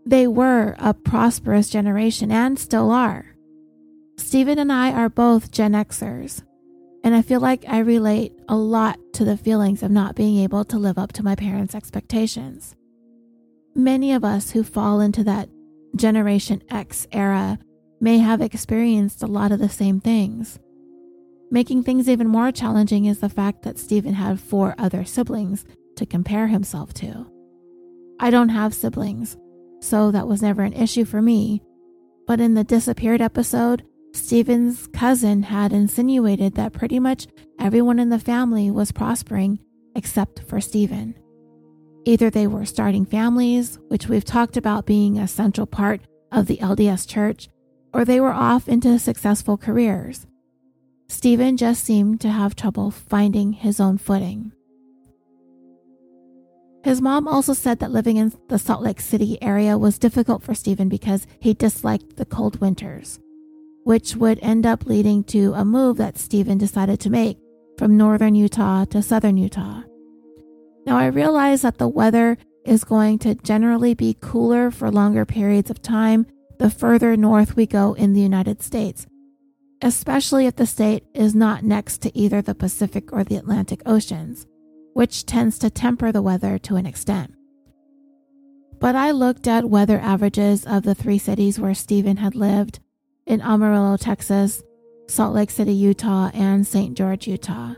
They 0.05 0.27
were 0.27 0.75
a 0.81 0.93
prosperous 0.93 1.71
generation 1.71 2.33
and 2.33 2.59
still 2.59 2.91
are. 2.91 3.37
Steven 4.17 4.59
and 4.59 4.73
I 4.73 4.91
are 4.91 5.09
both 5.09 5.53
Gen 5.53 5.75
Xers, 5.75 6.43
and 7.05 7.15
I 7.15 7.23
feel 7.23 7.41
like 7.41 7.65
I 7.69 7.79
relate 7.79 8.33
a 8.49 8.57
lot 8.57 8.99
to 9.15 9.25
the 9.25 9.37
feelings 9.37 9.83
of 9.83 9.91
not 9.91 10.15
being 10.15 10.39
able 10.39 10.65
to 10.67 10.79
live 10.79 10.99
up 10.99 11.13
to 11.15 11.23
my 11.23 11.35
parents' 11.35 11.75
expectations. 11.75 12.77
Many 13.75 14.13
of 14.13 14.25
us 14.25 14.51
who 14.51 14.63
fall 14.63 15.01
into 15.01 15.25
that 15.25 15.49
Generation 15.97 16.63
X 16.71 17.07
era 17.13 17.59
may 18.01 18.19
have 18.19 18.41
experienced 18.41 19.23
a 19.23 19.27
lot 19.27 19.53
of 19.53 19.59
the 19.59 19.69
same 19.69 20.01
things. 20.01 20.59
Making 21.51 21.83
things 21.83 22.09
even 22.09 22.29
more 22.29 22.51
challenging 22.51 23.05
is 23.05 23.21
the 23.21 23.29
fact 23.29 23.63
that 23.63 23.79
Steven 23.79 24.15
had 24.15 24.41
four 24.41 24.75
other 24.79 25.05
siblings 25.05 25.65
to 25.97 26.07
compare 26.07 26.47
himself 26.47 26.95
to. 26.95 27.27
I 28.19 28.31
don't 28.31 28.49
have 28.49 28.75
siblings, 28.75 29.37
so 29.81 30.11
that 30.11 30.29
was 30.29 30.43
never 30.43 30.63
an 30.63 30.73
issue 30.73 31.05
for 31.05 31.21
me. 31.21 31.63
But 32.27 32.41
in 32.41 32.55
the 32.55 32.65
disappeared 32.65 33.21
episode, 33.21 33.83
Steven's 34.15 34.87
cousin 34.89 35.43
had 35.43 35.73
insinuated 35.73 36.55
that 36.55 36.73
pretty 36.73 36.99
much 36.99 37.27
everyone 37.59 37.99
in 37.99 38.11
the 38.11 38.19
family 38.19 38.71
was 38.71 38.93
prospering 38.93 39.59
except 39.95 40.43
for 40.49 40.61
Steven. 40.61 41.15
Either 42.05 42.31
they 42.31 42.47
were 42.47 42.65
starting 42.65 43.05
families, 43.05 43.79
which 43.89 44.09
we've 44.09 44.25
talked 44.25 44.57
about 44.57 44.87
being 44.87 45.19
a 45.19 45.29
central 45.29 45.67
part 45.67 46.01
of 46.33 46.47
the 46.47 46.57
LDS 46.57 47.09
church, 47.09 47.49
or 47.93 48.05
they 48.05 48.21
were 48.21 48.33
off 48.33 48.69
into 48.69 48.99
successful 48.99 49.57
careers. 49.57 50.27
Steven 51.09 51.57
just 51.57 51.85
seemed 51.85 52.21
to 52.21 52.31
have 52.31 52.57
trouble 52.57 52.91
finding 52.91 53.53
his 53.53 53.79
own 53.79 53.99
footing. 53.99 54.53
His 56.85 57.01
mom 57.01 57.29
also 57.29 57.53
said 57.53 57.79
that 57.79 57.93
living 57.93 58.17
in 58.17 58.33
the 58.49 58.59
Salt 58.59 58.83
Lake 58.83 59.01
City 59.01 59.41
area 59.41 59.79
was 59.79 59.99
difficult 59.99 60.43
for 60.43 60.55
Stephen 60.55 60.89
because 60.89 61.27
he 61.39 61.55
disliked 61.55 62.17
the 62.17 62.25
cold 62.25 62.61
winters, 62.61 63.21
which 63.85 64.17
would 64.17 64.39
end 64.43 64.67
up 64.67 64.87
leading 64.87 65.25
to 65.25 65.53
a 65.55 65.65
move 65.65 65.97
that 65.97 66.19
Steven 66.19 66.59
decided 66.59 67.01
to 67.01 67.11
make 67.11 67.39
from 67.79 67.97
northern 67.97 68.35
Utah 68.35 68.85
to 68.87 69.03
southern 69.03 69.37
Utah. 69.37 69.83
Now, 70.87 70.97
I 70.97 71.07
realize 71.07 71.63
that 71.63 71.79
the 71.79 71.89
weather 71.89 72.39
is 72.65 72.85
going 72.85 73.19
to 73.21 73.35
generally 73.35 73.95
be 73.95 74.17
cooler 74.21 74.71
for 74.71 74.91
longer 74.91 75.25
periods 75.25 75.71
of 75.71 75.83
time 75.83 76.27
the 76.59 76.71
further 76.71 77.17
north 77.17 77.57
we 77.57 77.67
go 77.67 77.93
in 77.95 78.13
the 78.13 78.21
United 78.21 78.63
States, 78.63 79.07
especially 79.81 80.47
if 80.47 80.57
the 80.57 80.67
state 80.67 81.05
is 81.15 81.35
not 81.35 81.65
next 81.65 81.99
to 82.03 82.17
either 82.17 82.41
the 82.41 82.55
Pacific 82.55 83.13
or 83.13 83.25
the 83.25 83.37
Atlantic 83.37 83.83
Oceans, 83.85 84.47
which 84.95 85.27
tends 85.27 85.59
to 85.59 85.71
temper 85.71 86.13
the 86.13 86.23
weather 86.23 86.59
to 86.59 86.77
an 86.77 86.87
extent. 86.87 87.35
But 88.79 88.95
I 88.95 89.11
looked 89.11 89.47
at 89.47 89.71
weather 89.71 89.99
averages 89.99 90.65
of 90.65 90.83
the 90.83 90.95
three 90.95 91.19
cities 91.19 91.59
where 91.59 91.75
Steven 91.75 92.19
had 92.19 92.35
lived 92.35 92.81
in 93.27 93.41
Amarillo, 93.41 93.97
Texas, 93.97 94.63
Salt 95.09 95.35
Lake 95.35 95.51
City, 95.51 95.73
Utah, 95.73 96.31
and 96.35 96.67
St. 96.67 96.97
George, 96.97 97.27
Utah. 97.27 97.75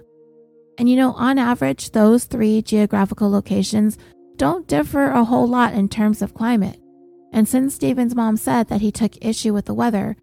And 0.78 0.88
you 0.88 0.96
know, 0.96 1.12
on 1.12 1.38
average, 1.38 1.90
those 1.90 2.24
three 2.24 2.62
geographical 2.62 3.30
locations 3.30 3.98
don't 4.36 4.66
differ 4.66 5.06
a 5.06 5.24
whole 5.24 5.46
lot 5.46 5.74
in 5.74 5.88
terms 5.88 6.22
of 6.22 6.34
climate. 6.34 6.80
And 7.32 7.48
since 7.48 7.74
Steven's 7.74 8.14
mom 8.14 8.36
said 8.36 8.68
that 8.68 8.80
he 8.80 8.92
took 8.92 9.24
issue 9.24 9.52
with 9.52 9.66
the 9.66 9.74
weather, 9.74 10.16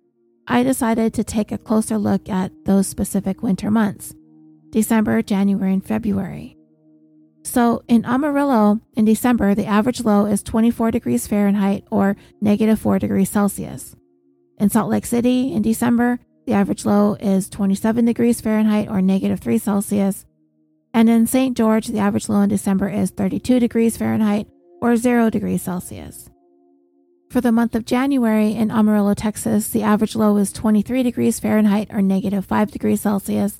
I 0.47 0.63
decided 0.63 1.13
to 1.13 1.23
take 1.23 1.51
a 1.51 1.57
closer 1.57 1.97
look 1.97 2.27
at 2.29 2.51
those 2.65 2.87
specific 2.87 3.41
winter 3.41 3.71
months 3.71 4.13
December, 4.69 5.21
January, 5.21 5.73
and 5.73 5.85
February. 5.85 6.57
So 7.43 7.83
in 7.87 8.05
Amarillo, 8.05 8.79
in 8.93 9.05
December, 9.05 9.55
the 9.55 9.65
average 9.65 10.01
low 10.01 10.25
is 10.25 10.43
24 10.43 10.91
degrees 10.91 11.27
Fahrenheit 11.27 11.85
or 11.91 12.15
negative 12.39 12.79
4 12.79 12.99
degrees 12.99 13.29
Celsius. 13.29 13.95
In 14.61 14.69
Salt 14.69 14.91
Lake 14.91 15.07
City, 15.07 15.51
in 15.51 15.63
December, 15.63 16.19
the 16.45 16.53
average 16.53 16.85
low 16.85 17.15
is 17.15 17.49
27 17.49 18.05
degrees 18.05 18.41
Fahrenheit 18.41 18.89
or 18.89 19.01
negative 19.01 19.39
3 19.39 19.57
Celsius. 19.57 20.23
And 20.93 21.09
in 21.09 21.25
St. 21.25 21.57
George, 21.57 21.87
the 21.87 21.97
average 21.97 22.29
low 22.29 22.41
in 22.41 22.49
December 22.49 22.87
is 22.87 23.09
32 23.09 23.59
degrees 23.59 23.97
Fahrenheit 23.97 24.47
or 24.79 24.97
0 24.97 25.31
degrees 25.31 25.63
Celsius. 25.63 26.29
For 27.31 27.41
the 27.41 27.51
month 27.51 27.73
of 27.73 27.85
January 27.85 28.51
in 28.51 28.69
Amarillo, 28.69 29.15
Texas, 29.15 29.67
the 29.69 29.81
average 29.81 30.15
low 30.15 30.37
is 30.37 30.51
23 30.51 31.01
degrees 31.01 31.39
Fahrenheit 31.39 31.87
or 31.89 32.03
negative 32.03 32.45
5 32.45 32.69
degrees 32.69 33.01
Celsius. 33.01 33.57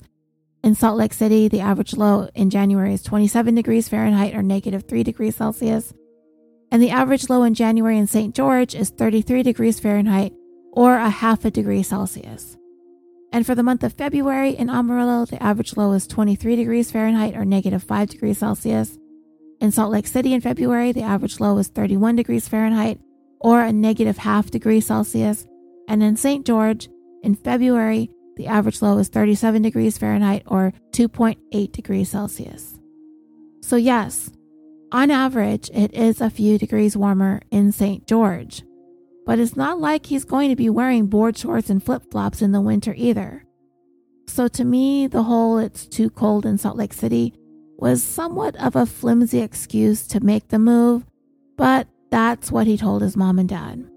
In 0.62 0.76
Salt 0.76 0.98
Lake 0.98 1.14
City, 1.14 1.48
the 1.48 1.62
average 1.62 1.94
low 1.94 2.28
in 2.36 2.48
January 2.48 2.94
is 2.94 3.02
27 3.02 3.56
degrees 3.56 3.88
Fahrenheit 3.88 4.36
or 4.36 4.42
negative 4.44 4.84
3 4.86 5.02
degrees 5.02 5.34
Celsius. 5.34 5.92
And 6.70 6.80
the 6.80 6.90
average 6.90 7.28
low 7.28 7.42
in 7.42 7.54
January 7.54 7.98
in 7.98 8.06
St. 8.06 8.36
George 8.36 8.76
is 8.76 8.90
33 8.90 9.42
degrees 9.42 9.80
Fahrenheit 9.80 10.32
or 10.72 10.96
a 10.96 11.10
half 11.10 11.44
a 11.44 11.50
degree 11.50 11.82
Celsius. 11.82 12.56
And 13.32 13.46
for 13.46 13.54
the 13.54 13.62
month 13.62 13.82
of 13.82 13.94
February 13.94 14.50
in 14.50 14.68
Amarillo, 14.68 15.24
the 15.24 15.42
average 15.42 15.76
low 15.76 15.92
is 15.92 16.06
23 16.06 16.56
degrees 16.56 16.90
Fahrenheit 16.90 17.34
or 17.34 17.44
negative 17.44 17.82
5 17.82 18.08
degrees 18.08 18.38
Celsius. 18.38 18.98
In 19.60 19.70
Salt 19.70 19.92
Lake 19.92 20.06
City 20.06 20.34
in 20.34 20.40
February, 20.40 20.92
the 20.92 21.02
average 21.02 21.40
low 21.40 21.56
is 21.58 21.68
31 21.68 22.16
degrees 22.16 22.48
Fahrenheit 22.48 23.00
or 23.40 23.62
a 23.62 23.72
negative 23.72 24.18
half 24.18 24.50
degree 24.50 24.80
Celsius. 24.80 25.46
And 25.88 26.02
in 26.02 26.16
St. 26.16 26.44
George 26.44 26.88
in 27.22 27.34
February, 27.34 28.10
the 28.36 28.46
average 28.46 28.82
low 28.82 28.98
is 28.98 29.08
37 29.08 29.62
degrees 29.62 29.96
Fahrenheit 29.98 30.42
or 30.46 30.72
2.8 30.90 31.72
degrees 31.72 32.10
Celsius. 32.10 32.78
So, 33.62 33.76
yes, 33.76 34.30
on 34.90 35.10
average, 35.10 35.70
it 35.72 35.94
is 35.94 36.20
a 36.20 36.30
few 36.30 36.58
degrees 36.58 36.96
warmer 36.96 37.40
in 37.50 37.72
St. 37.72 38.06
George 38.06 38.62
but 39.24 39.38
it's 39.38 39.56
not 39.56 39.80
like 39.80 40.06
he's 40.06 40.24
going 40.24 40.50
to 40.50 40.56
be 40.56 40.70
wearing 40.70 41.06
board 41.06 41.36
shorts 41.36 41.70
and 41.70 41.82
flip 41.82 42.02
flops 42.10 42.42
in 42.42 42.52
the 42.52 42.60
winter 42.60 42.94
either. 42.96 43.44
So 44.26 44.48
to 44.48 44.64
me, 44.64 45.06
the 45.06 45.24
whole 45.24 45.58
it's 45.58 45.86
too 45.86 46.10
cold 46.10 46.46
in 46.46 46.58
Salt 46.58 46.76
Lake 46.76 46.92
City 46.92 47.34
was 47.76 48.02
somewhat 48.02 48.56
of 48.56 48.76
a 48.76 48.86
flimsy 48.86 49.40
excuse 49.40 50.06
to 50.08 50.20
make 50.20 50.48
the 50.48 50.58
move, 50.58 51.04
but 51.56 51.88
that's 52.10 52.52
what 52.52 52.66
he 52.66 52.76
told 52.76 53.02
his 53.02 53.16
mom 53.16 53.38
and 53.38 53.48
dad. 53.48 53.88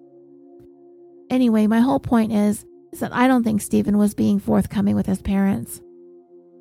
Anyway, 1.30 1.68
my 1.68 1.80
whole 1.80 2.00
point 2.00 2.32
is, 2.32 2.66
is 2.92 3.00
that 3.00 3.14
I 3.14 3.28
don't 3.28 3.44
think 3.44 3.62
Steven 3.62 3.98
was 3.98 4.14
being 4.14 4.40
forthcoming 4.40 4.96
with 4.96 5.06
his 5.06 5.22
parents. 5.22 5.82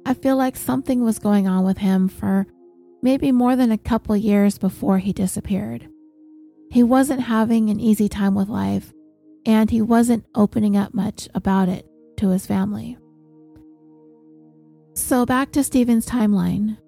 I 0.06 0.14
feel 0.14 0.36
like 0.36 0.56
something 0.56 1.02
was 1.02 1.18
going 1.18 1.48
on 1.48 1.64
with 1.64 1.78
him 1.78 2.08
for 2.08 2.46
maybe 3.02 3.32
more 3.32 3.56
than 3.56 3.70
a 3.70 3.78
couple 3.78 4.16
years 4.16 4.58
before 4.58 4.98
he 4.98 5.12
disappeared. 5.12 5.88
He 6.74 6.82
wasn't 6.82 7.20
having 7.20 7.70
an 7.70 7.78
easy 7.78 8.08
time 8.08 8.34
with 8.34 8.48
life, 8.48 8.92
and 9.46 9.70
he 9.70 9.80
wasn't 9.80 10.26
opening 10.34 10.76
up 10.76 10.92
much 10.92 11.28
about 11.32 11.68
it 11.68 11.86
to 12.16 12.30
his 12.30 12.46
family. 12.46 12.98
So, 14.94 15.24
back 15.24 15.52
to 15.52 15.62
Steven's 15.62 16.04
timeline. 16.04 16.78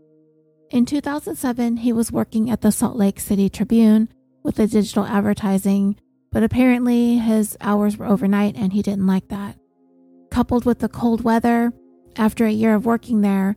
In 0.71 0.87
2007, 0.87 1.77
he 1.77 1.93
was 1.93 2.11
working 2.11 2.51
at 2.51 2.63
the 2.63 2.73
Salt 2.73 2.97
Lake 2.97 3.21
City 3.21 3.49
Tribune 3.49 4.09
with 4.43 4.57
the 4.57 4.67
digital 4.67 5.07
advertising, 5.07 5.95
but 6.33 6.43
apparently 6.43 7.19
his 7.19 7.57
hours 7.61 7.97
were 7.97 8.07
overnight 8.07 8.57
and 8.57 8.73
he 8.73 8.83
didn't 8.83 9.07
like 9.07 9.29
that. 9.29 9.57
Coupled 10.33 10.65
with 10.65 10.81
the 10.81 10.89
cold 10.89 11.23
weather, 11.23 11.73
after 12.17 12.45
a 12.45 12.51
year 12.51 12.75
of 12.75 12.87
working 12.87 13.21
there, 13.21 13.55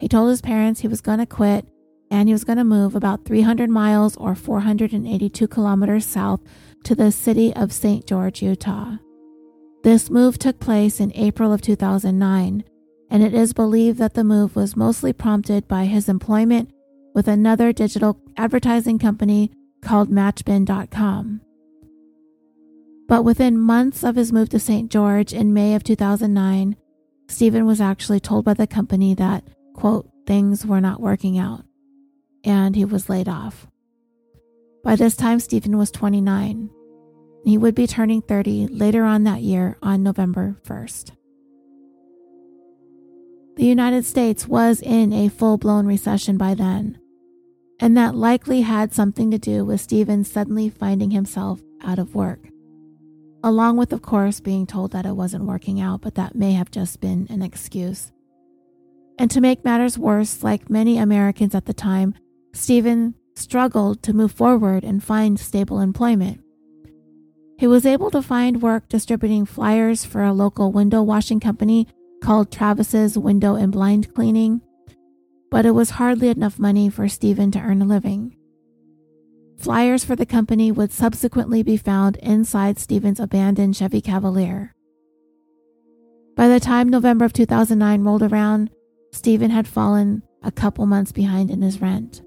he 0.00 0.06
told 0.06 0.28
his 0.28 0.42
parents 0.42 0.80
he 0.80 0.88
was 0.88 1.00
going 1.00 1.20
to 1.20 1.24
quit 1.24 1.66
and 2.12 2.28
he 2.28 2.34
was 2.34 2.44
going 2.44 2.58
to 2.58 2.64
move 2.64 2.94
about 2.94 3.24
300 3.24 3.70
miles 3.70 4.18
or 4.18 4.34
482 4.34 5.48
kilometers 5.48 6.04
south 6.04 6.40
to 6.84 6.94
the 6.94 7.10
city 7.10 7.54
of 7.56 7.72
St. 7.72 8.06
George, 8.06 8.42
Utah. 8.42 8.98
This 9.82 10.10
move 10.10 10.38
took 10.38 10.60
place 10.60 11.00
in 11.00 11.10
April 11.14 11.54
of 11.54 11.62
2009, 11.62 12.64
and 13.08 13.22
it 13.22 13.32
is 13.32 13.54
believed 13.54 13.98
that 13.98 14.12
the 14.12 14.24
move 14.24 14.54
was 14.54 14.76
mostly 14.76 15.14
prompted 15.14 15.66
by 15.66 15.86
his 15.86 16.06
employment 16.06 16.70
with 17.14 17.28
another 17.28 17.72
digital 17.72 18.20
advertising 18.36 18.98
company 18.98 19.50
called 19.80 20.10
Matchbin.com. 20.10 21.40
But 23.08 23.22
within 23.22 23.58
months 23.58 24.04
of 24.04 24.16
his 24.16 24.32
move 24.32 24.50
to 24.50 24.60
St. 24.60 24.92
George 24.92 25.32
in 25.32 25.54
May 25.54 25.74
of 25.74 25.82
2009, 25.82 26.76
Steven 27.28 27.64
was 27.64 27.80
actually 27.80 28.20
told 28.20 28.44
by 28.44 28.52
the 28.52 28.66
company 28.66 29.14
that, 29.14 29.44
quote, 29.72 30.10
things 30.26 30.66
were 30.66 30.80
not 30.80 31.00
working 31.00 31.38
out 31.38 31.64
and 32.44 32.76
he 32.76 32.84
was 32.84 33.08
laid 33.08 33.28
off. 33.28 33.66
By 34.82 34.96
this 34.96 35.16
time, 35.16 35.38
Steven 35.40 35.78
was 35.78 35.90
29. 35.90 36.70
He 37.44 37.58
would 37.58 37.74
be 37.74 37.86
turning 37.86 38.22
30 38.22 38.68
later 38.68 39.04
on 39.04 39.24
that 39.24 39.42
year 39.42 39.76
on 39.82 40.02
November 40.02 40.56
1st. 40.64 41.12
The 43.56 43.66
United 43.66 44.04
States 44.04 44.48
was 44.48 44.80
in 44.80 45.12
a 45.12 45.28
full 45.28 45.58
blown 45.58 45.86
recession 45.86 46.38
by 46.38 46.54
then, 46.54 46.98
and 47.80 47.96
that 47.96 48.14
likely 48.14 48.62
had 48.62 48.94
something 48.94 49.30
to 49.30 49.38
do 49.38 49.64
with 49.64 49.80
Steven 49.80 50.24
suddenly 50.24 50.70
finding 50.70 51.10
himself 51.10 51.60
out 51.82 51.98
of 51.98 52.14
work. 52.14 52.48
Along 53.44 53.76
with, 53.76 53.92
of 53.92 54.02
course, 54.02 54.40
being 54.40 54.66
told 54.66 54.92
that 54.92 55.04
it 55.04 55.16
wasn't 55.16 55.44
working 55.44 55.80
out, 55.80 56.00
but 56.00 56.14
that 56.14 56.34
may 56.34 56.52
have 56.52 56.70
just 56.70 57.00
been 57.00 57.26
an 57.28 57.42
excuse. 57.42 58.12
And 59.18 59.30
to 59.32 59.40
make 59.40 59.64
matters 59.64 59.98
worse, 59.98 60.42
like 60.42 60.70
many 60.70 60.96
Americans 60.96 61.54
at 61.54 61.66
the 61.66 61.74
time, 61.74 62.14
Steven 62.54 63.14
struggled 63.34 64.02
to 64.02 64.12
move 64.12 64.32
forward 64.32 64.84
and 64.84 65.02
find 65.02 65.38
stable 65.38 65.80
employment. 65.80 66.40
He 67.58 67.66
was 67.66 67.86
able 67.86 68.10
to 68.10 68.22
find 68.22 68.60
work 68.60 68.88
distributing 68.88 69.46
flyers 69.46 70.04
for 70.04 70.22
a 70.22 70.32
local 70.32 70.72
window 70.72 71.02
washing 71.02 71.40
company 71.40 71.86
called 72.22 72.50
Travis's 72.50 73.16
Window 73.16 73.54
and 73.54 73.72
Blind 73.72 74.12
Cleaning, 74.14 74.60
but 75.50 75.64
it 75.64 75.70
was 75.70 75.90
hardly 75.90 76.28
enough 76.28 76.58
money 76.58 76.88
for 76.88 77.08
Steven 77.08 77.50
to 77.52 77.60
earn 77.60 77.82
a 77.82 77.84
living. 77.84 78.36
Flyers 79.58 80.04
for 80.04 80.16
the 80.16 80.26
company 80.26 80.72
would 80.72 80.92
subsequently 80.92 81.62
be 81.62 81.76
found 81.76 82.16
inside 82.16 82.78
Steven's 82.78 83.20
abandoned 83.20 83.76
Chevy 83.76 84.00
Cavalier. 84.00 84.74
By 86.34 86.48
the 86.48 86.58
time 86.58 86.88
November 86.88 87.24
of 87.24 87.32
2009 87.32 88.02
rolled 88.02 88.22
around, 88.22 88.70
Steven 89.12 89.50
had 89.50 89.68
fallen 89.68 90.22
a 90.42 90.50
couple 90.50 90.86
months 90.86 91.12
behind 91.12 91.50
in 91.50 91.62
his 91.62 91.80
rent. 91.80 92.22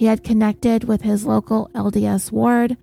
He 0.00 0.06
had 0.06 0.24
connected 0.24 0.84
with 0.84 1.02
his 1.02 1.26
local 1.26 1.70
LDS 1.74 2.32
ward 2.32 2.78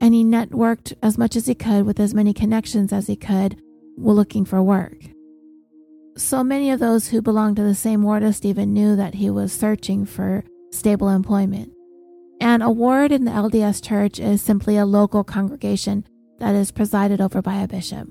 and 0.00 0.14
he 0.14 0.22
networked 0.22 0.92
as 1.02 1.18
much 1.18 1.34
as 1.34 1.46
he 1.46 1.56
could 1.56 1.84
with 1.84 1.98
as 1.98 2.14
many 2.14 2.32
connections 2.32 2.92
as 2.92 3.08
he 3.08 3.16
could 3.16 3.60
while 3.96 4.14
looking 4.14 4.44
for 4.44 4.62
work. 4.62 4.94
So 6.16 6.44
many 6.44 6.70
of 6.70 6.78
those 6.78 7.08
who 7.08 7.20
belonged 7.20 7.56
to 7.56 7.64
the 7.64 7.74
same 7.74 8.04
ward 8.04 8.22
as 8.22 8.36
Steven 8.36 8.72
knew 8.72 8.94
that 8.94 9.14
he 9.14 9.28
was 9.28 9.52
searching 9.52 10.06
for 10.06 10.44
stable 10.70 11.08
employment. 11.08 11.72
And 12.40 12.62
a 12.62 12.70
ward 12.70 13.10
in 13.10 13.24
the 13.24 13.32
LDS 13.32 13.84
church 13.84 14.20
is 14.20 14.40
simply 14.40 14.76
a 14.76 14.86
local 14.86 15.24
congregation 15.24 16.06
that 16.38 16.54
is 16.54 16.70
presided 16.70 17.20
over 17.20 17.42
by 17.42 17.56
a 17.56 17.66
bishop. 17.66 18.08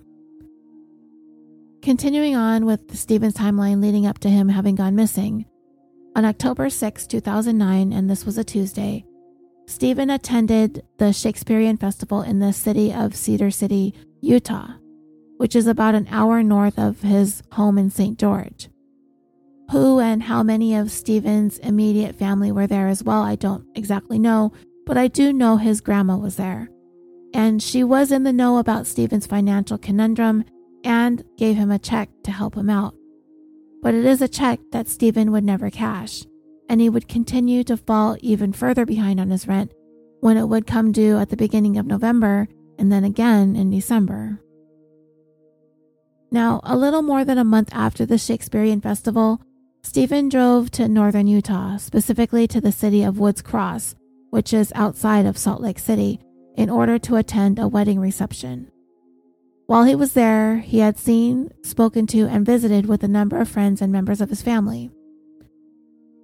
Continuing 1.81 2.35
on 2.35 2.65
with 2.65 2.97
Steven's 2.97 3.35
timeline 3.35 3.81
leading 3.81 4.05
up 4.05 4.19
to 4.19 4.29
him 4.29 4.49
having 4.49 4.75
gone 4.75 4.97
missing, 4.97 5.45
on 6.15 6.25
October 6.25 6.69
6, 6.69 7.07
2009, 7.07 7.93
and 7.93 8.09
this 8.09 8.25
was 8.25 8.37
a 8.37 8.43
Tuesday, 8.43 9.05
Steven 9.67 10.09
attended 10.09 10.83
the 10.97 11.13
Shakespearean 11.13 11.77
Festival 11.77 12.21
in 12.21 12.39
the 12.39 12.51
city 12.51 12.93
of 12.93 13.15
Cedar 13.15 13.51
City, 13.51 13.93
Utah, 14.19 14.73
which 15.37 15.55
is 15.55 15.67
about 15.67 15.95
an 15.95 16.07
hour 16.11 16.43
north 16.43 16.77
of 16.77 17.01
his 17.01 17.41
home 17.53 17.77
in 17.77 17.89
St. 17.89 18.19
George. 18.19 18.69
Who 19.71 19.99
and 20.01 20.23
how 20.23 20.43
many 20.43 20.75
of 20.75 20.91
Steven's 20.91 21.57
immediate 21.59 22.15
family 22.15 22.51
were 22.51 22.67
there 22.67 22.89
as 22.89 23.03
well, 23.03 23.21
I 23.21 23.35
don't 23.35 23.65
exactly 23.75 24.19
know, 24.19 24.51
but 24.85 24.97
I 24.97 25.07
do 25.07 25.31
know 25.31 25.55
his 25.55 25.79
grandma 25.79 26.17
was 26.17 26.35
there. 26.35 26.69
And 27.33 27.63
she 27.63 27.85
was 27.85 28.11
in 28.11 28.23
the 28.23 28.33
know 28.33 28.57
about 28.57 28.87
Steven's 28.87 29.25
financial 29.25 29.77
conundrum 29.77 30.43
and 30.83 31.23
gave 31.37 31.55
him 31.55 31.71
a 31.71 31.79
check 31.79 32.09
to 32.25 32.31
help 32.31 32.55
him 32.55 32.69
out. 32.69 32.93
But 33.81 33.93
it 33.93 34.05
is 34.05 34.21
a 34.21 34.27
check 34.27 34.59
that 34.71 34.87
Steven 34.87 35.31
would 35.31 35.43
never 35.43 35.69
cash, 35.69 36.23
and 36.69 36.79
he 36.79 36.89
would 36.89 37.07
continue 37.07 37.63
to 37.65 37.77
fall 37.77 38.15
even 38.19 38.53
further 38.53 38.85
behind 38.85 39.19
on 39.19 39.29
his 39.29 39.47
rent 39.47 39.73
when 40.19 40.37
it 40.37 40.47
would 40.47 40.67
come 40.67 40.91
due 40.91 41.17
at 41.17 41.29
the 41.29 41.37
beginning 41.37 41.77
of 41.77 41.87
November 41.87 42.47
and 42.77 42.91
then 42.91 43.03
again 43.03 43.55
in 43.55 43.69
December. 43.69 44.39
Now, 46.31 46.61
a 46.63 46.77
little 46.77 47.01
more 47.01 47.25
than 47.25 47.37
a 47.37 47.43
month 47.43 47.69
after 47.73 48.05
the 48.05 48.17
Shakespearean 48.17 48.81
Festival, 48.81 49.41
Steven 49.83 50.29
drove 50.29 50.71
to 50.71 50.87
northern 50.87 51.27
Utah, 51.27 51.77
specifically 51.77 52.47
to 52.47 52.61
the 52.61 52.71
city 52.71 53.03
of 53.03 53.19
Woods 53.19 53.41
Cross, 53.41 53.95
which 54.29 54.53
is 54.53 54.71
outside 54.75 55.25
of 55.25 55.37
Salt 55.37 55.59
Lake 55.59 55.79
City, 55.79 56.19
in 56.55 56.69
order 56.69 56.97
to 56.99 57.15
attend 57.15 57.59
a 57.59 57.67
wedding 57.67 57.99
reception. 57.99 58.71
While 59.71 59.85
he 59.85 59.95
was 59.95 60.11
there, 60.11 60.57
he 60.57 60.79
had 60.79 60.99
seen, 60.99 61.49
spoken 61.63 62.05
to, 62.07 62.27
and 62.27 62.45
visited 62.45 62.87
with 62.87 63.05
a 63.05 63.07
number 63.07 63.37
of 63.37 63.47
friends 63.47 63.81
and 63.81 63.89
members 63.89 64.19
of 64.19 64.27
his 64.27 64.41
family. 64.41 64.91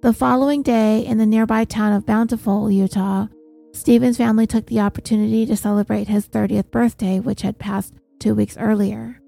The 0.02 0.12
following 0.12 0.60
day, 0.60 1.06
in 1.06 1.16
the 1.16 1.24
nearby 1.24 1.64
town 1.64 1.94
of 1.94 2.04
Bountiful, 2.04 2.70
Utah, 2.70 3.28
Steven's 3.72 4.18
family 4.18 4.46
took 4.46 4.66
the 4.66 4.80
opportunity 4.80 5.46
to 5.46 5.56
celebrate 5.56 6.08
his 6.08 6.28
30th 6.28 6.70
birthday, 6.70 7.20
which 7.20 7.40
had 7.40 7.58
passed 7.58 7.94
two 8.18 8.34
weeks 8.34 8.58
earlier. 8.58 9.18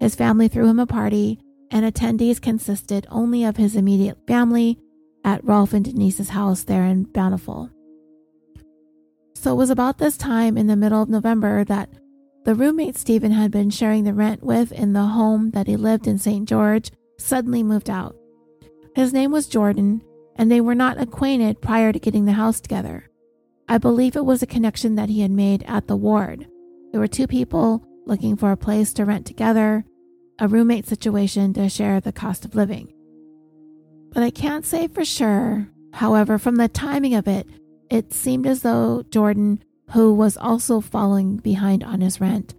His 0.00 0.14
family 0.14 0.48
threw 0.48 0.66
him 0.66 0.78
a 0.78 0.86
party 0.86 1.38
and 1.70 1.84
attendees 1.84 2.40
consisted 2.40 3.06
only 3.10 3.44
of 3.44 3.58
his 3.58 3.76
immediate 3.76 4.16
family 4.26 4.78
at 5.26 5.44
Rolf 5.44 5.74
and 5.74 5.84
Denise's 5.84 6.30
house 6.30 6.64
there 6.64 6.86
in 6.86 7.04
Bountiful. 7.04 7.68
So 9.34 9.52
it 9.52 9.56
was 9.56 9.68
about 9.68 9.98
this 9.98 10.16
time 10.16 10.56
in 10.56 10.68
the 10.68 10.76
middle 10.76 11.02
of 11.02 11.10
November 11.10 11.64
that 11.64 11.90
the 12.44 12.54
roommate 12.54 12.96
Steven 12.96 13.32
had 13.32 13.50
been 13.50 13.70
sharing 13.70 14.04
the 14.04 14.14
rent 14.14 14.42
with 14.42 14.72
in 14.72 14.92
the 14.92 15.06
home 15.06 15.52
that 15.52 15.66
he 15.66 15.76
lived 15.76 16.06
in 16.06 16.18
St. 16.18 16.48
George 16.48 16.90
suddenly 17.18 17.62
moved 17.62 17.88
out. 17.88 18.16
His 18.94 19.12
name 19.12 19.30
was 19.30 19.46
Jordan, 19.46 20.02
and 20.36 20.50
they 20.50 20.60
were 20.60 20.74
not 20.74 21.00
acquainted 21.00 21.60
prior 21.60 21.92
to 21.92 21.98
getting 21.98 22.24
the 22.24 22.32
house 22.32 22.60
together. 22.60 23.08
I 23.68 23.78
believe 23.78 24.16
it 24.16 24.24
was 24.24 24.42
a 24.42 24.46
connection 24.46 24.96
that 24.96 25.08
he 25.08 25.20
had 25.20 25.30
made 25.30 25.64
at 25.66 25.86
the 25.86 25.96
ward. 25.96 26.46
There 26.90 27.00
were 27.00 27.08
two 27.08 27.26
people 27.26 27.84
looking 28.06 28.36
for 28.36 28.50
a 28.50 28.56
place 28.56 28.92
to 28.94 29.04
rent 29.04 29.24
together, 29.24 29.84
a 30.38 30.48
roommate 30.48 30.86
situation 30.86 31.52
to 31.54 31.68
share 31.68 32.00
the 32.00 32.12
cost 32.12 32.44
of 32.44 32.54
living. 32.54 32.92
But 34.12 34.22
I 34.22 34.30
can't 34.30 34.66
say 34.66 34.88
for 34.88 35.04
sure. 35.04 35.68
However, 35.92 36.38
from 36.38 36.56
the 36.56 36.68
timing 36.68 37.14
of 37.14 37.28
it, 37.28 37.46
it 37.90 38.12
seemed 38.12 38.46
as 38.46 38.62
though 38.62 39.04
Jordan, 39.10 39.62
who 39.92 40.14
was 40.14 40.36
also 40.36 40.80
falling 40.80 41.36
behind 41.36 41.84
on 41.84 42.00
his 42.00 42.20
rent, 42.20 42.54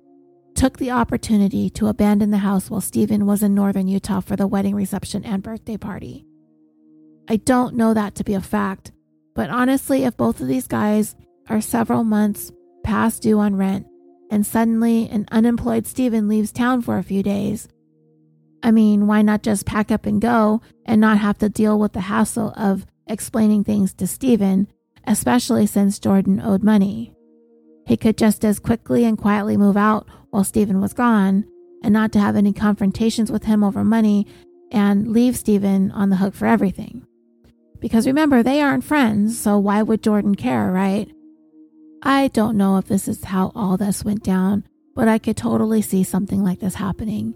took 0.55 0.77
the 0.77 0.91
opportunity 0.91 1.69
to 1.69 1.87
abandon 1.87 2.31
the 2.31 2.37
house 2.37 2.69
while 2.69 2.81
Steven 2.81 3.25
was 3.25 3.41
in 3.41 3.55
northern 3.55 3.87
Utah 3.87 4.19
for 4.19 4.35
the 4.35 4.47
wedding 4.47 4.75
reception 4.75 5.25
and 5.25 5.41
birthday 5.41 5.77
party. 5.77 6.25
I 7.27 7.37
don't 7.37 7.75
know 7.75 7.93
that 7.93 8.15
to 8.15 8.23
be 8.23 8.35
a 8.35 8.41
fact, 8.41 8.91
but 9.33 9.49
honestly, 9.49 10.03
if 10.03 10.15
both 10.15 10.41
of 10.41 10.47
these 10.47 10.67
guys 10.67 11.15
are 11.49 11.61
several 11.61 12.03
months 12.03 12.51
past 12.83 13.23
due 13.23 13.39
on 13.39 13.55
rent, 13.55 13.87
and 14.29 14.45
suddenly 14.45 15.09
an 15.09 15.25
unemployed 15.31 15.87
Steven 15.87 16.27
leaves 16.27 16.51
town 16.51 16.81
for 16.81 16.97
a 16.97 17.03
few 17.03 17.23
days. 17.23 17.67
I 18.61 18.71
mean, 18.71 19.07
why 19.07 19.21
not 19.21 19.43
just 19.43 19.65
pack 19.65 19.91
up 19.91 20.05
and 20.05 20.21
go 20.21 20.61
and 20.85 21.01
not 21.01 21.17
have 21.17 21.37
to 21.39 21.49
deal 21.49 21.79
with 21.79 21.93
the 21.93 22.01
hassle 22.01 22.53
of 22.55 22.85
explaining 23.07 23.63
things 23.63 23.93
to 23.95 24.07
Steven, 24.07 24.67
especially 25.05 25.65
since 25.65 25.99
Jordan 25.99 26.39
owed 26.39 26.63
money? 26.63 27.13
He 27.85 27.97
could 27.97 28.17
just 28.17 28.45
as 28.45 28.59
quickly 28.59 29.05
and 29.05 29.17
quietly 29.17 29.57
move 29.57 29.77
out 29.77 30.07
while 30.29 30.43
Steven 30.43 30.79
was 30.81 30.93
gone 30.93 31.45
and 31.83 31.93
not 31.93 32.11
to 32.13 32.19
have 32.19 32.35
any 32.35 32.53
confrontations 32.53 33.31
with 33.31 33.43
him 33.43 33.63
over 33.63 33.83
money 33.83 34.25
and 34.71 35.11
leave 35.11 35.37
Steven 35.37 35.91
on 35.91 36.09
the 36.09 36.15
hook 36.15 36.33
for 36.33 36.47
everything. 36.47 37.05
Because 37.79 38.07
remember, 38.07 38.41
they 38.41 38.61
aren't 38.61 38.85
friends, 38.85 39.37
so 39.37 39.59
why 39.59 39.81
would 39.81 40.01
Jordan 40.01 40.35
care, 40.35 40.71
right? 40.71 41.11
I 42.01 42.29
don't 42.29 42.57
know 42.57 42.77
if 42.77 42.85
this 42.85 43.07
is 43.07 43.25
how 43.25 43.51
all 43.53 43.77
this 43.77 44.05
went 44.05 44.23
down, 44.23 44.65
but 44.95 45.07
I 45.07 45.17
could 45.17 45.37
totally 45.37 45.81
see 45.81 46.03
something 46.03 46.43
like 46.43 46.59
this 46.59 46.75
happening. 46.75 47.35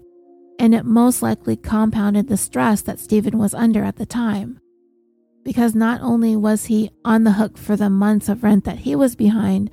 And 0.58 0.74
it 0.74 0.84
most 0.84 1.22
likely 1.22 1.56
compounded 1.56 2.28
the 2.28 2.36
stress 2.36 2.82
that 2.82 2.98
Steven 2.98 3.38
was 3.38 3.54
under 3.54 3.84
at 3.84 3.96
the 3.96 4.06
time. 4.06 4.58
Because 5.44 5.74
not 5.74 6.00
only 6.00 6.34
was 6.34 6.66
he 6.66 6.90
on 7.04 7.24
the 7.24 7.32
hook 7.32 7.56
for 7.56 7.76
the 7.76 7.90
months 7.90 8.28
of 8.28 8.42
rent 8.42 8.64
that 8.64 8.78
he 8.78 8.96
was 8.96 9.14
behind, 9.14 9.70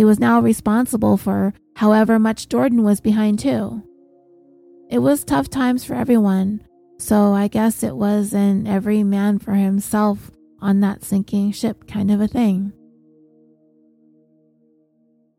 he 0.00 0.04
was 0.04 0.18
now 0.18 0.40
responsible 0.40 1.18
for 1.18 1.52
however 1.76 2.18
much 2.18 2.48
Jordan 2.48 2.82
was 2.84 3.02
behind 3.02 3.38
too. 3.38 3.82
It 4.88 5.00
was 5.00 5.24
tough 5.24 5.50
times 5.50 5.84
for 5.84 5.92
everyone, 5.92 6.62
so 6.96 7.34
I 7.34 7.48
guess 7.48 7.82
it 7.82 7.94
was 7.94 8.32
an 8.32 8.66
every 8.66 9.04
man 9.04 9.38
for 9.38 9.52
himself 9.52 10.30
on 10.58 10.80
that 10.80 11.04
sinking 11.04 11.52
ship 11.52 11.86
kind 11.86 12.10
of 12.10 12.18
a 12.22 12.28
thing. 12.28 12.72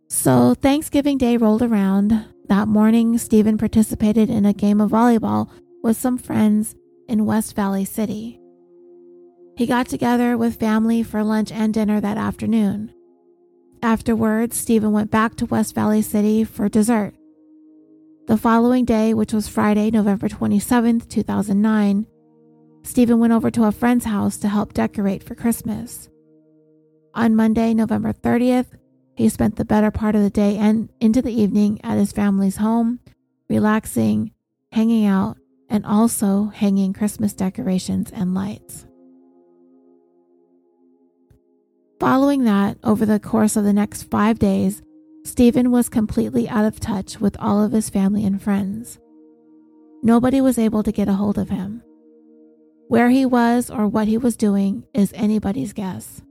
So 0.10 0.54
Thanksgiving 0.54 1.18
Day 1.18 1.38
rolled 1.38 1.64
around. 1.64 2.24
That 2.48 2.68
morning, 2.68 3.18
Steven 3.18 3.58
participated 3.58 4.30
in 4.30 4.46
a 4.46 4.54
game 4.54 4.80
of 4.80 4.92
volleyball 4.92 5.50
with 5.82 5.98
some 5.98 6.20
friends 6.20 6.76
in 7.08 7.26
West 7.26 7.56
Valley 7.56 7.84
City. 7.84 8.40
He 9.58 9.66
got 9.66 9.88
together 9.88 10.38
with 10.38 10.60
family 10.60 11.02
for 11.02 11.24
lunch 11.24 11.52
and 11.52 11.74
dinner 11.74 12.00
that 12.00 12.18
afternoon. 12.18 12.94
Afterwards, 13.84 14.56
Steven 14.56 14.92
went 14.92 15.10
back 15.10 15.36
to 15.36 15.48
West 15.48 15.74
Valley 15.74 16.04
City 16.04 16.44
for 16.44 16.70
dessert. 16.70 17.16
The 18.28 18.38
following 18.38 18.86
day, 18.86 19.16
which 19.16 19.34
was 19.34 19.48
Friday, 19.48 19.90
November 19.90 20.30
27th, 20.30 21.10
2009, 21.10 22.06
Steven 22.84 23.20
went 23.20 23.34
over 23.34 23.50
to 23.50 23.64
a 23.64 23.72
friend's 23.72 24.06
house 24.06 24.38
to 24.38 24.50
help 24.50 24.74
decorate 24.74 25.24
for 25.24 25.34
Christmas. 25.34 26.10
On 27.16 27.36
Monday, 27.36 27.74
November 27.74 28.14
30th, 28.14 28.68
he 29.16 29.28
spent 29.30 29.56
the 29.56 29.66
better 29.66 29.90
part 29.90 30.16
of 30.16 30.22
the 30.22 30.30
day 30.30 30.58
and 30.58 30.90
into 31.00 31.22
the 31.22 31.34
evening 31.34 31.80
at 31.84 31.98
his 31.98 32.12
family's 32.12 32.58
home, 32.58 33.00
relaxing, 33.50 34.32
hanging 34.72 35.06
out, 35.08 35.38
and 35.70 35.86
also 35.88 36.46
hanging 36.46 36.94
Christmas 36.94 37.34
decorations 37.34 38.12
and 38.12 38.36
lights. 38.36 38.86
Following 42.02 42.44
that, 42.44 42.78
over 42.84 43.06
the 43.06 43.20
course 43.20 43.56
of 43.56 43.64
the 43.64 43.72
next 43.72 44.04
five 44.04 44.40
days, 44.40 44.82
Steven 45.24 45.72
was 45.72 45.88
completely 45.88 46.50
out 46.50 46.66
of 46.66 46.82
touch 46.82 47.22
with 47.22 47.38
all 47.40 47.64
of 47.64 47.72
his 47.72 47.90
family 47.90 48.26
and 48.26 48.42
friends. 48.42 49.00
Nobody 50.04 50.42
was 50.42 50.58
able 50.58 50.84
to 50.84 50.92
get 50.92 51.08
a 51.08 51.14
hold 51.14 51.38
of 51.38 51.50
him. 51.50 51.82
Where 52.90 53.10
he 53.10 53.26
was 53.26 53.70
or 53.70 53.88
what 53.88 54.10
he 54.10 54.18
was 54.18 54.36
doing 54.36 54.84
is 54.94 55.14
anybody's 55.16 55.72
guess 55.72 56.22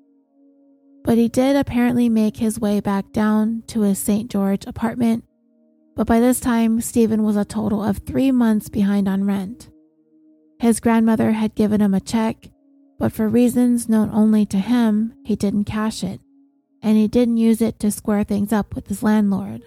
but 1.05 1.19
he 1.19 1.29
did 1.29 1.57
apparently 1.57 2.09
make 2.09 2.37
his 2.37 2.61
way 2.61 2.81
back 2.81 3.13
down 3.13 3.63
to 3.69 3.83
his 3.83 3.99
St. 3.99 4.31
George 4.31 4.67
apartment. 4.67 5.25
But 5.97 6.07
by 6.07 6.21
this 6.21 6.41
time, 6.41 6.81
Steven 6.81 7.23
was 7.23 7.37
a 7.37 7.45
total 7.45 7.83
of 7.83 7.99
three 7.99 8.31
months 8.31 8.69
behind 8.69 9.09
on 9.09 9.25
rent. 9.25 9.71
His 10.59 10.81
grandmother 10.81 11.33
had 11.33 11.55
given 11.55 11.81
him 11.81 11.95
a 11.95 12.01
check, 12.01 12.51
but 13.01 13.13
for 13.13 13.27
reasons 13.27 13.89
known 13.89 14.11
only 14.13 14.45
to 14.45 14.59
him, 14.59 15.15
he 15.25 15.35
didn't 15.35 15.65
cash 15.65 16.05
it, 16.05 16.21
and 16.83 16.99
he 16.99 17.09
didn't 17.09 17.39
use 17.39 17.63
it 17.63 17.81
to 17.81 17.91
square 17.91 18.23
things 18.23 18.53
up 18.53 18.75
with 18.75 18.87
his 18.89 19.03
landlord. 19.03 19.63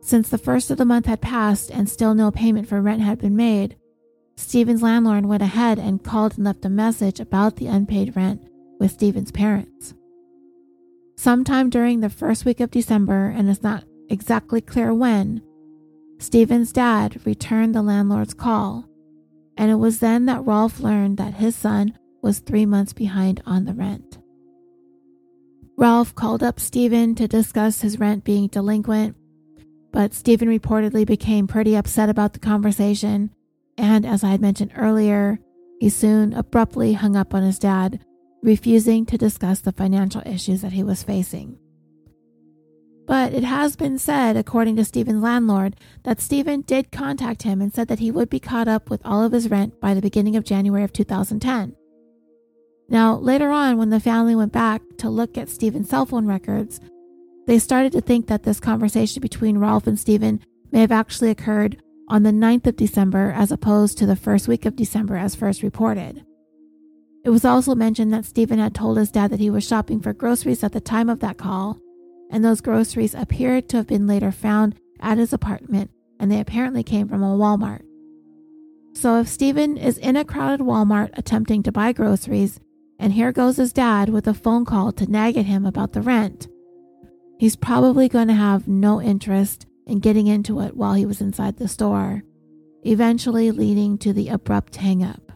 Since 0.00 0.28
the 0.28 0.36
first 0.36 0.68
of 0.72 0.78
the 0.78 0.84
month 0.84 1.06
had 1.06 1.20
passed 1.20 1.70
and 1.70 1.88
still 1.88 2.14
no 2.14 2.32
payment 2.32 2.68
for 2.68 2.82
rent 2.82 3.02
had 3.02 3.20
been 3.20 3.36
made, 3.36 3.76
Steven's 4.36 4.82
landlord 4.82 5.26
went 5.26 5.44
ahead 5.44 5.78
and 5.78 6.02
called 6.02 6.36
and 6.36 6.44
left 6.44 6.64
a 6.64 6.68
message 6.68 7.20
about 7.20 7.54
the 7.54 7.68
unpaid 7.68 8.16
rent 8.16 8.42
with 8.80 8.90
Steven's 8.90 9.30
parents. 9.30 9.94
Sometime 11.16 11.70
during 11.70 12.00
the 12.00 12.10
first 12.10 12.44
week 12.44 12.58
of 12.58 12.72
December, 12.72 13.28
and 13.28 13.48
it's 13.48 13.62
not 13.62 13.84
exactly 14.08 14.60
clear 14.60 14.92
when, 14.92 15.40
Steven's 16.18 16.72
dad 16.72 17.24
returned 17.24 17.76
the 17.76 17.82
landlord's 17.82 18.34
call, 18.34 18.86
and 19.56 19.70
it 19.70 19.76
was 19.76 20.00
then 20.00 20.26
that 20.26 20.44
Rolf 20.44 20.80
learned 20.80 21.16
that 21.18 21.34
his 21.34 21.54
son 21.54 21.97
was 22.22 22.38
three 22.38 22.66
months 22.66 22.92
behind 22.92 23.42
on 23.46 23.64
the 23.64 23.74
rent. 23.74 24.18
Rolf 25.76 26.14
called 26.14 26.42
up 26.42 26.58
Steven 26.58 27.14
to 27.14 27.28
discuss 27.28 27.80
his 27.80 28.00
rent 28.00 28.24
being 28.24 28.48
delinquent, 28.48 29.16
but 29.92 30.12
Steven 30.12 30.48
reportedly 30.48 31.06
became 31.06 31.46
pretty 31.46 31.76
upset 31.76 32.08
about 32.08 32.32
the 32.32 32.40
conversation, 32.40 33.30
and 33.76 34.04
as 34.04 34.24
I 34.24 34.30
had 34.30 34.40
mentioned 34.40 34.72
earlier, 34.76 35.38
he 35.78 35.88
soon 35.88 36.32
abruptly 36.32 36.94
hung 36.94 37.14
up 37.14 37.32
on 37.32 37.44
his 37.44 37.58
dad, 37.58 38.04
refusing 38.42 39.06
to 39.06 39.16
discuss 39.16 39.60
the 39.60 39.72
financial 39.72 40.22
issues 40.26 40.62
that 40.62 40.72
he 40.72 40.82
was 40.82 41.04
facing. 41.04 41.58
But 43.06 43.32
it 43.32 43.44
has 43.44 43.74
been 43.74 43.98
said, 43.98 44.36
according 44.36 44.76
to 44.76 44.84
Steven's 44.84 45.22
landlord, 45.22 45.76
that 46.02 46.20
Steven 46.20 46.60
did 46.60 46.92
contact 46.92 47.42
him 47.42 47.62
and 47.62 47.72
said 47.72 47.88
that 47.88 48.00
he 48.00 48.10
would 48.10 48.28
be 48.28 48.38
caught 48.38 48.68
up 48.68 48.90
with 48.90 49.00
all 49.04 49.22
of 49.24 49.32
his 49.32 49.50
rent 49.50 49.80
by 49.80 49.94
the 49.94 50.02
beginning 50.02 50.36
of 50.36 50.44
January 50.44 50.84
of 50.84 50.92
2010. 50.92 51.74
Now, 52.88 53.16
later 53.16 53.50
on, 53.50 53.76
when 53.76 53.90
the 53.90 54.00
family 54.00 54.34
went 54.34 54.52
back 54.52 54.82
to 54.98 55.10
look 55.10 55.36
at 55.36 55.48
Steven's 55.48 55.90
cell 55.90 56.06
phone 56.06 56.26
records, 56.26 56.80
they 57.46 57.58
started 57.58 57.92
to 57.92 58.00
think 58.00 58.26
that 58.26 58.42
this 58.42 58.60
conversation 58.60 59.20
between 59.20 59.58
Rolf 59.58 59.86
and 59.86 59.98
Steven 59.98 60.40
may 60.72 60.80
have 60.80 60.92
actually 60.92 61.30
occurred 61.30 61.82
on 62.08 62.22
the 62.22 62.30
9th 62.30 62.66
of 62.66 62.76
December 62.76 63.32
as 63.36 63.52
opposed 63.52 63.98
to 63.98 64.06
the 64.06 64.16
first 64.16 64.48
week 64.48 64.64
of 64.64 64.76
December 64.76 65.16
as 65.16 65.34
first 65.34 65.62
reported. 65.62 66.24
It 67.24 67.30
was 67.30 67.44
also 67.44 67.74
mentioned 67.74 68.12
that 68.14 68.24
Steven 68.24 68.58
had 68.58 68.74
told 68.74 68.96
his 68.96 69.10
dad 69.10 69.30
that 69.30 69.40
he 69.40 69.50
was 69.50 69.66
shopping 69.66 70.00
for 70.00 70.12
groceries 70.12 70.64
at 70.64 70.72
the 70.72 70.80
time 70.80 71.10
of 71.10 71.20
that 71.20 71.36
call 71.36 71.78
and 72.30 72.44
those 72.44 72.60
groceries 72.60 73.14
appeared 73.14 73.68
to 73.68 73.78
have 73.78 73.86
been 73.86 74.06
later 74.06 74.30
found 74.30 74.74
at 75.00 75.18
his 75.18 75.32
apartment, 75.32 75.90
and 76.18 76.30
they 76.30 76.40
apparently 76.40 76.82
came 76.82 77.08
from 77.08 77.22
a 77.22 77.36
Walmart. 77.36 77.82
So 78.94 79.20
if 79.20 79.28
Steven 79.28 79.76
is 79.76 79.98
in 79.98 80.16
a 80.16 80.24
crowded 80.24 80.64
Walmart 80.64 81.10
attempting 81.14 81.62
to 81.62 81.72
buy 81.72 81.92
groceries, 81.92 82.60
and 82.98 83.12
here 83.12 83.32
goes 83.32 83.56
his 83.56 83.72
dad 83.72 84.08
with 84.08 84.26
a 84.26 84.34
phone 84.34 84.64
call 84.64 84.92
to 84.92 85.10
nag 85.10 85.36
at 85.36 85.46
him 85.46 85.64
about 85.64 85.92
the 85.92 86.02
rent, 86.02 86.48
he's 87.38 87.56
probably 87.56 88.08
going 88.08 88.28
to 88.28 88.34
have 88.34 88.66
no 88.66 89.00
interest 89.00 89.66
in 89.86 90.00
getting 90.00 90.26
into 90.26 90.60
it 90.60 90.76
while 90.76 90.94
he 90.94 91.06
was 91.06 91.20
inside 91.20 91.56
the 91.56 91.68
store, 91.68 92.22
eventually 92.84 93.50
leading 93.50 93.98
to 93.98 94.12
the 94.12 94.28
abrupt 94.28 94.76
hang 94.76 95.02
up. 95.02 95.32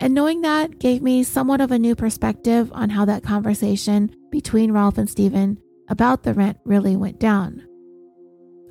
And 0.00 0.14
knowing 0.14 0.42
that 0.42 0.78
gave 0.78 1.02
me 1.02 1.22
somewhat 1.22 1.60
of 1.60 1.70
a 1.70 1.78
new 1.78 1.94
perspective 1.94 2.70
on 2.74 2.90
how 2.90 3.04
that 3.04 3.22
conversation 3.22 4.14
between 4.30 4.72
Rolf 4.72 4.98
and 4.98 5.08
Steven 5.08 5.58
about 5.88 6.22
the 6.22 6.34
rent 6.34 6.58
really 6.64 6.96
went 6.96 7.20
down. 7.20 7.66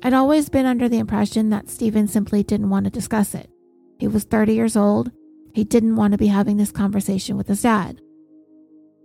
I'd 0.02 0.12
always 0.12 0.48
been 0.48 0.66
under 0.66 0.88
the 0.88 0.98
impression 0.98 1.50
that 1.50 1.70
Steven 1.70 2.06
simply 2.08 2.42
didn't 2.42 2.70
want 2.70 2.84
to 2.84 2.90
discuss 2.90 3.34
it. 3.34 3.50
He 3.98 4.06
was 4.06 4.24
30 4.24 4.54
years 4.54 4.76
old. 4.76 5.10
He 5.54 5.64
didn't 5.64 5.96
want 5.96 6.12
to 6.12 6.18
be 6.18 6.26
having 6.26 6.58
this 6.58 6.72
conversation 6.72 7.36
with 7.36 7.48
his 7.48 7.62
dad. 7.62 8.00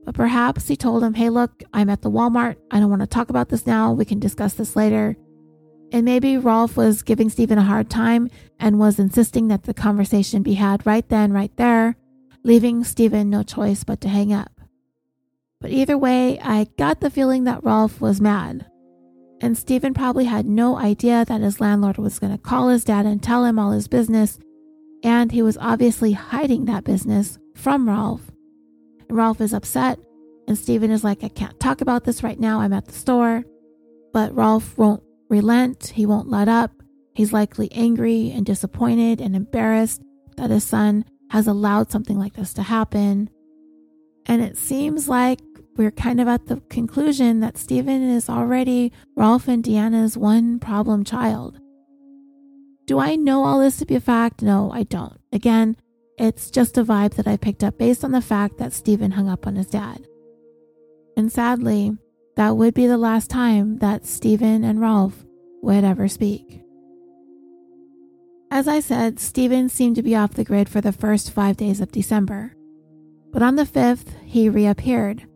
But 0.04 0.16
perhaps 0.16 0.68
he 0.68 0.76
told 0.76 1.04
him, 1.04 1.14
hey, 1.14 1.30
look, 1.30 1.64
I'm 1.74 1.90
at 1.90 2.02
the 2.02 2.12
Walmart. 2.12 2.58
I 2.72 2.80
don't 2.80 2.90
want 2.90 3.02
to 3.02 3.08
talk 3.08 3.30
about 3.30 3.50
this 3.50 3.66
now. 3.66 3.94
We 3.94 4.06
can 4.06 4.20
discuss 4.20 4.54
this 4.54 4.76
later. 4.76 5.16
And 5.92 6.06
maybe 6.06 6.38
Rolf 6.38 6.76
was 6.76 7.04
giving 7.04 7.30
Steven 7.30 7.58
a 7.58 7.64
hard 7.64 7.90
time 7.90 8.30
and 8.60 8.80
was 8.80 9.00
insisting 9.00 9.48
that 9.48 9.64
the 9.64 9.74
conversation 9.74 10.44
be 10.44 10.56
had 10.56 10.86
right 10.86 11.08
then, 11.08 11.32
right 11.32 11.56
there 11.58 11.96
leaving 12.44 12.84
Steven 12.84 13.30
no 13.30 13.44
choice 13.44 13.84
but 13.84 14.02
to 14.02 14.10
hang 14.10 14.34
up. 14.34 14.52
But 15.62 15.72
either 15.72 15.98
way, 15.98 16.40
I 16.40 16.68
got 16.78 17.02
the 17.02 17.10
feeling 17.10 17.44
that 17.44 17.64
Rolf 17.64 18.00
was 18.00 18.22
mad. 18.22 18.66
And 19.42 19.58
Steven 19.58 19.94
probably 19.94 20.26
had 20.26 20.46
no 20.46 20.78
idea 20.78 21.26
that 21.26 21.42
his 21.42 21.62
landlord 21.62 21.98
was 21.98 22.20
going 22.20 22.32
to 22.32 22.42
call 22.42 22.70
his 22.70 22.84
dad 22.84 23.06
and 23.06 23.22
tell 23.22 23.46
him 23.46 23.60
all 23.60 23.72
his 23.72 23.88
business, 23.88 24.40
and 25.04 25.32
he 25.32 25.42
was 25.42 25.58
obviously 25.60 26.14
hiding 26.14 26.66
that 26.66 26.84
business 26.84 27.38
from 27.56 27.88
Rolf. 27.88 28.22
Rolf 29.10 29.42
is 29.42 29.54
upset, 29.54 30.00
and 30.48 30.58
Steven 30.58 30.92
is 30.92 31.04
like, 31.04 31.24
I 31.24 31.30
can't 31.30 31.60
talk 31.60 31.82
about 31.82 32.04
this 32.04 32.24
right 32.24 32.40
now, 32.40 32.60
I'm 32.60 32.74
at 32.74 32.86
the 32.86 32.94
store. 32.94 33.44
But 34.14 34.36
Rolf 34.36 34.78
won't 34.78 35.04
relent, 35.30 35.88
he 35.96 36.06
won't 36.06 36.30
let 36.30 36.48
up. 36.48 36.72
He's 37.14 37.34
likely 37.34 37.72
angry 37.72 38.32
and 38.32 38.46
disappointed 38.46 39.20
and 39.22 39.36
embarrassed 39.36 40.02
that 40.38 40.50
his 40.50 40.64
son 40.64 41.06
has 41.32 41.48
allowed 41.48 41.92
something 41.92 42.18
like 42.18 42.34
this 42.34 42.54
to 42.54 42.64
happen. 42.64 43.30
And 44.26 44.42
it 44.42 44.58
seems 44.58 45.10
like 45.10 45.40
we're 45.76 45.92
kind 45.92 46.20
of 46.20 46.28
at 46.28 46.48
the 46.48 46.62
conclusion 46.70 47.40
that 47.40 47.58
Steven 47.58 48.04
is 48.04 48.30
already 48.30 48.92
Rolf 49.16 49.48
and 49.48 49.64
Deanne's 49.64 50.18
one 50.18 50.60
problem 50.60 51.04
child. 51.04 51.60
Do 52.90 52.98
I 52.98 53.18
know 53.18 53.44
all 53.44 53.60
this 53.60 53.78
to 53.78 53.86
be 53.86 53.94
a 53.94 54.00
fact? 54.00 54.42
No, 54.42 54.72
I 54.72 54.82
don't. 54.82 55.22
Again, 55.32 55.78
it's 56.18 56.50
just 56.50 56.76
a 56.76 56.84
vibe 56.84 57.14
that 57.18 57.28
I 57.28 57.38
picked 57.38 57.64
up 57.64 57.78
based 57.78 58.04
on 58.04 58.14
the 58.14 58.20
fact 58.20 58.58
that 58.58 58.74
Steven 58.74 59.12
hung 59.12 59.30
up 59.30 59.46
on 59.46 59.56
his 59.56 59.68
dad. 59.68 60.08
And 61.16 61.32
sadly, 61.32 61.96
that 62.36 62.58
would 62.58 62.74
be 62.74 62.88
the 62.88 62.98
last 62.98 63.30
time 63.30 63.78
that 63.78 64.08
Steven 64.08 64.64
and 64.64 64.82
Rolf 64.82 65.24
would 65.62 65.84
ever 65.84 66.08
speak. 66.08 66.64
As 68.50 68.68
I 68.68 68.80
said, 68.80 69.20
Steven 69.20 69.70
seemed 69.70 69.98
to 69.98 70.02
be 70.02 70.16
off 70.16 70.34
the 70.34 70.44
grid 70.44 70.68
for 70.68 70.82
the 70.82 70.92
first 70.92 71.30
five 71.30 71.58
days 71.58 71.82
of 71.82 71.92
December. 71.92 72.56
But 73.32 73.44
on 73.44 73.56
the 73.56 73.66
5th, 73.66 74.20
he 74.24 74.50
reappeared, 74.50 75.28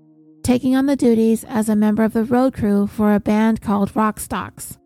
taking 0.42 0.76
on 0.76 0.88
the 0.88 0.96
duties 0.96 1.44
as 1.44 1.70
a 1.70 1.76
member 1.76 2.04
of 2.04 2.13
the 2.13 2.24
road 2.24 2.56
crew 2.56 2.88
for 2.88 3.13
a 3.13 3.20
band 3.20 3.62
called 3.62 3.94
Rockstocks. 3.94 4.80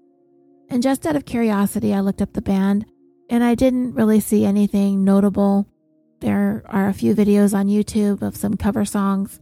And 0.70 0.84
just 0.84 1.06
out 1.06 1.16
of 1.16 1.26
curiosity, 1.26 1.94
I 1.94 2.02
looked 2.02 2.22
up 2.22 2.34
the 2.34 2.42
band, 2.42 2.86
and 3.30 3.44
I 3.44 3.56
didn't 3.56 3.94
really 3.94 4.20
see 4.20 4.46
anything 4.46 5.04
notable. 5.04 5.68
There 6.20 6.64
are 6.66 6.88
a 6.88 6.94
few 6.94 7.16
videos 7.16 7.54
on 7.54 7.68
YouTube 7.68 8.22
of 8.22 8.36
some 8.36 8.58
cover 8.58 8.84
songs, 8.86 9.40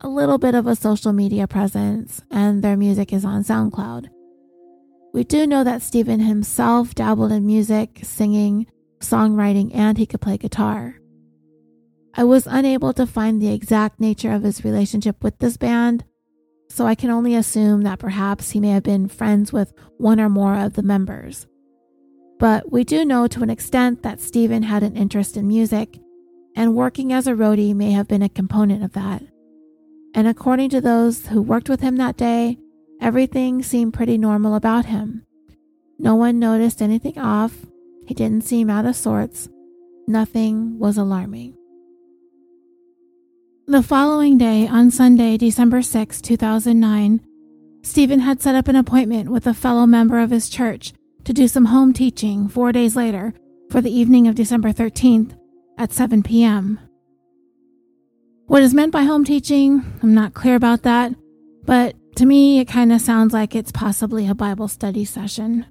a 0.00 0.08
little 0.08 0.38
bit 0.38 0.54
of 0.54 0.66
a 0.66 0.76
social 0.76 1.12
media 1.12 1.46
presence, 1.46 2.22
and 2.30 2.62
their 2.62 2.76
music 2.76 3.12
is 3.12 3.24
on 3.24 3.44
SoundCloud. 3.44 4.08
We 5.12 5.24
do 5.24 5.46
know 5.46 5.64
that 5.64 5.82
Steven 5.82 6.20
himself 6.20 6.94
dabbled 6.94 7.32
in 7.32 7.46
music, 7.46 8.00
singing, 8.02 8.66
songwriting, 9.00 9.70
and 9.74 9.96
he 9.96 10.06
could 10.06 10.20
play 10.20 10.36
guitar. 10.36 10.96
I 12.14 12.24
was 12.24 12.46
unable 12.46 12.92
to 12.94 13.06
find 13.06 13.40
the 13.40 13.52
exact 13.52 14.00
nature 14.00 14.32
of 14.32 14.42
his 14.42 14.64
relationship 14.64 15.22
with 15.22 15.38
this 15.38 15.56
band, 15.56 16.04
so 16.68 16.86
I 16.86 16.94
can 16.94 17.10
only 17.10 17.34
assume 17.34 17.82
that 17.82 17.98
perhaps 17.98 18.50
he 18.50 18.60
may 18.60 18.70
have 18.70 18.82
been 18.82 19.08
friends 19.08 19.52
with 19.52 19.72
one 19.98 20.20
or 20.20 20.28
more 20.28 20.56
of 20.56 20.74
the 20.74 20.82
members. 20.82 21.46
But 22.38 22.70
we 22.70 22.84
do 22.84 23.04
know 23.04 23.26
to 23.28 23.42
an 23.42 23.50
extent 23.50 24.02
that 24.02 24.20
Steven 24.20 24.62
had 24.62 24.82
an 24.82 24.96
interest 24.96 25.36
in 25.36 25.48
music, 25.48 25.98
and 26.54 26.74
working 26.74 27.12
as 27.12 27.26
a 27.26 27.32
roadie 27.32 27.74
may 27.74 27.92
have 27.92 28.08
been 28.08 28.22
a 28.22 28.28
component 28.28 28.82
of 28.82 28.92
that. 28.92 29.22
And 30.14 30.26
according 30.26 30.70
to 30.70 30.80
those 30.80 31.26
who 31.26 31.40
worked 31.42 31.68
with 31.68 31.80
him 31.80 31.96
that 31.96 32.16
day, 32.16 32.58
Everything 33.00 33.62
seemed 33.62 33.92
pretty 33.92 34.16
normal 34.16 34.54
about 34.54 34.86
him. 34.86 35.26
No 35.98 36.14
one 36.14 36.38
noticed 36.38 36.80
anything 36.80 37.18
off. 37.18 37.66
He 38.06 38.14
didn't 38.14 38.44
seem 38.44 38.70
out 38.70 38.86
of 38.86 38.96
sorts. 38.96 39.48
Nothing 40.08 40.78
was 40.78 40.96
alarming. 40.96 41.55
The 43.68 43.82
following 43.82 44.38
day, 44.38 44.68
on 44.68 44.92
Sunday, 44.92 45.36
December 45.36 45.82
6, 45.82 46.20
2009, 46.22 47.20
Steven 47.82 48.20
had 48.20 48.40
set 48.40 48.54
up 48.54 48.68
an 48.68 48.76
appointment 48.76 49.28
with 49.28 49.44
a 49.44 49.54
fellow 49.54 49.86
member 49.86 50.20
of 50.20 50.30
his 50.30 50.48
church 50.48 50.92
to 51.24 51.32
do 51.32 51.48
some 51.48 51.64
home 51.64 51.92
teaching 51.92 52.46
four 52.46 52.70
days 52.70 52.94
later 52.94 53.34
for 53.72 53.80
the 53.80 53.90
evening 53.90 54.28
of 54.28 54.36
December 54.36 54.72
13th 54.72 55.36
at 55.78 55.92
7 55.92 56.22
p.m. 56.22 56.78
What 58.46 58.62
is 58.62 58.72
meant 58.72 58.92
by 58.92 59.02
home 59.02 59.24
teaching, 59.24 59.84
I'm 60.00 60.14
not 60.14 60.32
clear 60.32 60.54
about 60.54 60.84
that, 60.84 61.12
but 61.64 61.96
to 62.18 62.24
me, 62.24 62.60
it 62.60 62.68
kind 62.68 62.92
of 62.92 63.00
sounds 63.00 63.32
like 63.32 63.56
it's 63.56 63.72
possibly 63.72 64.28
a 64.28 64.34
Bible 64.36 64.68
study 64.68 65.04
session. 65.04 65.66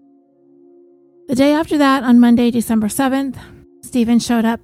The 1.29 1.35
day 1.35 1.53
after 1.53 1.77
that, 1.77 2.03
on 2.03 2.19
Monday, 2.19 2.51
December 2.51 2.87
7th, 2.87 3.37
Steven 3.83 4.19
showed 4.19 4.43
up 4.43 4.59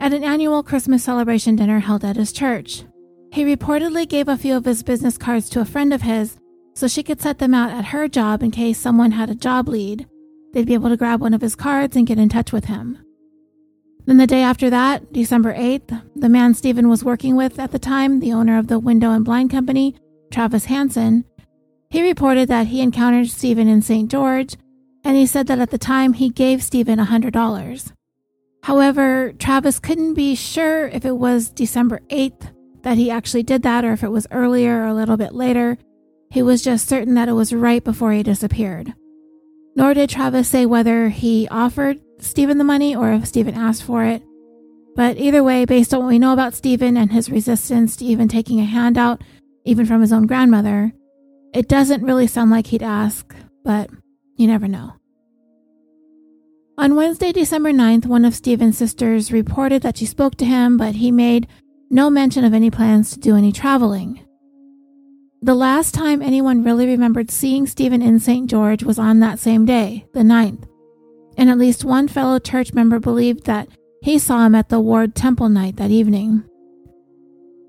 at 0.00 0.12
an 0.12 0.24
annual 0.24 0.62
Christmas 0.62 1.04
celebration 1.04 1.56
dinner 1.56 1.80
held 1.80 2.04
at 2.04 2.16
his 2.16 2.32
church. 2.32 2.84
He 3.32 3.44
reportedly 3.44 4.08
gave 4.08 4.28
a 4.28 4.36
few 4.36 4.56
of 4.56 4.64
his 4.64 4.82
business 4.82 5.18
cards 5.18 5.48
to 5.50 5.60
a 5.60 5.64
friend 5.64 5.92
of 5.92 6.02
his 6.02 6.38
so 6.74 6.86
she 6.86 7.02
could 7.02 7.20
set 7.20 7.38
them 7.38 7.54
out 7.54 7.70
at 7.70 7.86
her 7.86 8.06
job 8.06 8.42
in 8.42 8.50
case 8.50 8.78
someone 8.78 9.12
had 9.12 9.30
a 9.30 9.34
job 9.34 9.68
lead. 9.68 10.06
They'd 10.52 10.66
be 10.66 10.74
able 10.74 10.90
to 10.90 10.96
grab 10.96 11.20
one 11.20 11.34
of 11.34 11.40
his 11.40 11.56
cards 11.56 11.96
and 11.96 12.06
get 12.06 12.18
in 12.18 12.28
touch 12.28 12.52
with 12.52 12.66
him. 12.66 12.98
Then 14.04 14.18
the 14.18 14.26
day 14.26 14.42
after 14.42 14.70
that, 14.70 15.12
December 15.12 15.54
8th, 15.54 16.02
the 16.14 16.28
man 16.28 16.54
Steven 16.54 16.88
was 16.88 17.02
working 17.02 17.34
with 17.34 17.58
at 17.58 17.72
the 17.72 17.78
time, 17.78 18.20
the 18.20 18.32
owner 18.32 18.58
of 18.58 18.68
the 18.68 18.78
window 18.78 19.10
and 19.10 19.24
blind 19.24 19.50
company, 19.50 19.96
Travis 20.30 20.66
Hansen, 20.66 21.24
he 21.90 22.02
reported 22.02 22.48
that 22.48 22.68
he 22.68 22.82
encountered 22.82 23.28
Steven 23.28 23.68
in 23.68 23.82
St. 23.82 24.10
George, 24.10 24.56
and 25.04 25.16
he 25.16 25.26
said 25.26 25.46
that 25.46 25.58
at 25.58 25.70
the 25.70 25.78
time 25.78 26.14
he 26.14 26.28
gave 26.28 26.62
Steven 26.62 26.98
$100. 26.98 27.92
However, 28.66 29.32
Travis 29.38 29.78
couldn't 29.78 30.14
be 30.14 30.34
sure 30.34 30.88
if 30.88 31.04
it 31.04 31.16
was 31.16 31.50
December 31.50 32.00
8th 32.08 32.52
that 32.82 32.98
he 32.98 33.12
actually 33.12 33.44
did 33.44 33.62
that 33.62 33.84
or 33.84 33.92
if 33.92 34.02
it 34.02 34.10
was 34.10 34.26
earlier 34.32 34.82
or 34.82 34.86
a 34.86 34.94
little 34.94 35.16
bit 35.16 35.32
later. 35.32 35.78
He 36.32 36.42
was 36.42 36.64
just 36.64 36.88
certain 36.88 37.14
that 37.14 37.28
it 37.28 37.34
was 37.34 37.52
right 37.52 37.84
before 37.84 38.10
he 38.10 38.24
disappeared. 38.24 38.92
Nor 39.76 39.94
did 39.94 40.10
Travis 40.10 40.48
say 40.48 40.66
whether 40.66 41.10
he 41.10 41.46
offered 41.48 42.00
Steven 42.18 42.58
the 42.58 42.64
money 42.64 42.96
or 42.96 43.12
if 43.12 43.26
Steven 43.26 43.54
asked 43.54 43.84
for 43.84 44.04
it. 44.04 44.24
But 44.96 45.16
either 45.16 45.44
way, 45.44 45.64
based 45.64 45.94
on 45.94 46.00
what 46.00 46.08
we 46.08 46.18
know 46.18 46.32
about 46.32 46.54
Steven 46.54 46.96
and 46.96 47.12
his 47.12 47.30
resistance 47.30 47.94
to 47.98 48.04
even 48.04 48.26
taking 48.26 48.58
a 48.58 48.64
handout, 48.64 49.22
even 49.64 49.86
from 49.86 50.00
his 50.00 50.12
own 50.12 50.26
grandmother, 50.26 50.92
it 51.54 51.68
doesn't 51.68 52.02
really 52.02 52.26
sound 52.26 52.50
like 52.50 52.66
he'd 52.66 52.82
ask, 52.82 53.32
but 53.62 53.90
you 54.34 54.48
never 54.48 54.66
know. 54.66 54.94
On 56.78 56.94
Wednesday, 56.94 57.32
December 57.32 57.72
9th, 57.72 58.04
one 58.04 58.26
of 58.26 58.34
Steven's 58.34 58.76
sisters 58.76 59.32
reported 59.32 59.80
that 59.80 59.96
she 59.96 60.04
spoke 60.04 60.34
to 60.36 60.44
him, 60.44 60.76
but 60.76 60.96
he 60.96 61.10
made 61.10 61.48
no 61.88 62.10
mention 62.10 62.44
of 62.44 62.52
any 62.52 62.70
plans 62.70 63.12
to 63.12 63.18
do 63.18 63.34
any 63.34 63.50
traveling. 63.50 64.20
The 65.40 65.54
last 65.54 65.94
time 65.94 66.20
anyone 66.20 66.62
really 66.62 66.86
remembered 66.86 67.30
seeing 67.30 67.66
Steven 67.66 68.02
in 68.02 68.20
St. 68.20 68.50
George 68.50 68.82
was 68.82 68.98
on 68.98 69.20
that 69.20 69.38
same 69.38 69.64
day, 69.64 70.06
the 70.12 70.20
9th, 70.20 70.68
and 71.38 71.48
at 71.48 71.56
least 71.56 71.82
one 71.82 72.08
fellow 72.08 72.38
church 72.38 72.74
member 72.74 72.98
believed 72.98 73.46
that 73.46 73.68
he 74.02 74.18
saw 74.18 74.44
him 74.44 74.54
at 74.54 74.68
the 74.68 74.80
Ward 74.80 75.14
Temple 75.14 75.48
night 75.48 75.76
that 75.76 75.90
evening. 75.90 76.44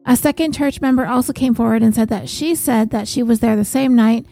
A 0.06 0.18
second 0.18 0.54
church 0.54 0.82
member 0.82 1.06
also 1.06 1.32
came 1.32 1.54
forward 1.54 1.82
and 1.82 1.96
said 1.96 2.10
that 2.10 2.28
she 2.28 2.56
said 2.56 2.90
that 2.90 3.08
she 3.08 3.24
was 3.24 3.40
there 3.40 3.56
the 3.56 3.64
same 3.64 3.96
night 3.96 4.26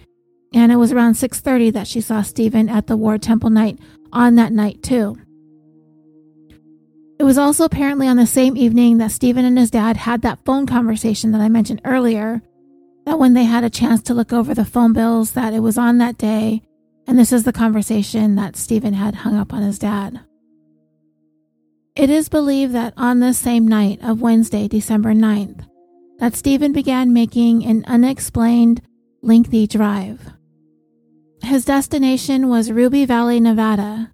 and 0.54 0.72
it 0.72 0.78
was 0.78 0.92
around 0.92 1.16
6:30 1.16 1.72
that 1.74 1.88
she 1.88 2.02
saw 2.02 2.22
Steven 2.22 2.70
at 2.70 2.88
the 2.88 2.98
Ward 2.98 3.22
Temple 3.22 3.50
night 3.50 3.78
on 4.16 4.36
that 4.36 4.52
night, 4.52 4.82
too. 4.82 5.18
It 7.20 7.24
was 7.24 7.38
also 7.38 7.64
apparently 7.64 8.08
on 8.08 8.18
the 8.18 8.26
same 8.26 8.58
evening 8.58 8.98
that 8.98 9.12
Steven 9.12 9.46
and 9.46 9.58
his 9.58 9.72
dad 9.72 9.98
had 9.98 10.22
that 10.24 10.44
phone 10.44 10.66
conversation 10.66 11.32
that 11.32 11.42
I 11.42 11.50
mentioned 11.50 11.82
earlier. 11.86 12.42
That 13.06 13.20
when 13.20 13.34
they 13.34 13.44
had 13.44 13.64
a 13.64 13.70
chance 13.70 14.02
to 14.04 14.14
look 14.14 14.34
over 14.34 14.54
the 14.54 14.66
phone 14.66 14.92
bills, 14.92 15.34
that 15.34 15.54
it 15.54 15.60
was 15.60 15.78
on 15.78 16.00
that 16.00 16.18
day, 16.18 16.64
and 17.08 17.20
this 17.20 17.32
is 17.32 17.44
the 17.44 17.54
conversation 17.54 18.36
that 18.36 18.56
Steven 18.56 18.94
had 18.96 19.16
hung 19.16 19.36
up 19.36 19.54
on 19.54 19.62
his 19.62 19.78
dad. 19.78 20.22
It 21.96 22.10
is 22.10 22.28
believed 22.28 22.74
that 22.74 22.94
on 22.98 23.20
this 23.20 23.38
same 23.38 23.68
night 23.68 24.00
of 24.02 24.22
Wednesday, 24.22 24.68
December 24.68 25.14
9th, 25.14 25.66
that 26.18 26.36
Steven 26.36 26.74
began 26.74 27.14
making 27.14 27.64
an 27.64 27.86
unexplained, 27.88 28.82
lengthy 29.22 29.68
drive. 29.68 30.34
His 31.46 31.64
destination 31.64 32.50
was 32.50 32.72
Ruby 32.72 33.06
Valley, 33.06 33.40
Nevada. 33.40 34.12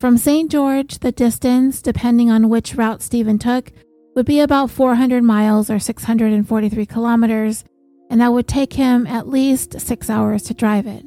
From 0.00 0.18
St. 0.18 0.50
George, 0.50 0.98
the 0.98 1.12
distance, 1.12 1.80
depending 1.80 2.28
on 2.28 2.48
which 2.48 2.74
route 2.74 3.02
Steven 3.02 3.38
took, 3.38 3.70
would 4.16 4.26
be 4.26 4.40
about 4.40 4.68
400 4.68 5.22
miles 5.22 5.70
or 5.70 5.78
643 5.78 6.86
kilometers, 6.86 7.64
and 8.10 8.20
that 8.20 8.32
would 8.32 8.48
take 8.48 8.72
him 8.72 9.06
at 9.06 9.28
least 9.28 9.80
six 9.80 10.10
hours 10.10 10.42
to 10.42 10.52
drive 10.52 10.88
it. 10.88 11.06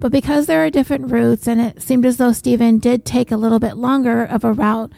But 0.00 0.12
because 0.12 0.44
there 0.44 0.62
are 0.66 0.70
different 0.70 1.10
routes 1.10 1.48
and 1.48 1.58
it 1.58 1.82
seemed 1.82 2.04
as 2.04 2.18
though 2.18 2.32
Steven 2.32 2.78
did 2.78 3.06
take 3.06 3.32
a 3.32 3.38
little 3.38 3.58
bit 3.58 3.78
longer 3.78 4.22
of 4.22 4.44
a 4.44 4.52
route, 4.52 4.92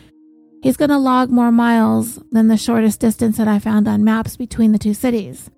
he's 0.65 0.77
going 0.77 0.91
to 0.91 0.99
log 0.99 1.31
more 1.31 1.53
miles 1.53 2.19
than 2.33 2.49
the 2.49 2.57
shortest 2.57 2.99
distance 2.99 3.37
that 3.37 3.47
I 3.47 3.61
found 3.61 3.87
on 3.87 4.03
maps 4.03 4.37
between 4.37 4.73
the 4.73 4.81
two 4.81 4.95
cities. 4.95 5.49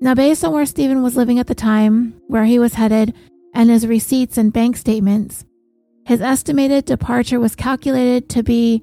Now, 0.00 0.14
based 0.14 0.44
on 0.44 0.52
where 0.52 0.66
Steven 0.66 1.02
was 1.02 1.16
living 1.16 1.38
at 1.38 1.48
the 1.48 1.54
time, 1.54 2.20
where 2.28 2.44
he 2.44 2.58
was 2.58 2.74
headed, 2.74 3.14
and 3.52 3.68
his 3.68 3.86
receipts 3.86 4.38
and 4.38 4.52
bank 4.52 4.76
statements, 4.76 5.44
his 6.06 6.20
estimated 6.20 6.84
departure 6.84 7.40
was 7.40 7.56
calculated 7.56 8.28
to 8.30 8.42
be 8.42 8.82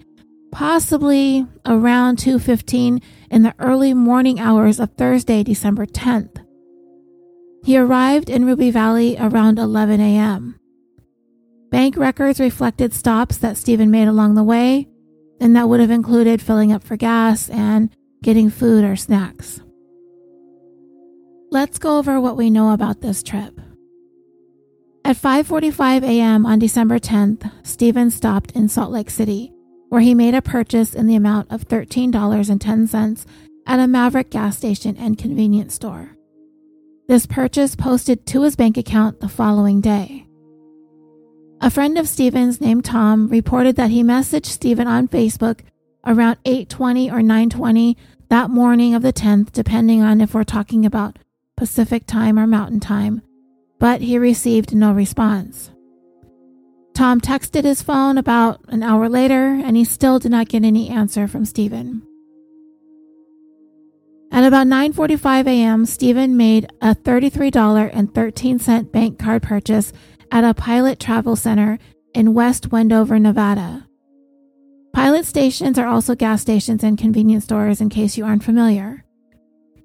possibly 0.51 1.45
around 1.65 2.17
2:15 2.17 3.01
in 3.31 3.43
the 3.43 3.55
early 3.59 3.93
morning 3.93 4.39
hours 4.39 4.79
of 4.79 4.91
Thursday, 4.91 5.43
December 5.43 5.85
10th. 5.85 6.41
He 7.63 7.77
arrived 7.77 8.29
in 8.29 8.45
Ruby 8.45 8.69
Valley 8.69 9.17
around 9.19 9.57
11 9.57 9.99
a.m. 9.99 10.55
Bank 11.71 11.97
records 11.97 12.39
reflected 12.39 12.93
stops 12.93 13.37
that 13.37 13.57
Steven 13.57 13.89
made 13.89 14.07
along 14.07 14.35
the 14.35 14.43
way, 14.43 14.87
and 15.41 15.55
that 15.55 15.67
would 15.67 15.79
have 15.79 15.91
included 15.91 16.41
filling 16.41 16.71
up 16.71 16.83
for 16.83 16.95
gas 16.95 17.49
and 17.49 17.89
getting 18.21 18.49
food 18.49 18.83
or 18.83 18.95
snacks. 18.95 19.61
Let's 21.51 21.77
go 21.77 21.97
over 21.97 22.19
what 22.19 22.37
we 22.37 22.49
know 22.49 22.73
about 22.73 23.01
this 23.01 23.21
trip. 23.21 23.59
At 25.05 25.15
5:45 25.15 26.03
a.m. 26.03 26.45
on 26.45 26.57
December 26.57 26.97
10th, 26.97 27.51
Steven 27.63 28.09
stopped 28.09 28.51
in 28.51 28.67
Salt 28.67 28.91
Lake 28.91 29.11
City, 29.11 29.53
where 29.89 30.01
he 30.01 30.15
made 30.15 30.33
a 30.33 30.41
purchase 30.41 30.95
in 30.95 31.05
the 31.05 31.15
amount 31.15 31.51
of 31.51 31.67
$13.10 31.67 33.25
at 33.67 33.79
a 33.79 33.87
Maverick 33.87 34.31
gas 34.31 34.57
station 34.57 34.97
and 34.97 35.17
convenience 35.17 35.75
store. 35.75 36.17
This 37.07 37.27
purchase 37.27 37.75
posted 37.75 38.25
to 38.25 38.41
his 38.41 38.55
bank 38.55 38.77
account 38.77 39.19
the 39.19 39.29
following 39.29 39.79
day. 39.79 40.25
A 41.61 41.69
friend 41.69 41.97
of 41.99 42.07
Steven's 42.07 42.59
named 42.59 42.85
Tom 42.85 43.27
reported 43.29 43.75
that 43.75 43.91
he 43.91 44.03
messaged 44.03 44.47
Steven 44.47 44.87
on 44.87 45.07
Facebook 45.07 45.59
around 46.05 46.37
8:20 46.43 47.11
or 47.11 47.21
9:20 47.21 47.95
that 48.29 48.49
morning 48.49 48.95
of 48.95 49.03
the 49.03 49.13
10th 49.13 49.51
depending 49.51 50.01
on 50.01 50.19
if 50.19 50.33
we're 50.33 50.43
talking 50.43 50.85
about 50.85 51.19
Pacific 51.57 52.05
time 52.05 52.37
or 52.37 52.45
Mountain 52.45 52.81
time, 52.81 53.21
but 53.79 54.01
he 54.01 54.17
received 54.17 54.75
no 54.75 54.91
response. 54.91 55.71
Tom 56.93 57.19
texted 57.21 57.63
his 57.63 57.81
phone 57.81 58.17
about 58.17 58.61
an 58.67 58.83
hour 58.83 59.09
later 59.09 59.47
and 59.63 59.75
he 59.75 59.83
still 59.83 60.19
did 60.19 60.31
not 60.31 60.47
get 60.49 60.63
any 60.63 60.89
answer 60.89 61.27
from 61.27 61.45
Steven. 61.45 62.01
At 64.31 64.43
about 64.43 64.67
9:45 64.67 65.47
a.m., 65.47 65.85
Steven 65.85 66.35
made 66.35 66.69
a 66.81 66.93
$33.13 66.93 68.91
bank 68.91 69.17
card 69.17 69.43
purchase 69.43 69.93
at 70.31 70.43
a 70.43 70.53
Pilot 70.53 70.99
Travel 70.99 71.37
Center 71.37 71.79
in 72.13 72.33
West 72.33 72.71
Wendover, 72.71 73.17
Nevada. 73.17 73.87
Pilot 74.93 75.25
stations 75.25 75.77
are 75.77 75.87
also 75.87 76.15
gas 76.15 76.41
stations 76.41 76.83
and 76.83 76.97
convenience 76.97 77.45
stores 77.45 77.79
in 77.79 77.89
case 77.89 78.17
you 78.17 78.25
aren't 78.25 78.43
familiar. 78.43 79.04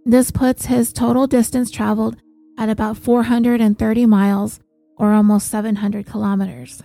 This 0.04 0.30
puts 0.30 0.66
his 0.66 0.92
total 0.92 1.26
distance 1.26 1.70
traveled 1.70 2.16
at 2.58 2.68
about 2.68 2.96
430 2.96 4.06
miles 4.06 4.60
or 4.96 5.12
almost 5.12 5.48
700 5.48 6.06
kilometers. 6.06 6.82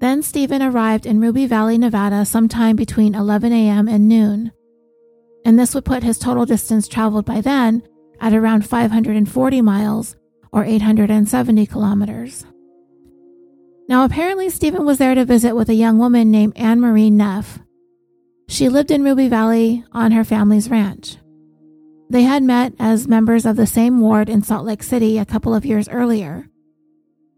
Then 0.00 0.22
Steven 0.22 0.62
arrived 0.62 1.06
in 1.06 1.20
Ruby 1.20 1.46
Valley, 1.46 1.78
Nevada 1.78 2.24
sometime 2.24 2.74
between 2.74 3.14
11 3.14 3.52
a.m. 3.52 3.86
and 3.86 4.08
noon. 4.08 4.50
And 5.44 5.58
this 5.58 5.74
would 5.74 5.84
put 5.84 6.02
his 6.02 6.18
total 6.18 6.44
distance 6.44 6.88
traveled 6.88 7.24
by 7.24 7.40
then 7.40 7.82
at 8.20 8.32
around 8.34 8.66
540 8.66 9.62
miles 9.62 10.16
or 10.52 10.64
870 10.64 11.66
kilometers. 11.66 12.44
Now, 13.88 14.04
apparently, 14.04 14.48
Steven 14.50 14.84
was 14.84 14.98
there 14.98 15.14
to 15.14 15.24
visit 15.24 15.54
with 15.54 15.68
a 15.68 15.74
young 15.74 15.98
woman 15.98 16.30
named 16.30 16.56
Anne 16.56 16.80
Marie 16.80 17.10
Neff. 17.10 17.58
She 18.48 18.68
lived 18.68 18.90
in 18.90 19.04
Ruby 19.04 19.28
Valley 19.28 19.84
on 19.92 20.12
her 20.12 20.24
family's 20.24 20.70
ranch. 20.70 21.16
They 22.12 22.24
had 22.24 22.42
met 22.42 22.74
as 22.78 23.08
members 23.08 23.46
of 23.46 23.56
the 23.56 23.66
same 23.66 23.98
ward 23.98 24.28
in 24.28 24.42
Salt 24.42 24.66
Lake 24.66 24.82
City 24.82 25.16
a 25.16 25.24
couple 25.24 25.54
of 25.54 25.64
years 25.64 25.88
earlier. 25.88 26.46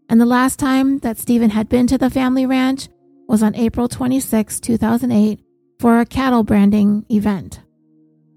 And 0.09 0.19
the 0.19 0.25
last 0.25 0.59
time 0.59 0.99
that 0.99 1.17
Steven 1.17 1.51
had 1.51 1.69
been 1.69 1.87
to 1.87 1.97
the 1.97 2.09
family 2.09 2.45
ranch 2.45 2.89
was 3.25 3.41
on 3.41 3.55
April 3.55 3.87
26, 3.87 4.59
2008, 4.59 5.39
for 5.79 6.01
a 6.01 6.05
cattle 6.05 6.43
branding 6.43 7.05
event. 7.09 7.61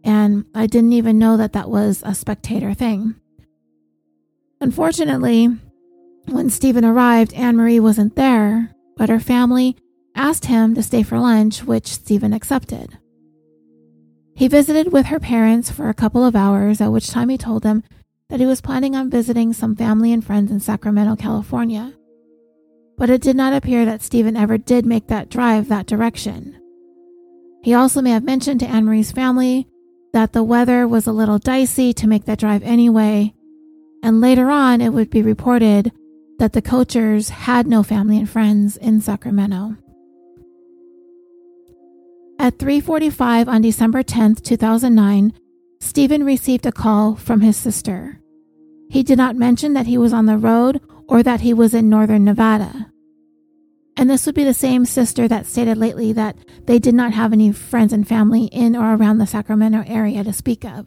And 0.05 0.45
I 0.55 0.69
didn't 0.69 0.93
even 0.93 1.19
know 1.19 1.37
that 1.39 1.55
that 1.55 1.71
was 1.71 2.05
a 2.07 2.15
spectator 2.15 2.73
thing. 2.73 3.17
Unfortunately, 4.61 5.49
when 6.27 6.51
Steven 6.51 6.85
arrived, 6.85 7.35
Anne 7.35 7.57
Marie 7.57 7.81
wasn't 7.81 8.15
there, 8.15 8.73
but 8.97 9.09
her 9.09 9.19
family 9.19 9.77
asked 10.15 10.45
him 10.45 10.77
to 10.77 10.85
stay 10.85 11.03
for 11.03 11.19
lunch, 11.19 11.65
which 11.65 11.89
Steven 11.89 12.33
accepted. 12.33 12.97
He 14.39 14.47
visited 14.47 14.93
with 14.93 15.07
her 15.07 15.19
parents 15.19 15.69
for 15.69 15.89
a 15.89 15.95
couple 15.95 16.25
of 16.25 16.37
hours, 16.37 16.81
at 16.81 16.93
which 16.93 17.11
time 17.11 17.29
he 17.29 17.37
told 17.37 17.65
them 17.65 17.83
that 18.29 18.39
he 18.39 18.47
was 18.47 18.61
planning 18.61 18.95
on 18.95 19.11
visiting 19.11 19.53
some 19.53 19.75
family 19.75 20.13
and 20.13 20.25
friends 20.25 20.53
in 20.53 20.61
Sacramento, 20.61 21.17
California. 21.17 21.95
But 22.97 23.11
it 23.11 23.21
did 23.21 23.35
not 23.35 23.53
appear 23.53 23.85
that 23.85 24.01
Steven 24.01 24.37
ever 24.37 24.57
did 24.57 24.87
make 24.87 25.09
that 25.09 25.29
drive 25.29 25.69
that 25.69 25.89
direction. 25.89 26.55
He 27.65 27.75
also 27.75 28.01
may 28.01 28.11
have 28.11 28.23
mentioned 28.23 28.61
to 28.61 28.69
Anne 28.69 28.85
Marie's 28.85 29.11
family 29.11 29.67
that 30.13 30.35
the 30.35 30.45
weather 30.45 30.87
was 30.87 31.09
a 31.09 31.13
little 31.13 31.41
dicey 31.41 31.93
to 31.95 32.07
make 32.07 32.25
that 32.27 32.39
drive 32.39 32.63
anyway, 32.63 33.35
and 34.05 34.21
later 34.21 34.51
on 34.51 34.81
it 34.81 34.93
would 34.93 35.11
be 35.11 35.21
reported 35.21 35.91
that 36.39 36.53
the 36.53 36.63
Koechers 36.63 37.31
had 37.31 37.67
no 37.67 37.83
family 37.83 38.17
and 38.17 38.31
friends 38.31 38.77
in 38.77 39.01
Sacramento. 39.01 39.75
At 42.39 42.59
3:45 42.59 43.49
on 43.49 43.63
December 43.63 44.03
10, 44.05 44.37
2009, 44.37 45.33
Steven 45.81 46.25
received 46.25 46.67
a 46.67 46.73
call 46.73 47.17
from 47.17 47.41
his 47.41 47.57
sister. 47.57 48.21
He 48.91 49.03
did 49.03 49.19
not 49.19 49.37
mention 49.37 49.75
that 49.75 49.87
he 49.87 49.99
was 49.99 50.13
on 50.13 50.27
the 50.27 50.39
road 50.39 50.81
or 51.09 51.23
that 51.23 51.41
he 51.41 51.53
was 51.53 51.75
in 51.75 51.89
northern 51.89 52.25
Nevada. 52.25 52.93
And 53.97 54.09
this 54.09 54.25
would 54.27 54.37
be 54.37 54.45
the 54.45 54.55
same 54.55 54.85
sister 54.85 55.27
that 55.27 55.47
stated 55.47 55.77
lately 55.77 56.13
that 56.13 56.37
they 56.67 56.79
did 56.79 56.95
not 56.95 57.13
have 57.13 57.33
any 57.33 57.51
friends 57.51 57.93
and 57.93 58.07
family 58.07 58.45
in 58.45 58.77
or 58.77 58.95
around 58.95 59.19
the 59.19 59.27
Sacramento 59.27 59.83
area 59.87 60.23
to 60.23 60.33
speak 60.33 60.65
of. 60.65 60.87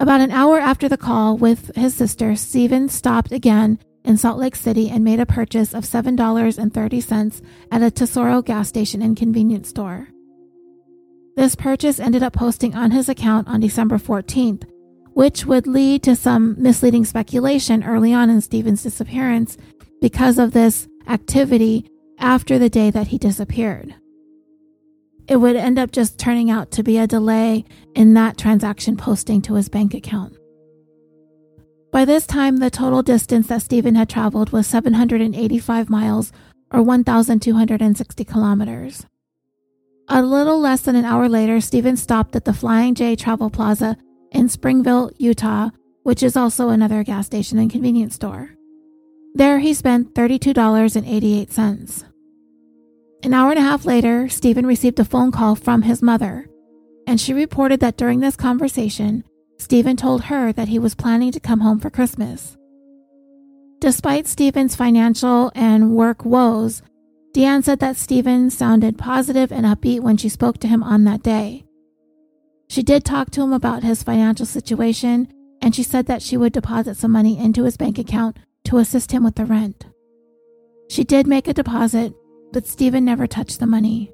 About 0.00 0.20
an 0.20 0.32
hour 0.32 0.58
after 0.58 0.88
the 0.88 0.96
call 0.96 1.36
with 1.36 1.70
his 1.76 1.94
sister, 1.94 2.34
Steven 2.34 2.88
stopped 2.88 3.30
again 3.30 3.78
in 4.04 4.16
Salt 4.16 4.38
Lake 4.38 4.56
City 4.56 4.88
and 4.90 5.04
made 5.04 5.20
a 5.20 5.26
purchase 5.26 5.74
of 5.74 5.84
$7.30 5.84 7.42
at 7.70 7.82
a 7.82 7.90
Tesoro 7.90 8.42
gas 8.42 8.68
station 8.68 9.02
and 9.02 9.16
convenience 9.16 9.68
store. 9.68 10.08
This 11.36 11.54
purchase 11.54 11.98
ended 11.98 12.22
up 12.22 12.34
posting 12.34 12.74
on 12.74 12.90
his 12.90 13.08
account 13.08 13.48
on 13.48 13.60
December 13.60 13.98
14th, 13.98 14.64
which 15.14 15.46
would 15.46 15.66
lead 15.66 16.02
to 16.02 16.16
some 16.16 16.60
misleading 16.60 17.04
speculation 17.04 17.84
early 17.84 18.12
on 18.12 18.28
in 18.28 18.40
Steven's 18.40 18.82
disappearance 18.82 19.56
because 20.00 20.38
of 20.38 20.52
this 20.52 20.88
activity 21.08 21.88
after 22.18 22.58
the 22.58 22.68
day 22.68 22.90
that 22.90 23.08
he 23.08 23.18
disappeared. 23.18 23.94
It 25.28 25.36
would 25.36 25.56
end 25.56 25.78
up 25.78 25.92
just 25.92 26.18
turning 26.18 26.50
out 26.50 26.70
to 26.72 26.82
be 26.82 26.98
a 26.98 27.06
delay 27.06 27.64
in 27.94 28.14
that 28.14 28.36
transaction 28.36 28.96
posting 28.96 29.40
to 29.42 29.54
his 29.54 29.68
bank 29.68 29.94
account. 29.94 30.36
By 31.92 32.06
this 32.06 32.26
time, 32.26 32.56
the 32.56 32.70
total 32.70 33.02
distance 33.02 33.48
that 33.48 33.60
Steven 33.60 33.96
had 33.96 34.08
traveled 34.08 34.50
was 34.50 34.66
785 34.66 35.90
miles 35.90 36.32
or 36.72 36.82
1,260 36.82 38.24
kilometers. 38.24 39.06
A 40.08 40.22
little 40.22 40.58
less 40.58 40.80
than 40.80 40.96
an 40.96 41.04
hour 41.04 41.28
later, 41.28 41.60
Steven 41.60 41.98
stopped 41.98 42.34
at 42.34 42.46
the 42.46 42.54
Flying 42.54 42.94
J 42.94 43.14
Travel 43.14 43.50
Plaza 43.50 43.98
in 44.30 44.48
Springville, 44.48 45.10
Utah, 45.18 45.68
which 46.02 46.22
is 46.22 46.34
also 46.34 46.70
another 46.70 47.04
gas 47.04 47.26
station 47.26 47.58
and 47.58 47.70
convenience 47.70 48.14
store. 48.14 48.50
There, 49.34 49.58
he 49.58 49.74
spent 49.74 50.14
$32.88. 50.14 52.04
An 53.22 53.34
hour 53.34 53.50
and 53.50 53.58
a 53.58 53.62
half 53.62 53.84
later, 53.84 54.30
Steven 54.30 54.64
received 54.66 54.98
a 54.98 55.04
phone 55.04 55.30
call 55.30 55.54
from 55.54 55.82
his 55.82 56.02
mother, 56.02 56.48
and 57.06 57.20
she 57.20 57.34
reported 57.34 57.80
that 57.80 57.98
during 57.98 58.20
this 58.20 58.34
conversation, 58.34 59.24
Steven 59.62 59.96
told 59.96 60.24
her 60.24 60.52
that 60.52 60.68
he 60.68 60.78
was 60.80 60.96
planning 60.96 61.30
to 61.30 61.38
come 61.38 61.60
home 61.60 61.78
for 61.78 61.88
Christmas. 61.88 62.56
Despite 63.78 64.26
Steven's 64.26 64.74
financial 64.74 65.52
and 65.54 65.92
work 65.92 66.24
woes, 66.24 66.82
Deanne 67.32 67.62
said 67.62 67.78
that 67.78 67.96
Steven 67.96 68.50
sounded 68.50 68.98
positive 68.98 69.52
and 69.52 69.64
upbeat 69.64 70.00
when 70.00 70.16
she 70.16 70.28
spoke 70.28 70.58
to 70.58 70.68
him 70.68 70.82
on 70.82 71.04
that 71.04 71.22
day. 71.22 71.64
She 72.68 72.82
did 72.82 73.04
talk 73.04 73.30
to 73.30 73.42
him 73.42 73.52
about 73.52 73.84
his 73.84 74.02
financial 74.02 74.46
situation, 74.46 75.28
and 75.62 75.74
she 75.74 75.84
said 75.84 76.06
that 76.06 76.22
she 76.22 76.36
would 76.36 76.52
deposit 76.52 76.96
some 76.96 77.12
money 77.12 77.38
into 77.38 77.62
his 77.62 77.76
bank 77.76 77.98
account 77.98 78.38
to 78.64 78.78
assist 78.78 79.12
him 79.12 79.22
with 79.22 79.36
the 79.36 79.44
rent. 79.44 79.86
She 80.90 81.04
did 81.04 81.28
make 81.28 81.46
a 81.46 81.54
deposit, 81.54 82.12
but 82.52 82.66
Steven 82.66 83.04
never 83.04 83.28
touched 83.28 83.60
the 83.60 83.66
money. 83.66 84.12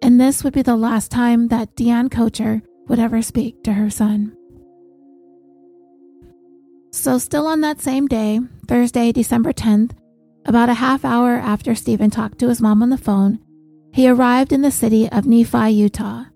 And 0.00 0.20
this 0.20 0.44
would 0.44 0.54
be 0.54 0.62
the 0.62 0.76
last 0.76 1.10
time 1.10 1.48
that 1.48 1.74
Deanne 1.74 2.08
Koecher 2.08 2.62
would 2.86 3.00
ever 3.00 3.20
speak 3.20 3.64
to 3.64 3.72
her 3.72 3.90
son. 3.90 4.36
So, 6.94 7.18
still 7.18 7.48
on 7.48 7.60
that 7.62 7.80
same 7.80 8.06
day, 8.06 8.38
Thursday, 8.68 9.10
December 9.10 9.52
10th, 9.52 9.96
about 10.46 10.68
a 10.68 10.74
half 10.74 11.04
hour 11.04 11.32
after 11.32 11.74
Steven 11.74 12.08
talked 12.08 12.38
to 12.38 12.48
his 12.48 12.60
mom 12.60 12.84
on 12.84 12.90
the 12.90 12.96
phone, 12.96 13.40
he 13.92 14.08
arrived 14.08 14.52
in 14.52 14.62
the 14.62 14.70
city 14.70 15.10
of 15.10 15.26
Nephi, 15.26 15.70
Utah. 15.70 16.26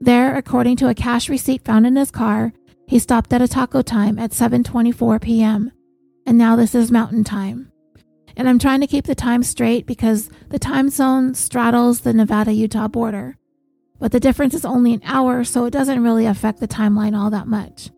There, 0.00 0.36
according 0.36 0.76
to 0.78 0.88
a 0.88 0.94
cash 0.94 1.28
receipt 1.28 1.64
found 1.64 1.86
in 1.86 1.94
his 1.94 2.10
car, 2.10 2.52
he 2.88 2.98
stopped 2.98 3.32
at 3.32 3.40
a 3.40 3.46
taco 3.46 3.80
time 3.80 4.18
at 4.18 4.32
7:24 4.32 5.22
p.m. 5.22 5.70
And 6.26 6.36
now 6.36 6.56
this 6.56 6.74
is 6.74 6.90
mountain 6.90 7.22
time. 7.22 7.70
And 8.36 8.48
I'm 8.48 8.58
trying 8.58 8.80
to 8.80 8.88
keep 8.88 9.04
the 9.04 9.14
time 9.14 9.44
straight 9.44 9.86
because 9.86 10.28
the 10.48 10.58
time 10.58 10.90
zone 10.90 11.34
straddles 11.34 12.00
the 12.00 12.12
Nevada-Utah 12.12 12.88
border. 12.88 13.38
But 14.00 14.10
the 14.10 14.20
difference 14.20 14.52
is 14.52 14.64
only 14.64 14.94
an 14.94 15.02
hour, 15.04 15.44
so 15.44 15.64
it 15.64 15.70
doesn't 15.70 16.02
really 16.02 16.26
affect 16.26 16.58
the 16.58 16.66
timeline 16.66 17.16
all 17.16 17.30
that 17.30 17.46
much. 17.46 17.90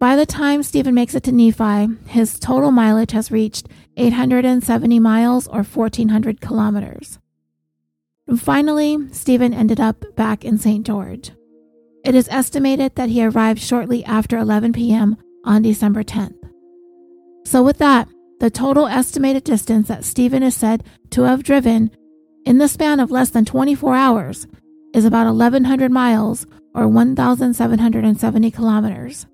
By 0.00 0.14
the 0.14 0.26
time 0.26 0.62
Steven 0.62 0.94
makes 0.94 1.16
it 1.16 1.24
to 1.24 1.32
Nephi, 1.32 1.88
his 2.06 2.38
total 2.38 2.70
mileage 2.70 3.10
has 3.10 3.32
reached 3.32 3.68
870 3.96 5.00
miles 5.00 5.48
or 5.48 5.64
1400 5.64 6.40
kilometers. 6.40 7.18
Finally, 8.36 9.08
Steven 9.10 9.52
ended 9.52 9.80
up 9.80 10.04
back 10.14 10.44
in 10.44 10.56
St. 10.56 10.86
George. 10.86 11.32
It 12.04 12.14
is 12.14 12.28
estimated 12.30 12.94
that 12.94 13.08
he 13.08 13.24
arrived 13.24 13.60
shortly 13.60 14.04
after 14.04 14.38
11 14.38 14.72
p.m. 14.72 15.16
on 15.44 15.62
December 15.62 16.04
10th. 16.04 16.36
So, 17.44 17.64
with 17.64 17.78
that, 17.78 18.08
the 18.38 18.50
total 18.50 18.86
estimated 18.86 19.42
distance 19.42 19.88
that 19.88 20.04
Stephen 20.04 20.44
is 20.44 20.54
said 20.54 20.84
to 21.10 21.22
have 21.22 21.42
driven 21.42 21.90
in 22.44 22.58
the 22.58 22.68
span 22.68 23.00
of 23.00 23.10
less 23.10 23.30
than 23.30 23.44
24 23.44 23.96
hours 23.96 24.46
is 24.94 25.04
about 25.04 25.26
1,100 25.26 25.90
miles 25.90 26.46
or 26.72 26.86
1,770 26.86 28.50
kilometers. 28.52 29.26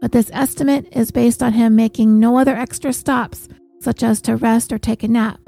But 0.00 0.12
this 0.12 0.30
estimate 0.32 0.88
is 0.92 1.10
based 1.10 1.42
on 1.42 1.52
him 1.52 1.76
making 1.76 2.18
no 2.18 2.38
other 2.38 2.56
extra 2.56 2.92
stops, 2.92 3.48
such 3.80 4.02
as 4.02 4.20
to 4.22 4.36
rest 4.36 4.72
or 4.72 4.78
take 4.78 5.02
a 5.02 5.08
nap. 5.08 5.40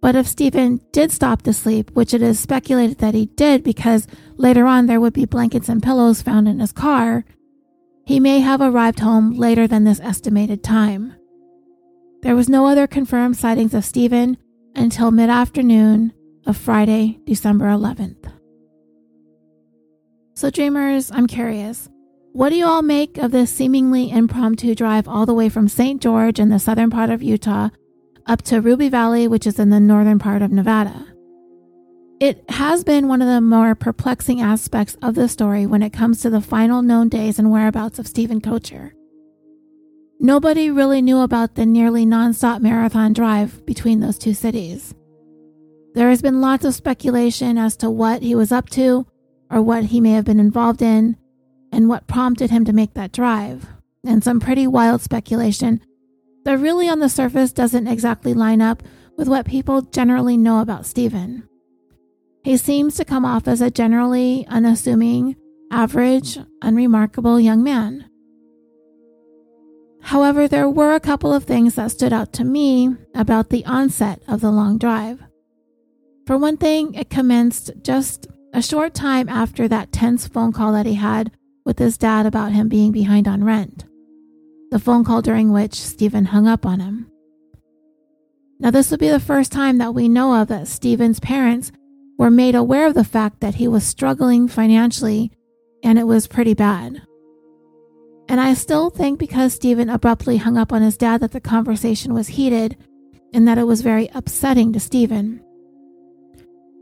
But 0.00 0.16
if 0.16 0.26
Steven 0.26 0.80
did 0.90 1.12
stop 1.12 1.42
to 1.42 1.52
sleep, 1.52 1.92
which 1.92 2.12
it 2.12 2.22
is 2.22 2.40
speculated 2.40 2.98
that 2.98 3.14
he 3.14 3.26
did 3.26 3.62
because 3.62 4.08
later 4.36 4.66
on 4.66 4.86
there 4.86 5.00
would 5.00 5.12
be 5.12 5.26
blankets 5.26 5.68
and 5.68 5.80
pillows 5.80 6.22
found 6.22 6.48
in 6.48 6.58
his 6.58 6.72
car, 6.72 7.24
he 8.04 8.18
may 8.18 8.40
have 8.40 8.60
arrived 8.60 8.98
home 8.98 9.32
later 9.32 9.68
than 9.68 9.84
this 9.84 10.00
estimated 10.00 10.64
time. 10.64 11.14
There 12.22 12.34
was 12.34 12.48
no 12.48 12.66
other 12.66 12.88
confirmed 12.88 13.36
sightings 13.36 13.74
of 13.74 13.84
Steven 13.84 14.36
until 14.74 15.12
mid 15.12 15.30
afternoon 15.30 16.12
of 16.46 16.56
Friday, 16.56 17.20
December 17.24 17.66
11th. 17.66 18.32
So, 20.34 20.50
dreamers, 20.50 21.12
I'm 21.12 21.28
curious. 21.28 21.88
What 22.32 22.48
do 22.48 22.56
you 22.56 22.64
all 22.64 22.80
make 22.80 23.18
of 23.18 23.30
this 23.30 23.50
seemingly 23.50 24.10
impromptu 24.10 24.74
drive 24.74 25.06
all 25.06 25.26
the 25.26 25.34
way 25.34 25.50
from 25.50 25.68
St. 25.68 26.00
George 26.00 26.40
in 26.40 26.48
the 26.48 26.58
southern 26.58 26.88
part 26.88 27.10
of 27.10 27.22
Utah 27.22 27.68
up 28.26 28.40
to 28.42 28.62
Ruby 28.62 28.88
Valley, 28.88 29.28
which 29.28 29.46
is 29.46 29.58
in 29.58 29.68
the 29.68 29.78
northern 29.78 30.18
part 30.18 30.40
of 30.40 30.50
Nevada. 30.50 31.08
It 32.20 32.42
has 32.48 32.84
been 32.84 33.06
one 33.06 33.20
of 33.20 33.28
the 33.28 33.42
more 33.42 33.74
perplexing 33.74 34.40
aspects 34.40 34.96
of 35.02 35.14
the 35.14 35.28
story 35.28 35.66
when 35.66 35.82
it 35.82 35.92
comes 35.92 36.22
to 36.22 36.30
the 36.30 36.40
final 36.40 36.80
known 36.80 37.10
days 37.10 37.38
and 37.38 37.50
whereabouts 37.50 37.98
of 37.98 38.06
Steven 38.06 38.40
Koecher. 38.40 38.92
Nobody 40.18 40.70
really 40.70 41.02
knew 41.02 41.20
about 41.20 41.56
the 41.56 41.66
nearly 41.66 42.06
nonstop 42.06 42.62
marathon 42.62 43.12
drive 43.12 43.66
between 43.66 44.00
those 44.00 44.16
two 44.16 44.32
cities. 44.32 44.94
There 45.94 46.08
has 46.08 46.22
been 46.22 46.40
lots 46.40 46.64
of 46.64 46.74
speculation 46.74 47.58
as 47.58 47.76
to 47.78 47.90
what 47.90 48.22
he 48.22 48.34
was 48.34 48.52
up 48.52 48.70
to 48.70 49.06
or 49.50 49.60
what 49.60 49.86
he 49.86 50.00
may 50.00 50.12
have 50.12 50.24
been 50.24 50.40
involved 50.40 50.80
in 50.80 51.18
and 51.72 51.88
what 51.88 52.06
prompted 52.06 52.50
him 52.50 52.64
to 52.66 52.72
make 52.72 52.94
that 52.94 53.12
drive, 53.12 53.66
and 54.04 54.22
some 54.22 54.38
pretty 54.38 54.66
wild 54.66 55.00
speculation 55.00 55.80
that 56.44 56.58
really 56.58 56.88
on 56.88 56.98
the 56.98 57.08
surface 57.08 57.52
doesn't 57.52 57.86
exactly 57.86 58.34
line 58.34 58.60
up 58.60 58.82
with 59.16 59.28
what 59.28 59.46
people 59.46 59.82
generally 59.82 60.36
know 60.36 60.60
about 60.60 60.86
Steven. 60.86 61.48
He 62.44 62.56
seems 62.56 62.96
to 62.96 63.04
come 63.04 63.24
off 63.24 63.46
as 63.46 63.60
a 63.60 63.70
generally 63.70 64.46
unassuming, 64.48 65.36
average, 65.70 66.38
unremarkable 66.60 67.40
young 67.40 67.62
man. 67.62 68.08
However, 70.02 70.48
there 70.48 70.68
were 70.68 70.94
a 70.94 71.00
couple 71.00 71.32
of 71.32 71.44
things 71.44 71.76
that 71.76 71.92
stood 71.92 72.12
out 72.12 72.32
to 72.34 72.44
me 72.44 72.96
about 73.14 73.50
the 73.50 73.64
onset 73.64 74.20
of 74.26 74.40
the 74.40 74.50
long 74.50 74.76
drive. 74.76 75.22
For 76.26 76.36
one 76.36 76.56
thing, 76.56 76.94
it 76.94 77.08
commenced 77.08 77.70
just 77.82 78.26
a 78.52 78.60
short 78.60 78.94
time 78.94 79.28
after 79.28 79.68
that 79.68 79.92
tense 79.92 80.26
phone 80.26 80.52
call 80.52 80.72
that 80.72 80.86
he 80.86 80.94
had 80.94 81.30
with 81.64 81.78
his 81.78 81.98
dad 81.98 82.26
about 82.26 82.52
him 82.52 82.68
being 82.68 82.92
behind 82.92 83.26
on 83.28 83.44
rent 83.44 83.84
the 84.72 84.78
phone 84.78 85.04
call 85.04 85.20
during 85.20 85.52
which 85.52 85.74
Steven 85.74 86.24
hung 86.24 86.48
up 86.48 86.64
on 86.64 86.80
him. 86.80 87.06
Now, 88.58 88.70
this 88.70 88.90
would 88.90 89.00
be 89.00 89.10
the 89.10 89.20
first 89.20 89.52
time 89.52 89.76
that 89.78 89.94
we 89.94 90.08
know 90.08 90.40
of 90.40 90.48
that 90.48 90.66
Steven's 90.66 91.20
parents 91.20 91.70
were 92.16 92.30
made 92.30 92.54
aware 92.54 92.86
of 92.86 92.94
the 92.94 93.04
fact 93.04 93.40
that 93.40 93.56
he 93.56 93.68
was 93.68 93.84
struggling 93.84 94.48
financially 94.48 95.30
and 95.84 95.98
it 95.98 96.06
was 96.06 96.26
pretty 96.26 96.54
bad. 96.54 97.02
And 98.28 98.40
I 98.40 98.54
still 98.54 98.88
think 98.88 99.18
because 99.18 99.52
Steven 99.52 99.90
abruptly 99.90 100.38
hung 100.38 100.56
up 100.56 100.72
on 100.72 100.80
his 100.80 100.96
dad 100.96 101.20
that 101.20 101.32
the 101.32 101.40
conversation 101.40 102.14
was 102.14 102.28
heated 102.28 102.78
and 103.34 103.46
that 103.46 103.58
it 103.58 103.66
was 103.66 103.82
very 103.82 104.08
upsetting 104.14 104.72
to 104.72 104.80
Steven. 104.80 105.44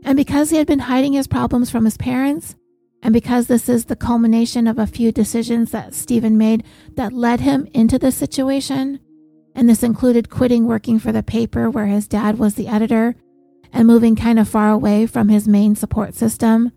And 0.05 0.15
because 0.15 0.49
he 0.49 0.57
had 0.57 0.67
been 0.67 0.79
hiding 0.79 1.11
his 1.11 1.27
problems 1.27 1.69
from 1.69 1.83
his 1.83 1.97
parents, 1.97 2.55
and 3.03 3.13
because 3.13 3.47
this 3.47 3.67
is 3.67 3.85
the 3.85 3.95
culmination 3.95 4.67
of 4.67 4.77
a 4.77 4.87
few 4.87 5.11
decisions 5.11 5.71
that 5.71 5.93
Steven 5.93 6.37
made 6.37 6.63
that 6.95 7.13
led 7.13 7.39
him 7.39 7.67
into 7.73 7.97
this 7.97 8.15
situation, 8.15 8.99
and 9.55 9.67
this 9.67 9.83
included 9.83 10.29
quitting 10.29 10.65
working 10.67 10.99
for 10.99 11.11
the 11.11 11.23
paper 11.23 11.69
where 11.69 11.87
his 11.87 12.07
dad 12.07 12.37
was 12.37 12.55
the 12.55 12.67
editor 12.67 13.15
and 13.73 13.87
moving 13.87 14.15
kind 14.15 14.39
of 14.39 14.47
far 14.47 14.69
away 14.69 15.05
from 15.05 15.29
his 15.29 15.47
main 15.47 15.75
support 15.75 16.13
system, 16.13 16.71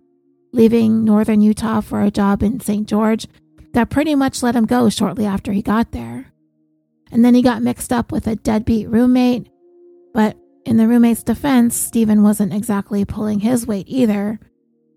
leaving 0.53 1.05
northern 1.05 1.41
Utah 1.41 1.81
for 1.81 2.03
a 2.03 2.11
job 2.11 2.43
in 2.43 2.61
St. 2.61 2.89
George 2.89 3.27
that 3.73 3.91
pretty 3.91 4.15
much 4.15 4.43
let 4.43 4.55
him 4.57 4.67
go 4.67 4.89
shortly 4.89 5.27
after 5.27 5.53
he 5.53 5.61
got 5.61 5.93
there. 5.93 6.33
And 7.11 7.25
then 7.25 7.35
he 7.35 7.43
got 7.43 7.63
mixed 7.63 7.93
up 7.93 8.11
with 8.11 8.27
a 8.27 8.37
deadbeat 8.37 8.89
roommate, 8.89 9.49
But 10.13 10.37
in 10.65 10.77
the 10.79 10.89
roommate's 10.89 11.23
defense, 11.23 11.77
Steven 11.77 12.23
wasn't 12.23 12.55
exactly 12.55 13.05
pulling 13.05 13.41
his 13.41 13.67
weight 13.67 13.87
either. 13.89 14.41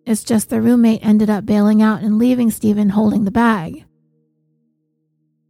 It's 0.08 0.24
just 0.24 0.50
the 0.50 0.62
roommate 0.62 1.06
ended 1.06 1.30
up 1.30 1.46
bailing 1.46 1.82
out 1.82 2.02
and 2.02 2.18
leaving 2.18 2.50
Steven 2.50 2.92
holding 2.92 3.26
the 3.26 3.30
bag. 3.30 3.84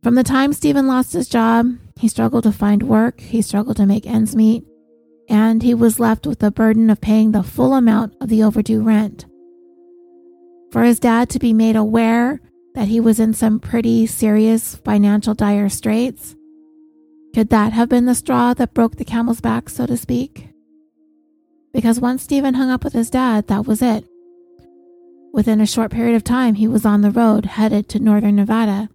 From 0.01 0.16
the 0.16 0.24
time 0.24 0.51
Steven 0.51 0.88
lost 0.88 1.14
his 1.14 1.30
job, 1.30 1.68
he 1.95 2.08
struggled 2.08 2.43
to 2.45 2.51
find 2.51 2.82
work, 2.82 3.20
he 3.20 3.43
struggled 3.43 3.78
to 3.78 3.86
make 3.86 4.08
ends 4.08 4.36
meet, 4.36 4.64
and 5.30 5.62
he 5.62 5.76
was 5.76 5.99
left 5.99 6.26
with 6.26 6.39
the 6.39 6.49
burden 6.49 6.89
of 6.89 6.99
paying 6.99 7.34
the 7.34 7.43
full 7.43 7.76
amount 7.76 8.16
of 8.20 8.30
the 8.30 8.41
overdue 8.41 8.82
rent. 8.82 9.28
For 10.72 10.82
his 10.82 10.99
dad 10.99 11.30
to 11.30 11.39
be 11.39 11.53
made 11.53 11.76
aware 11.76 12.41
that 12.74 12.88
he 12.88 12.99
was 12.99 13.20
in 13.20 13.36
some 13.36 13.60
pretty 13.60 14.08
serious 14.08 14.74
financial 14.78 15.36
dire 15.36 15.70
straits, 15.70 16.36
could 17.36 17.49
that 17.49 17.74
have 17.74 17.89
been 17.89 18.08
the 18.08 18.16
straw 18.16 18.55
that 18.55 18.74
broke 18.74 18.95
the 18.95 19.05
camel's 19.05 19.39
back, 19.39 19.70
so 19.70 19.86
to 19.86 19.97
speak? 19.97 20.49
Because 21.74 21.99
once 21.99 22.24
Steven 22.24 22.55
hung 22.55 22.72
up 22.72 22.84
with 22.84 22.93
his 22.93 23.12
dad, 23.12 23.49
that 23.49 23.68
was 23.68 23.84
it. 23.84 24.03
Within 25.38 25.62
a 25.62 25.68
short 25.68 25.92
period 25.92 26.16
of 26.16 26.24
time, 26.24 26.56
he 26.56 26.68
was 26.68 26.84
on 26.84 27.02
the 27.02 27.12
road 27.12 27.46
headed 27.46 27.88
to 27.90 28.00
northern 28.00 28.38
Nevada 28.38 28.90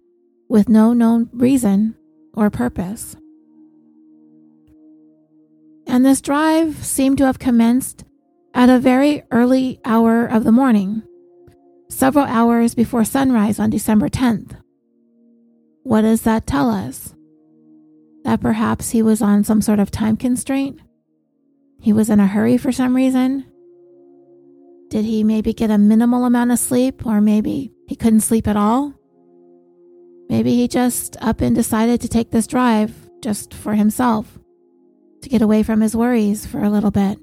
with 0.49 0.67
no 0.67 0.91
known 0.91 1.29
reason 1.31 1.95
or 2.33 2.49
purpose. 2.49 3.15
And 5.87 6.05
this 6.05 6.19
drive 6.19 6.83
seemed 6.83 7.17
to 7.19 7.25
have 7.25 7.39
commenced 7.39 8.03
at 8.53 8.67
a 8.67 8.77
very 8.77 9.23
early 9.31 9.79
hour 9.85 10.25
of 10.25 10.43
the 10.43 10.51
morning, 10.51 11.03
several 11.89 12.25
hours 12.25 12.75
before 12.75 13.05
sunrise 13.05 13.57
on 13.57 13.69
December 13.69 14.09
10th. 14.09 14.57
What 15.83 16.01
does 16.01 16.23
that 16.23 16.45
tell 16.45 16.69
us? 16.69 17.15
That 18.25 18.41
perhaps 18.41 18.89
he 18.89 19.01
was 19.01 19.21
on 19.21 19.45
some 19.45 19.61
sort 19.61 19.79
of 19.79 19.91
time 19.91 20.17
constraint? 20.17 20.81
He 21.79 21.93
was 21.93 22.09
in 22.09 22.19
a 22.19 22.27
hurry 22.27 22.57
for 22.57 22.73
some 22.73 22.97
reason? 22.97 23.45
Did 24.93 25.05
he 25.05 25.23
maybe 25.23 25.53
get 25.53 25.71
a 25.71 25.79
minimal 25.79 26.23
amount 26.23 26.51
of 26.51 26.59
sleep, 26.59 27.03
or 27.03 27.19
maybe 27.19 27.71
he 27.87 27.95
couldn't 27.95 28.19
sleep 28.19 28.47
at 28.47 28.55
all? 28.55 28.93
Maybe 30.29 30.53
he 30.53 30.67
just 30.67 31.17
up 31.19 31.41
and 31.41 31.55
decided 31.55 31.99
to 32.01 32.07
take 32.07 32.29
this 32.29 32.45
drive 32.45 32.93
just 33.19 33.55
for 33.55 33.73
himself, 33.73 34.37
to 35.23 35.29
get 35.29 35.41
away 35.41 35.63
from 35.63 35.81
his 35.81 35.95
worries 35.95 36.45
for 36.45 36.61
a 36.61 36.69
little 36.69 36.91
bit, 36.91 37.17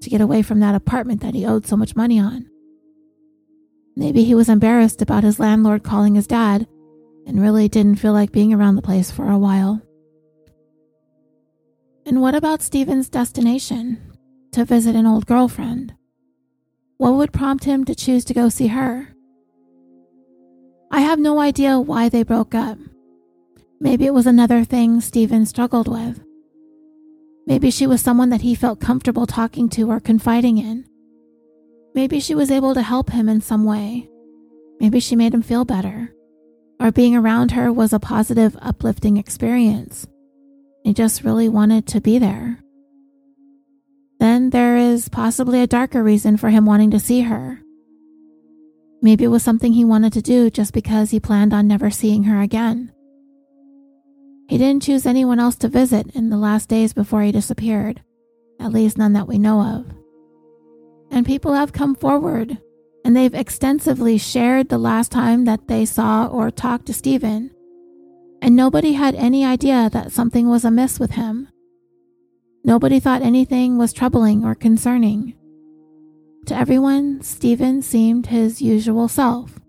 to 0.00 0.10
get 0.10 0.20
away 0.20 0.42
from 0.42 0.58
that 0.58 0.74
apartment 0.74 1.20
that 1.20 1.36
he 1.36 1.46
owed 1.46 1.64
so 1.64 1.76
much 1.76 1.94
money 1.94 2.18
on. 2.18 2.50
Maybe 3.94 4.24
he 4.24 4.34
was 4.34 4.48
embarrassed 4.48 5.00
about 5.00 5.22
his 5.22 5.38
landlord 5.38 5.84
calling 5.84 6.16
his 6.16 6.26
dad 6.26 6.66
and 7.24 7.40
really 7.40 7.68
didn't 7.68 8.00
feel 8.00 8.14
like 8.14 8.32
being 8.32 8.52
around 8.52 8.74
the 8.74 8.82
place 8.82 9.12
for 9.12 9.30
a 9.30 9.38
while. 9.38 9.80
And 12.04 12.20
what 12.20 12.34
about 12.34 12.62
Steven's 12.62 13.08
destination? 13.08 14.00
To 14.54 14.64
visit 14.64 14.96
an 14.96 15.06
old 15.06 15.26
girlfriend. 15.26 15.94
What 16.98 17.14
would 17.14 17.32
prompt 17.32 17.64
him 17.64 17.84
to 17.84 17.94
choose 17.94 18.24
to 18.26 18.34
go 18.34 18.48
see 18.48 18.68
her? 18.68 19.08
I 20.90 21.00
have 21.00 21.18
no 21.18 21.40
idea 21.40 21.78
why 21.78 22.08
they 22.08 22.22
broke 22.22 22.54
up. 22.54 22.78
Maybe 23.80 24.06
it 24.06 24.14
was 24.14 24.26
another 24.26 24.64
thing 24.64 25.00
Steven 25.00 25.44
struggled 25.44 25.88
with. 25.88 26.22
Maybe 27.46 27.70
she 27.70 27.86
was 27.86 28.00
someone 28.00 28.30
that 28.30 28.40
he 28.40 28.54
felt 28.54 28.80
comfortable 28.80 29.26
talking 29.26 29.68
to 29.70 29.90
or 29.90 30.00
confiding 30.00 30.58
in. 30.58 30.86
Maybe 31.94 32.18
she 32.18 32.34
was 32.34 32.50
able 32.50 32.74
to 32.74 32.82
help 32.82 33.10
him 33.10 33.28
in 33.28 33.40
some 33.40 33.64
way. 33.64 34.08
Maybe 34.80 34.98
she 34.98 35.16
made 35.16 35.34
him 35.34 35.42
feel 35.42 35.64
better. 35.64 36.12
Or 36.80 36.90
being 36.90 37.14
around 37.14 37.52
her 37.52 37.72
was 37.72 37.92
a 37.92 38.00
positive, 38.00 38.56
uplifting 38.60 39.16
experience. 39.16 40.06
He 40.82 40.94
just 40.94 41.24
really 41.24 41.48
wanted 41.48 41.86
to 41.88 42.00
be 42.00 42.18
there. 42.18 42.60
Then 44.18 44.50
there 44.50 44.76
is 44.76 45.08
possibly 45.08 45.60
a 45.60 45.66
darker 45.66 46.02
reason 46.02 46.36
for 46.36 46.50
him 46.50 46.66
wanting 46.66 46.90
to 46.92 47.00
see 47.00 47.22
her. 47.22 47.60
Maybe 49.02 49.24
it 49.24 49.28
was 49.28 49.42
something 49.42 49.72
he 49.72 49.84
wanted 49.84 50.12
to 50.14 50.22
do 50.22 50.50
just 50.50 50.72
because 50.72 51.10
he 51.10 51.20
planned 51.20 51.52
on 51.52 51.68
never 51.68 51.90
seeing 51.90 52.24
her 52.24 52.40
again. 52.40 52.92
He 54.48 54.58
didn't 54.58 54.84
choose 54.84 55.06
anyone 55.06 55.40
else 55.40 55.56
to 55.56 55.68
visit 55.68 56.14
in 56.14 56.30
the 56.30 56.38
last 56.38 56.68
days 56.68 56.92
before 56.92 57.22
he 57.22 57.32
disappeared, 57.32 58.02
at 58.60 58.72
least 58.72 58.96
none 58.96 59.12
that 59.12 59.28
we 59.28 59.38
know 59.38 59.60
of. 59.60 59.86
And 61.10 61.26
people 61.26 61.52
have 61.52 61.72
come 61.72 61.94
forward 61.94 62.58
and 63.04 63.16
they've 63.16 63.34
extensively 63.34 64.18
shared 64.18 64.68
the 64.68 64.78
last 64.78 65.12
time 65.12 65.44
that 65.44 65.68
they 65.68 65.84
saw 65.84 66.26
or 66.26 66.50
talked 66.50 66.86
to 66.86 66.94
Steven 66.94 67.50
and 68.42 68.54
nobody 68.54 68.92
had 68.92 69.14
any 69.14 69.44
idea 69.44 69.90
that 69.92 70.12
something 70.12 70.48
was 70.48 70.64
amiss 70.64 71.00
with 71.00 71.12
him. 71.12 71.48
Nobody 72.66 72.98
thought 72.98 73.22
anything 73.22 73.78
was 73.78 73.92
troubling 73.92 74.44
or 74.44 74.56
concerning. 74.56 75.34
To 76.46 76.56
everyone, 76.56 77.22
Steven 77.22 77.80
seemed 77.80 78.26
his 78.26 78.60
usual 78.60 79.06
self. 79.06 79.60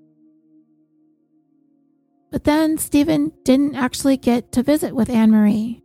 But 2.32 2.44
then 2.44 2.80
Steven 2.80 3.34
didn't 3.44 3.76
actually 3.76 4.18
get 4.18 4.52
to 4.54 4.64
visit 4.64 4.96
with 4.96 5.12
Anne 5.12 5.30
Marie. 5.30 5.84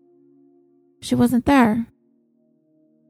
She 1.02 1.14
wasn't 1.14 1.44
there. 1.44 1.86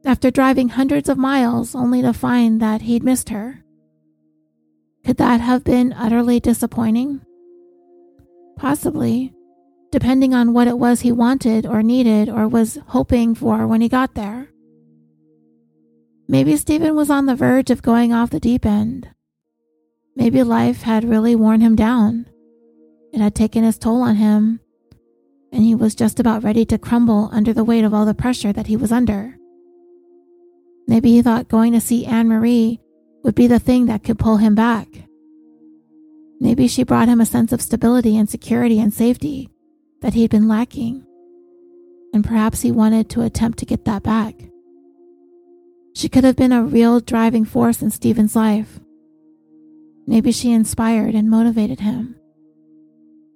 After 0.03 0.29
driving 0.29 0.67
hundreds 0.67 1.07
of 1.07 1.17
miles 1.17 1.73
only 1.73 2.01
to 2.01 2.11
find 2.11 2.61
that 2.61 2.81
he'd 2.81 3.03
missed 3.03 3.29
her. 3.29 3.63
Could 5.05 5.15
that 5.15 5.39
have 5.39 5.63
been 5.63 5.93
utterly 5.93 6.41
disappointing? 6.41 7.21
Possibly, 8.57 9.33
depending 9.93 10.33
on 10.33 10.53
what 10.53 10.67
it 10.67 10.79
was 10.79 11.01
he 11.01 11.11
wanted 11.11 11.67
or 11.67 11.83
needed 11.83 12.27
or 12.27 12.47
was 12.47 12.79
hoping 12.87 13.35
for 13.35 13.67
when 13.67 13.79
he 13.79 13.87
got 13.87 14.15
there. 14.15 14.49
Maybe 16.27 16.57
Steven 16.57 16.95
was 16.95 17.11
on 17.11 17.27
the 17.27 17.35
verge 17.35 17.69
of 17.69 17.83
going 17.83 18.11
off 18.11 18.31
the 18.31 18.39
deep 18.39 18.65
end. 18.65 19.09
Maybe 20.15 20.41
life 20.41 20.81
had 20.81 21.03
really 21.03 21.35
worn 21.35 21.61
him 21.61 21.75
down. 21.75 22.25
It 23.13 23.21
had 23.21 23.35
taken 23.35 23.63
its 23.63 23.77
toll 23.77 24.01
on 24.01 24.15
him, 24.15 24.61
and 25.51 25.61
he 25.61 25.75
was 25.75 25.93
just 25.93 26.19
about 26.19 26.43
ready 26.43 26.65
to 26.65 26.79
crumble 26.79 27.29
under 27.31 27.53
the 27.53 27.63
weight 27.63 27.85
of 27.85 27.93
all 27.93 28.07
the 28.07 28.15
pressure 28.15 28.51
that 28.51 28.65
he 28.65 28.75
was 28.75 28.91
under. 28.91 29.37
Maybe 30.87 31.11
he 31.11 31.21
thought 31.21 31.49
going 31.49 31.71
to 31.73 31.79
see 31.79 32.07
Anne 32.07 32.29
Marie 32.29 32.79
would 33.23 33.35
be 33.35 33.45
the 33.45 33.59
thing 33.59 33.85
that 33.85 34.03
could 34.03 34.17
pull 34.17 34.37
him 34.37 34.55
back. 34.55 34.87
Maybe 36.39 36.67
she 36.67 36.83
brought 36.83 37.09
him 37.09 37.21
a 37.21 37.27
sense 37.27 37.51
of 37.51 37.61
stability 37.61 38.17
and 38.17 38.27
security 38.27 38.79
and 38.79 38.91
safety 38.91 39.52
that 40.03 40.13
he'd 40.13 40.29
been 40.29 40.49
lacking, 40.49 41.05
and 42.13 42.25
perhaps 42.25 42.61
he 42.61 42.71
wanted 42.71 43.09
to 43.09 43.21
attempt 43.21 43.57
to 43.59 43.65
get 43.65 43.85
that 43.85 44.03
back. 44.03 44.35
She 45.95 46.09
could 46.09 46.25
have 46.25 46.35
been 46.35 46.51
a 46.51 46.63
real 46.63 46.99
driving 46.99 47.45
force 47.45 47.81
in 47.81 47.89
Steven's 47.89 48.35
life. 48.35 48.81
Maybe 50.05 50.33
she 50.33 50.51
inspired 50.51 51.15
and 51.15 51.29
motivated 51.29 51.79
him. 51.79 52.15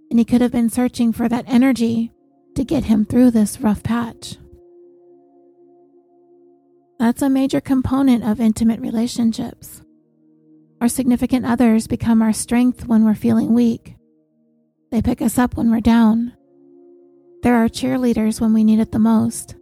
And 0.10 0.20
he 0.20 0.26
could 0.26 0.42
have 0.42 0.52
been 0.52 0.70
searching 0.70 1.14
for 1.14 1.30
that 1.30 1.46
energy 1.48 2.12
to 2.56 2.66
get 2.66 2.84
him 2.84 3.06
through 3.06 3.32
this 3.32 3.62
rough 3.62 3.82
patch. 3.82 4.36
That's 7.00 7.22
a 7.22 7.30
major 7.30 7.62
component 7.62 8.26
of 8.26 8.42
intimate 8.42 8.82
relationships. 8.82 9.84
Our 10.82 10.90
significant 10.90 11.46
others 11.46 11.88
become 11.88 12.22
our 12.22 12.34
strength 12.34 12.88
when 12.88 13.06
we're 13.06 13.16
feeling 13.16 13.54
weak. 13.54 13.96
They 14.92 15.02
pick 15.02 15.22
us 15.22 15.38
up 15.38 15.56
when 15.56 15.72
we're 15.72 15.80
down. 15.80 16.37
They're 17.48 17.56
our 17.56 17.70
cheerleaders 17.70 18.42
when 18.42 18.52
we 18.52 18.66
need 18.66 18.82
it 18.82 18.92
the 18.92 19.00
most. 19.00 19.56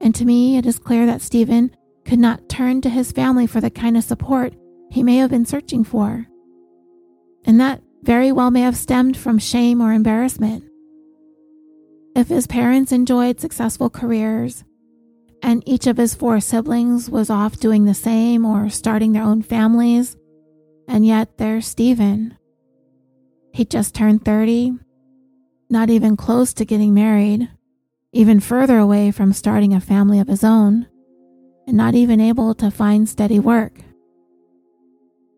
And 0.00 0.14
to 0.14 0.24
me, 0.24 0.56
it 0.56 0.64
is 0.66 0.78
clear 0.78 1.04
that 1.04 1.20
Steven 1.20 1.74
could 2.04 2.20
not 2.20 2.48
turn 2.48 2.80
to 2.82 2.88
his 2.88 3.10
family 3.10 3.48
for 3.48 3.60
the 3.60 3.70
kind 3.72 3.96
of 3.96 4.04
support 4.04 4.54
he 4.88 5.02
may 5.02 5.16
have 5.16 5.30
been 5.30 5.44
searching 5.44 5.82
for. 5.82 6.28
And 7.44 7.58
that 7.58 7.82
very 8.04 8.30
well 8.30 8.52
may 8.52 8.60
have 8.60 8.76
stemmed 8.76 9.16
from 9.16 9.40
shame 9.40 9.80
or 9.80 9.92
embarrassment. 9.92 10.62
If 12.14 12.28
his 12.28 12.46
parents 12.46 12.92
enjoyed 12.92 13.40
successful 13.40 13.90
careers, 13.90 14.62
and 15.42 15.64
each 15.66 15.88
of 15.88 15.96
his 15.96 16.14
four 16.14 16.38
siblings 16.38 17.10
was 17.10 17.30
off 17.30 17.58
doing 17.58 17.84
the 17.84 17.94
same 17.94 18.46
or 18.46 18.70
starting 18.70 19.10
their 19.10 19.24
own 19.24 19.42
families, 19.42 20.16
and 20.86 21.04
yet 21.04 21.36
there's 21.36 21.66
Steven. 21.66 22.38
He 23.52 23.64
just 23.64 23.92
turned 23.92 24.24
30 24.24 24.78
not 25.70 25.88
even 25.88 26.16
close 26.16 26.52
to 26.54 26.64
getting 26.64 26.92
married, 26.92 27.48
even 28.12 28.40
further 28.40 28.78
away 28.78 29.10
from 29.10 29.32
starting 29.32 29.72
a 29.72 29.80
family 29.80 30.18
of 30.18 30.28
his 30.28 30.42
own, 30.42 30.86
and 31.66 31.76
not 31.76 31.94
even 31.94 32.20
able 32.20 32.54
to 32.54 32.70
find 32.70 33.08
steady 33.08 33.38
work. 33.38 33.80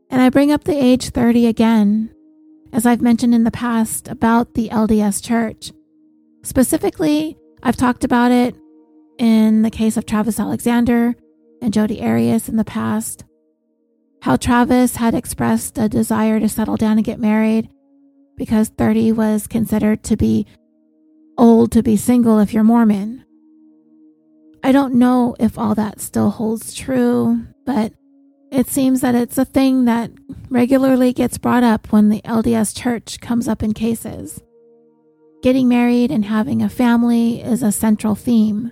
And 0.09 0.21
I 0.21 0.31
bring 0.31 0.51
up 0.51 0.65
the 0.65 0.77
age 0.77 1.11
30 1.11 1.47
again, 1.47 2.15
as 2.73 2.87
I've 2.87 3.03
mentioned 3.03 3.35
in 3.35 3.45
the 3.45 3.51
past 3.51 4.09
about 4.09 4.55
the 4.55 4.69
LDS 4.71 5.23
Church. 5.23 5.73
Specifically, 6.43 7.37
I've 7.63 7.77
talked 7.77 8.05
about 8.05 8.33
it 8.33 8.57
in 9.19 9.63
the 9.63 9.71
case 9.71 9.97
of 9.97 10.07
Travis 10.07 10.41
Alexander 10.41 11.15
and 11.61 11.73
Jodi 11.73 12.03
Arias 12.03 12.49
in 12.49 12.57
the 12.57 12.65
past. 12.65 13.25
How 14.23 14.37
Travis 14.37 14.97
had 14.97 15.15
expressed 15.15 15.79
a 15.79 15.89
desire 15.89 16.41
to 16.41 16.49
settle 16.49 16.77
down 16.77 16.99
and 16.99 17.05
get 17.05 17.21
married 17.21 17.69
because 18.37 18.69
30 18.69 19.13
was 19.13 19.47
considered 19.47 20.03
to 20.05 20.17
be 20.17 20.47
old 21.39 21.73
to 21.73 21.83
be 21.83 21.97
single 21.97 22.39
if 22.39 22.53
you're 22.53 22.65
Mormon. 22.65 23.25
I 24.63 24.73
don't 24.73 24.95
know 24.95 25.35
if 25.41 25.59
all 25.59 25.75
that 25.75 26.01
still 26.01 26.31
holds 26.31 26.75
true, 26.75 27.45
but 27.67 27.93
it 28.51 28.69
seems 28.69 29.01
that 29.01 29.15
it's 29.15 29.39
a 29.39 29.45
thing 29.45 29.87
that 29.87 30.11
regularly 30.51 31.13
gets 31.13 31.39
brought 31.39 31.63
up 31.63 31.91
when 31.91 32.11
the 32.11 32.21
LDS 32.23 32.77
church 32.77 33.19
comes 33.21 33.49
up 33.49 33.63
in 33.63 33.73
cases. 33.73 34.41
Getting 35.43 35.69
married 35.69 36.11
and 36.11 36.25
having 36.25 36.63
a 36.63 36.69
family 36.69 37.41
is 37.41 37.63
a 37.63 37.73
central 37.73 38.15
theme. 38.15 38.71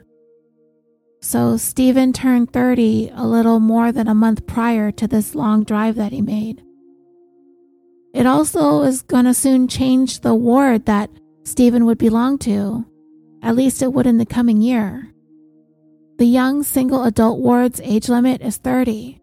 So, 1.22 1.56
Steven 1.56 2.12
turned 2.12 2.52
30 2.52 3.10
a 3.14 3.26
little 3.26 3.58
more 3.58 3.90
than 3.90 4.06
a 4.06 4.14
month 4.14 4.46
prior 4.46 4.92
to 4.92 5.08
this 5.08 5.34
long 5.34 5.64
drive 5.64 5.96
that 5.96 6.12
he 6.12 6.22
made. 6.22 6.62
It 8.12 8.26
also 8.26 8.82
is 8.82 9.02
going 9.02 9.24
to 9.26 9.34
soon 9.34 9.68
change 9.68 10.20
the 10.20 10.34
ward 10.34 10.86
that 10.86 11.10
Steven 11.44 11.86
would 11.86 11.98
belong 11.98 12.38
to. 12.38 12.84
At 13.42 13.56
least 13.56 13.82
it 13.82 13.92
would 13.92 14.06
in 14.06 14.18
the 14.18 14.26
coming 14.26 14.60
year. 14.60 15.12
The 16.18 16.26
young 16.26 16.62
single 16.62 17.04
adult 17.04 17.38
ward's 17.40 17.80
age 17.80 18.08
limit 18.08 18.42
is 18.42 18.58
30. 18.58 19.20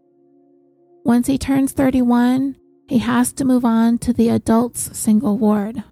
Once 1.03 1.27
he 1.27 1.37
turns 1.37 1.71
31, 1.73 2.55
he 2.87 2.97
has 2.99 3.31
to 3.33 3.45
move 3.45 3.65
on 3.65 3.97
to 3.99 4.13
the 4.13 4.29
adults 4.29 4.97
single 4.97 5.37
ward. 5.37 5.83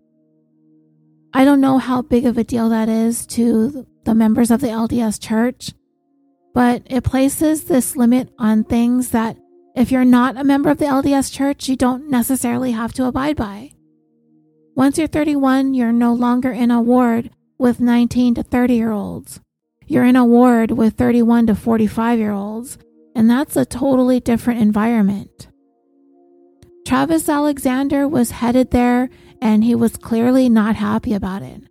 I 1.33 1.43
don't 1.43 1.61
know 1.61 1.77
how 1.77 2.01
big 2.01 2.25
of 2.25 2.37
a 2.37 2.43
deal 2.43 2.69
that 2.69 2.89
is 2.89 3.25
to 3.27 3.85
the 4.05 4.15
members 4.15 4.51
of 4.51 4.61
the 4.61 4.67
LDS 4.67 5.21
church, 5.21 5.73
but 6.53 6.81
it 6.85 7.03
places 7.03 7.65
this 7.65 7.97
limit 7.97 8.29
on 8.39 8.63
things 8.63 9.11
that 9.11 9.37
if 9.75 9.91
you're 9.91 10.05
not 10.05 10.37
a 10.37 10.43
member 10.43 10.69
of 10.69 10.77
the 10.77 10.85
LDS 10.85 11.31
church, 11.31 11.67
you 11.67 11.75
don't 11.75 12.09
necessarily 12.09 12.71
have 12.71 12.93
to 12.93 13.05
abide 13.05 13.35
by. 13.35 13.71
Once 14.73 14.97
you're 14.97 15.07
31, 15.07 15.73
you're 15.73 15.91
no 15.91 16.13
longer 16.13 16.51
in 16.51 16.71
a 16.71 16.81
ward 16.81 17.29
with 17.57 17.79
19 17.79 18.35
to 18.35 18.43
30 18.43 18.73
year 18.73 18.91
olds. 18.91 19.41
You're 19.85 20.05
in 20.05 20.15
a 20.15 20.25
ward 20.25 20.71
with 20.71 20.95
31 20.95 21.47
to 21.47 21.55
45 21.55 22.19
year 22.19 22.31
olds, 22.31 22.77
and 23.15 23.29
that's 23.29 23.57
a 23.57 23.65
totally 23.65 24.19
different 24.19 24.61
environment. 24.61 25.49
Travis 26.87 27.27
Alexander 27.27 28.07
was 28.07 28.31
headed 28.31 28.71
there, 28.71 29.09
and 29.41 29.63
he 29.63 29.75
was 29.75 29.97
clearly 29.97 30.47
not 30.47 30.75
happy 30.75 31.13
about 31.13 31.41
it. 31.41 31.63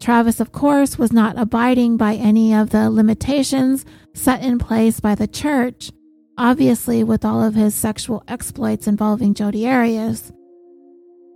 Travis, 0.00 0.40
of 0.40 0.52
course, 0.52 0.98
was 0.98 1.12
not 1.12 1.38
abiding 1.38 1.96
by 1.96 2.14
any 2.14 2.54
of 2.54 2.70
the 2.70 2.90
limitations 2.90 3.84
set 4.14 4.42
in 4.42 4.58
place 4.58 5.00
by 5.00 5.14
the 5.14 5.26
church 5.26 5.90
obviously 6.38 7.04
with 7.04 7.24
all 7.24 7.42
of 7.42 7.54
his 7.54 7.74
sexual 7.74 8.22
exploits 8.28 8.86
involving 8.86 9.34
Jodi 9.34 9.68
Arias. 9.68 10.32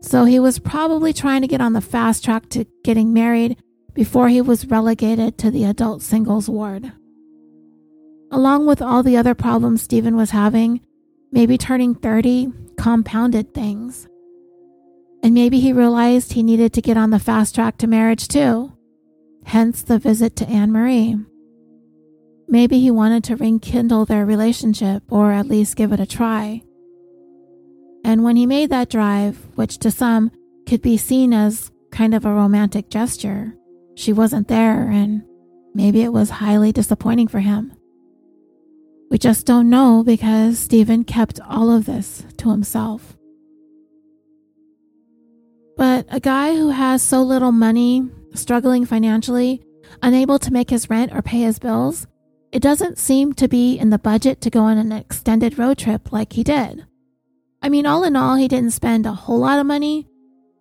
So 0.01 0.25
he 0.25 0.39
was 0.39 0.59
probably 0.59 1.13
trying 1.13 1.43
to 1.43 1.49
get 1.49 1.61
on 1.61 1.75
the 1.75 1.81
fast 1.81 2.25
track 2.25 2.49
to 2.51 2.65
getting 2.85 3.13
married 3.13 3.59
before 3.95 4.29
he 4.29 4.41
was 4.41 4.67
relegated 4.67 5.37
to 5.39 5.51
the 5.51 5.65
adult 5.65 6.03
singles 6.03 6.49
ward. 6.49 6.93
Along 8.31 8.67
with 8.67 8.81
all 8.81 9.03
the 9.03 9.17
other 9.17 9.35
problems 9.35 9.83
Steven 9.83 10.17
was 10.17 10.31
having, 10.31 10.81
maybe 11.31 11.59
turning 11.59 11.95
30 11.95 12.53
compounded 12.79 13.53
things. 13.53 14.09
And 15.23 15.35
maybe 15.35 15.61
he 15.61 15.73
realized 15.73 16.33
he 16.33 16.43
needed 16.43 16.73
to 16.73 16.83
get 16.83 16.97
on 16.97 17.11
the 17.11 17.19
fast 17.19 17.55
track 17.55 17.77
to 17.79 17.87
marriage 17.87 18.29
too, 18.29 18.73
hence 19.45 19.83
the 19.83 19.99
visit 19.99 20.35
to 20.37 20.49
Anne 20.49 20.73
Marie. 20.73 21.17
Maybe 22.49 22.81
he 22.81 22.91
wanted 22.91 23.25
to 23.25 23.37
rekindle 23.37 24.05
their 24.05 24.27
relationship 24.27 25.03
or 25.11 25.33
at 25.33 25.47
least 25.47 25.77
give 25.77 25.93
it 25.93 26.01
a 26.01 26.07
try. 26.07 26.63
And 28.05 28.25
when 28.25 28.37
he 28.37 28.47
made 28.47 28.71
that 28.71 28.91
drive, 28.91 29.37
which 29.55 29.79
to 29.79 29.91
some 29.91 30.31
could 30.67 30.83
be 30.83 30.97
seen 30.97 31.33
as 31.33 31.71
kind 31.91 32.15
of 32.15 32.25
a 32.25 32.33
romantic 32.33 32.91
gesture, 32.91 33.55
she 33.95 34.13
wasn't 34.13 34.49
there 34.49 34.89
and 34.89 35.23
maybe 35.75 36.03
it 36.03 36.13
was 36.13 36.31
highly 36.31 36.73
disappointing 36.73 37.29
for 37.29 37.41
him. 37.41 37.73
We 39.11 39.19
just 39.19 39.47
don't 39.47 39.69
know 39.69 40.03
because 40.03 40.59
Steven 40.59 41.05
kept 41.05 41.39
all 41.47 41.71
of 41.71 41.85
this 41.85 42.25
to 42.39 42.51
himself. 42.51 43.17
But 45.77 46.07
a 46.11 46.21
guy 46.21 46.55
who 46.55 46.71
has 46.71 47.03
so 47.03 47.23
little 47.23 47.53
money, 47.53 48.09
struggling 48.35 48.87
financially, 48.87 49.63
unable 50.03 50.39
to 50.39 50.53
make 50.53 50.71
his 50.71 50.89
rent 50.89 51.13
or 51.15 51.23
pay 51.23 51.41
his 51.41 51.59
bills, 51.59 52.07
it 52.53 52.61
doesn't 52.61 52.99
seem 52.99 53.33
to 53.33 53.49
be 53.49 53.79
in 53.79 53.89
the 53.89 53.99
budget 53.99 54.43
to 54.43 54.51
go 54.51 54.61
on 54.61 54.77
an 54.77 54.93
extended 54.93 55.59
road 55.59 55.79
trip 55.79 56.13
like 56.13 56.35
he 56.35 56.45
did. 56.45 56.85
I 57.63 57.71
mean, 57.71 57.87
all 57.87 58.05
in 58.05 58.15
all, 58.15 58.37
he 58.37 58.47
didn't 58.47 58.73
spend 58.73 59.07
a 59.07 59.13
whole 59.13 59.39
lot 59.39 59.59
of 59.59 59.67
money. 59.67 60.07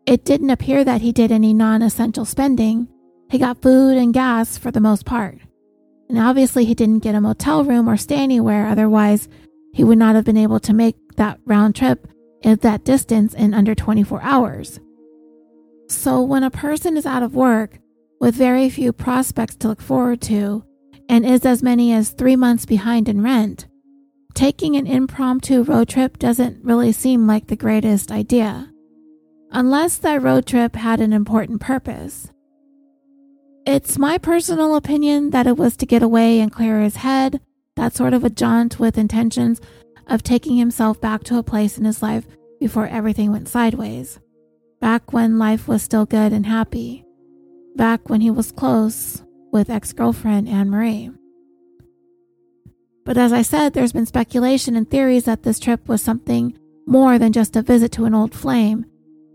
It 0.05 0.23
didn't 0.23 0.51
appear 0.51 0.85
that 0.85 1.01
he 1.01 1.11
did 1.11 1.31
any 1.31 1.53
non 1.53 1.81
essential 1.81 2.23
spending. 2.23 2.87
He 3.29 3.37
got 3.37 3.61
food 3.61 3.97
and 3.97 4.13
gas 4.13 4.57
for 4.57 4.71
the 4.71 4.79
most 4.79 5.05
part. 5.05 5.39
And 6.07 6.17
obviously, 6.17 6.63
he 6.65 6.73
didn't 6.73 7.03
get 7.03 7.15
a 7.15 7.21
motel 7.21 7.63
room 7.63 7.89
or 7.89 7.97
stay 7.97 8.17
anywhere, 8.17 8.67
otherwise, 8.67 9.27
he 9.73 9.83
would 9.83 9.97
not 9.97 10.15
have 10.15 10.25
been 10.25 10.37
able 10.37 10.59
to 10.61 10.73
make 10.73 10.95
that 11.17 11.39
round 11.45 11.75
trip 11.75 12.07
at 12.43 12.61
that 12.61 12.85
distance 12.85 13.33
in 13.33 13.53
under 13.53 13.75
24 13.75 14.21
hours. 14.21 14.79
So, 15.87 16.21
when 16.21 16.43
a 16.43 16.49
person 16.49 16.95
is 16.95 17.05
out 17.05 17.23
of 17.23 17.35
work 17.35 17.79
with 18.19 18.35
very 18.35 18.69
few 18.69 18.93
prospects 18.93 19.55
to 19.57 19.67
look 19.67 19.81
forward 19.81 20.21
to, 20.21 20.63
and 21.11 21.25
is 21.25 21.45
as 21.45 21.61
many 21.61 21.91
as 21.91 22.11
three 22.11 22.37
months 22.37 22.65
behind 22.65 23.09
in 23.09 23.21
rent, 23.21 23.67
taking 24.33 24.77
an 24.77 24.87
impromptu 24.87 25.61
road 25.61 25.89
trip 25.89 26.17
doesn't 26.17 26.63
really 26.63 26.93
seem 26.93 27.27
like 27.27 27.47
the 27.47 27.55
greatest 27.57 28.13
idea. 28.13 28.71
Unless 29.51 29.97
that 29.97 30.23
road 30.23 30.45
trip 30.45 30.73
had 30.73 31.01
an 31.01 31.11
important 31.11 31.59
purpose. 31.59 32.31
It's 33.67 33.97
my 33.97 34.17
personal 34.19 34.77
opinion 34.77 35.31
that 35.31 35.47
it 35.47 35.57
was 35.57 35.75
to 35.77 35.85
get 35.85 36.01
away 36.01 36.39
and 36.39 36.49
clear 36.49 36.79
his 36.79 36.95
head, 36.95 37.41
that 37.75 37.93
sort 37.93 38.13
of 38.13 38.23
a 38.23 38.29
jaunt 38.29 38.79
with 38.79 38.97
intentions 38.97 39.59
of 40.07 40.23
taking 40.23 40.55
himself 40.55 41.01
back 41.01 41.25
to 41.25 41.37
a 41.37 41.43
place 41.43 41.77
in 41.77 41.83
his 41.83 42.01
life 42.01 42.25
before 42.57 42.87
everything 42.87 43.33
went 43.33 43.49
sideways. 43.49 44.17
Back 44.79 45.11
when 45.11 45.37
life 45.37 45.67
was 45.67 45.83
still 45.83 46.05
good 46.05 46.31
and 46.31 46.45
happy. 46.45 47.03
Back 47.75 48.09
when 48.09 48.21
he 48.21 48.31
was 48.31 48.53
close 48.53 49.21
with 49.51 49.69
ex 49.69 49.93
girlfriend 49.93 50.47
Anne 50.47 50.69
Marie. 50.69 51.11
But 53.03 53.17
as 53.17 53.33
I 53.33 53.41
said, 53.41 53.73
there's 53.73 53.93
been 53.93 54.05
speculation 54.05 54.75
and 54.75 54.89
theories 54.89 55.25
that 55.25 55.43
this 55.43 55.59
trip 55.59 55.87
was 55.87 56.01
something 56.01 56.57
more 56.85 57.17
than 57.17 57.33
just 57.33 57.55
a 57.55 57.61
visit 57.61 57.91
to 57.93 58.05
an 58.05 58.13
old 58.13 58.33
flame, 58.33 58.85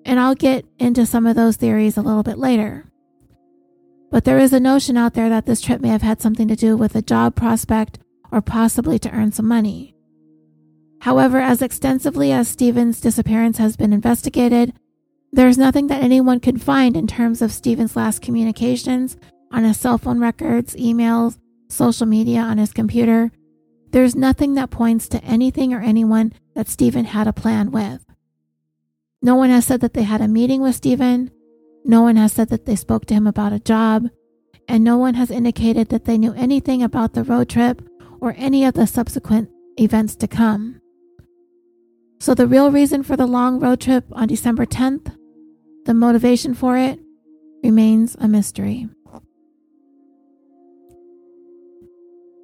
and 0.05 0.21
I'll 0.21 0.35
get 0.35 0.65
into 0.79 1.07
some 1.07 1.27
of 1.27 1.37
those 1.37 1.57
theories 1.57 1.97
a 1.97 2.03
little 2.03 2.23
bit 2.23 2.39
later. 2.39 2.91
But 4.11 4.25
there 4.25 4.39
is 4.39 4.53
a 4.53 4.61
notion 4.61 4.97
out 4.97 5.15
there 5.15 5.29
that 5.29 5.47
this 5.47 5.61
trip 5.61 5.81
may 5.81 5.89
have 5.89 6.03
had 6.03 6.21
something 6.21 6.49
to 6.49 6.57
do 6.57 6.77
with 6.77 6.95
a 6.95 7.03
job 7.03 7.35
prospect 7.35 7.99
or 8.31 8.41
possibly 8.41 8.99
to 9.01 9.11
earn 9.11 9.33
some 9.33 9.49
money. 9.49 9.95
However, 11.01 11.39
as 11.39 11.63
extensively 11.63 12.33
as 12.33 12.49
Steven's 12.49 13.01
disappearance 13.01 13.59
has 13.59 13.77
been 13.77 13.93
investigated, 13.93 14.73
there's 15.33 15.59
nothing 15.59 15.89
that 15.89 16.03
anyone 16.03 16.41
could 16.41 16.63
find 16.63 16.97
in 16.97 17.07
terms 17.07 17.43
of 17.43 17.53
Steven's 17.53 17.97
last 17.97 18.23
communications 18.23 19.17
on 19.53 19.65
his 19.65 19.79
cell 19.79 19.99
phone 19.99 20.21
records, 20.21 20.75
emails, 20.77 21.39
social 21.69 22.07
media 22.07 22.41
on 22.41 22.59
his 22.59 22.73
computer. 22.73 23.31
There's 23.91 24.15
nothing 24.15 24.55
that 24.55 24.71
points 24.71 25.09
to 25.09 25.25
anything 25.25 25.73
or 25.73 25.81
anyone 25.81 26.33
that 26.55 26.69
Steven 26.69 27.05
had 27.05 27.27
a 27.27 27.33
plan 27.33 27.71
with. 27.71 28.05
No 29.23 29.35
one 29.35 29.51
has 29.51 29.65
said 29.65 29.81
that 29.81 29.95
they 29.95 30.03
had 30.03 30.21
a 30.21 30.29
meeting 30.29 30.61
with 30.61 30.75
Steven. 30.75 31.31
No 31.85 32.03
one 32.03 32.17
has 32.17 32.33
said 32.33 32.49
that 32.49 32.67
they 32.67 32.77
spoke 32.77 33.07
to 33.07 33.15
him 33.15 33.27
about 33.27 33.53
a 33.53 33.61
job. 33.61 34.09
And 34.69 34.83
no 34.83 34.99
one 34.99 35.15
has 35.15 35.31
indicated 35.31 35.89
that 35.89 36.05
they 36.05 36.19
knew 36.19 36.33
anything 36.35 36.83
about 36.83 37.15
the 37.15 37.25
road 37.25 37.49
trip 37.49 37.83
or 38.21 38.35
any 38.37 38.65
of 38.65 38.75
the 38.75 38.87
subsequent 38.87 39.51
events 39.79 40.17
to 40.17 40.29
come. 40.29 40.81
So, 42.19 42.35
the 42.35 42.47
real 42.47 42.71
reason 42.71 43.03
for 43.03 43.17
the 43.17 43.27
long 43.27 43.61
road 43.61 43.81
trip 43.81 44.05
on 44.13 44.27
December 44.27 44.65
10th, 44.65 45.15
the 45.85 45.95
motivation 45.95 46.55
for 46.55 46.77
it, 46.77 46.99
remains 47.63 48.17
a 48.19 48.27
mystery. 48.27 48.89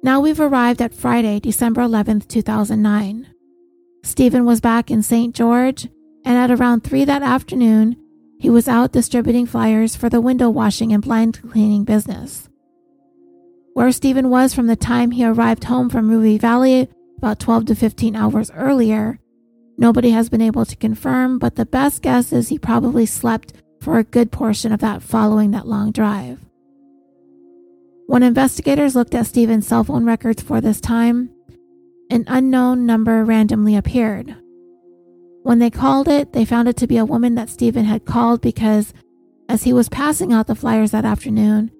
Now 0.05 0.19
we've 0.19 0.41
arrived 0.41 0.81
at 0.81 0.93
Friday, 0.93 1.39
December 1.39 1.79
11th, 1.79 2.27
2009. 2.27 3.25
Steven 4.03 4.43
was 4.43 4.59
back 4.59 4.91
in 4.91 5.01
St. 5.01 5.33
George, 5.33 5.87
and 6.25 6.37
at 6.37 6.51
around 6.51 6.83
3 6.83 7.05
that 7.05 7.23
afternoon, 7.23 7.95
he 8.37 8.49
was 8.49 8.67
out 8.67 8.91
distributing 8.91 9.45
flyers 9.45 9.95
for 9.95 10.09
the 10.09 10.19
window 10.19 10.49
washing 10.49 10.91
and 10.91 11.01
blind 11.01 11.41
cleaning 11.49 11.85
business. 11.85 12.49
Where 13.75 13.93
Steven 13.93 14.29
was 14.29 14.53
from 14.53 14.67
the 14.67 14.75
time 14.75 15.11
he 15.11 15.23
arrived 15.23 15.63
home 15.63 15.89
from 15.89 16.09
Ruby 16.09 16.37
Valley 16.37 16.89
about 17.17 17.39
12 17.39 17.67
to 17.67 17.75
15 17.75 18.13
hours 18.13 18.51
earlier, 18.51 19.19
nobody 19.77 20.09
has 20.09 20.27
been 20.27 20.41
able 20.41 20.65
to 20.65 20.75
confirm, 20.75 21.39
but 21.39 21.55
the 21.55 21.65
best 21.65 22.01
guess 22.01 22.33
is 22.33 22.49
he 22.49 22.59
probably 22.59 23.05
slept 23.05 23.53
for 23.79 23.97
a 23.97 24.03
good 24.03 24.33
portion 24.33 24.73
of 24.73 24.81
that 24.81 25.01
following 25.01 25.51
that 25.51 25.65
long 25.65 25.93
drive. 25.93 26.39
When 28.13 28.21
investigators 28.21 28.93
looked 28.93 29.15
at 29.15 29.25
Steven's 29.25 29.65
cell 29.65 29.83
phone 29.83 30.05
records 30.05 30.43
for 30.43 30.61
this 30.61 30.79
time, 30.79 31.31
an 32.11 32.25
unknown 32.27 32.85
number 32.85 33.25
randomly 33.25 33.75
appeared. 33.75 34.35
When 35.41 35.57
they 35.57 35.71
called 35.71 36.07
it, 36.07 36.31
they 36.31 36.45
found 36.45 36.67
it 36.67 36.77
to 36.77 36.85
be 36.85 36.97
a 36.97 37.05
woman 37.05 37.33
that 37.33 37.49
Steven 37.49 37.85
had 37.85 38.05
called 38.05 38.39
because, 38.39 38.93
as 39.49 39.63
he 39.63 39.73
was 39.73 39.89
passing 39.89 40.31
out 40.31 40.45
the 40.45 40.53
flyers 40.53 40.91
that 40.91 41.05
afternoon, 41.05 41.71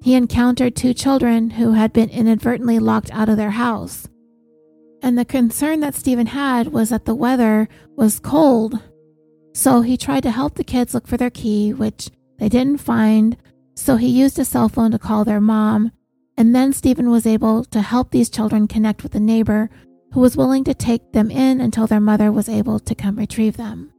he 0.00 0.14
encountered 0.14 0.76
two 0.76 0.94
children 0.94 1.50
who 1.50 1.72
had 1.72 1.92
been 1.92 2.10
inadvertently 2.10 2.78
locked 2.78 3.10
out 3.10 3.28
of 3.28 3.36
their 3.36 3.50
house. 3.50 4.06
And 5.02 5.18
the 5.18 5.24
concern 5.24 5.80
that 5.80 5.96
Steven 5.96 6.26
had 6.26 6.68
was 6.68 6.90
that 6.90 7.06
the 7.06 7.16
weather 7.16 7.68
was 7.96 8.20
cold. 8.20 8.78
So 9.52 9.80
he 9.80 9.96
tried 9.96 10.22
to 10.22 10.30
help 10.30 10.54
the 10.54 10.62
kids 10.62 10.94
look 10.94 11.08
for 11.08 11.16
their 11.16 11.28
key, 11.28 11.72
which 11.72 12.08
they 12.38 12.48
didn't 12.48 12.78
find. 12.78 13.36
So 13.82 13.96
he 13.96 14.06
used 14.06 14.38
a 14.38 14.44
cell 14.44 14.68
phone 14.68 14.92
to 14.92 14.98
call 14.98 15.24
their 15.24 15.40
mom. 15.40 15.90
And 16.36 16.54
then 16.54 16.72
Steven 16.72 17.10
was 17.10 17.26
able 17.26 17.64
to 17.64 17.82
help 17.82 18.12
these 18.12 18.30
children 18.30 18.68
connect 18.68 19.02
with 19.02 19.12
a 19.16 19.20
neighbor 19.20 19.70
who 20.12 20.20
was 20.20 20.36
willing 20.36 20.62
to 20.64 20.72
take 20.72 21.10
them 21.10 21.32
in 21.32 21.60
until 21.60 21.88
their 21.88 21.98
mother 21.98 22.30
was 22.30 22.48
able 22.48 22.78
to 22.78 22.94
come 22.94 23.16
retrieve 23.16 23.56
them. 23.56 23.92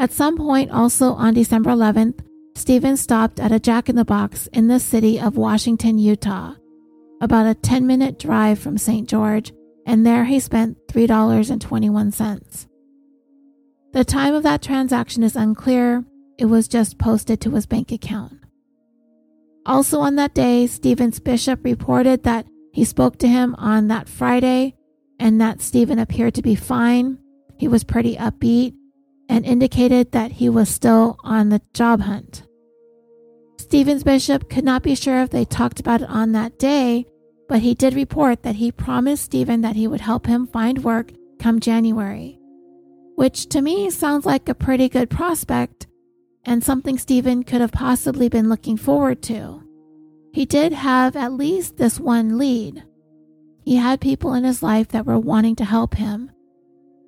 At 0.00 0.10
some 0.10 0.36
point, 0.36 0.72
also 0.72 1.12
on 1.12 1.34
December 1.34 1.70
11th, 1.70 2.24
Steven 2.56 2.96
stopped 2.96 3.38
at 3.38 3.52
a 3.52 3.60
Jack 3.60 3.88
in 3.88 3.94
the 3.94 4.04
Box 4.04 4.48
in 4.48 4.66
the 4.66 4.80
city 4.80 5.20
of 5.20 5.36
Washington, 5.36 5.96
Utah, 5.96 6.54
about 7.20 7.46
a 7.46 7.54
10 7.54 7.86
minute 7.86 8.18
drive 8.18 8.58
from 8.58 8.78
St. 8.78 9.08
George, 9.08 9.52
and 9.86 10.04
there 10.04 10.24
he 10.24 10.40
spent 10.40 10.76
$3.21. 10.88 12.66
The 13.92 14.04
time 14.04 14.34
of 14.34 14.42
that 14.42 14.60
transaction 14.60 15.22
is 15.22 15.36
unclear, 15.36 16.04
it 16.38 16.46
was 16.46 16.68
just 16.68 16.98
posted 16.98 17.40
to 17.40 17.50
his 17.52 17.66
bank 17.66 17.92
account. 17.92 18.40
Also 19.64 20.00
on 20.00 20.16
that 20.16 20.34
day, 20.34 20.66
Steven's 20.66 21.18
bishop 21.18 21.64
reported 21.64 22.22
that 22.22 22.46
he 22.72 22.84
spoke 22.84 23.18
to 23.18 23.28
him 23.28 23.54
on 23.56 23.88
that 23.88 24.08
Friday 24.08 24.74
and 25.18 25.40
that 25.40 25.60
Steven 25.60 25.98
appeared 25.98 26.34
to 26.34 26.42
be 26.42 26.54
fine. 26.54 27.18
He 27.58 27.66
was 27.66 27.84
pretty 27.84 28.16
upbeat 28.16 28.74
and 29.28 29.44
indicated 29.44 30.12
that 30.12 30.32
he 30.32 30.48
was 30.48 30.68
still 30.68 31.16
on 31.24 31.48
the 31.48 31.60
job 31.74 32.02
hunt. 32.02 32.44
Steven's 33.58 34.04
bishop 34.04 34.48
could 34.48 34.64
not 34.64 34.82
be 34.82 34.94
sure 34.94 35.20
if 35.22 35.30
they 35.30 35.44
talked 35.44 35.80
about 35.80 36.02
it 36.02 36.08
on 36.08 36.32
that 36.32 36.58
day, 36.58 37.06
but 37.48 37.60
he 37.60 37.74
did 37.74 37.94
report 37.94 38.42
that 38.42 38.56
he 38.56 38.70
promised 38.70 39.24
Steven 39.24 39.62
that 39.62 39.74
he 39.74 39.88
would 39.88 40.02
help 40.02 40.26
him 40.26 40.46
find 40.46 40.84
work 40.84 41.10
come 41.40 41.58
January, 41.58 42.38
which 43.16 43.48
to 43.48 43.60
me 43.62 43.90
sounds 43.90 44.24
like 44.24 44.48
a 44.48 44.54
pretty 44.54 44.88
good 44.88 45.10
prospect 45.10 45.85
and 46.46 46.62
something 46.62 46.96
Steven 46.96 47.42
could 47.42 47.60
have 47.60 47.72
possibly 47.72 48.28
been 48.28 48.48
looking 48.48 48.76
forward 48.76 49.20
to. 49.22 49.62
He 50.32 50.46
did 50.46 50.72
have 50.72 51.16
at 51.16 51.32
least 51.32 51.76
this 51.76 51.98
one 51.98 52.38
lead. 52.38 52.84
He 53.64 53.76
had 53.76 54.00
people 54.00 54.32
in 54.34 54.44
his 54.44 54.62
life 54.62 54.88
that 54.88 55.04
were 55.04 55.18
wanting 55.18 55.56
to 55.56 55.64
help 55.64 55.94
him, 55.94 56.30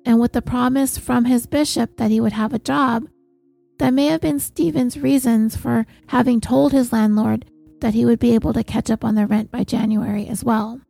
and 0.05 0.19
with 0.19 0.33
the 0.33 0.41
promise 0.41 0.97
from 0.97 1.25
his 1.25 1.47
bishop 1.47 1.95
that 1.97 2.11
he 2.11 2.19
would 2.19 2.33
have 2.33 2.53
a 2.53 2.59
job, 2.59 3.07
that 3.77 3.93
may 3.93 4.07
have 4.07 4.19
been 4.19 4.39
Steven's 4.39 4.97
reasons 4.97 5.55
for 5.55 5.87
having 6.07 6.41
told 6.41 6.73
his 6.73 6.91
landlord 6.91 7.45
that 7.79 7.93
he 7.93 8.05
would 8.05 8.19
be 8.19 8.35
able 8.35 8.51
to 8.51 8.63
catch 8.63 8.91
up 8.91 9.05
on 9.05 9.15
the 9.15 9.25
rent 9.25 9.51
by 9.51 9.63
January 9.63 10.27
as 10.27 10.43
well. 10.43 10.81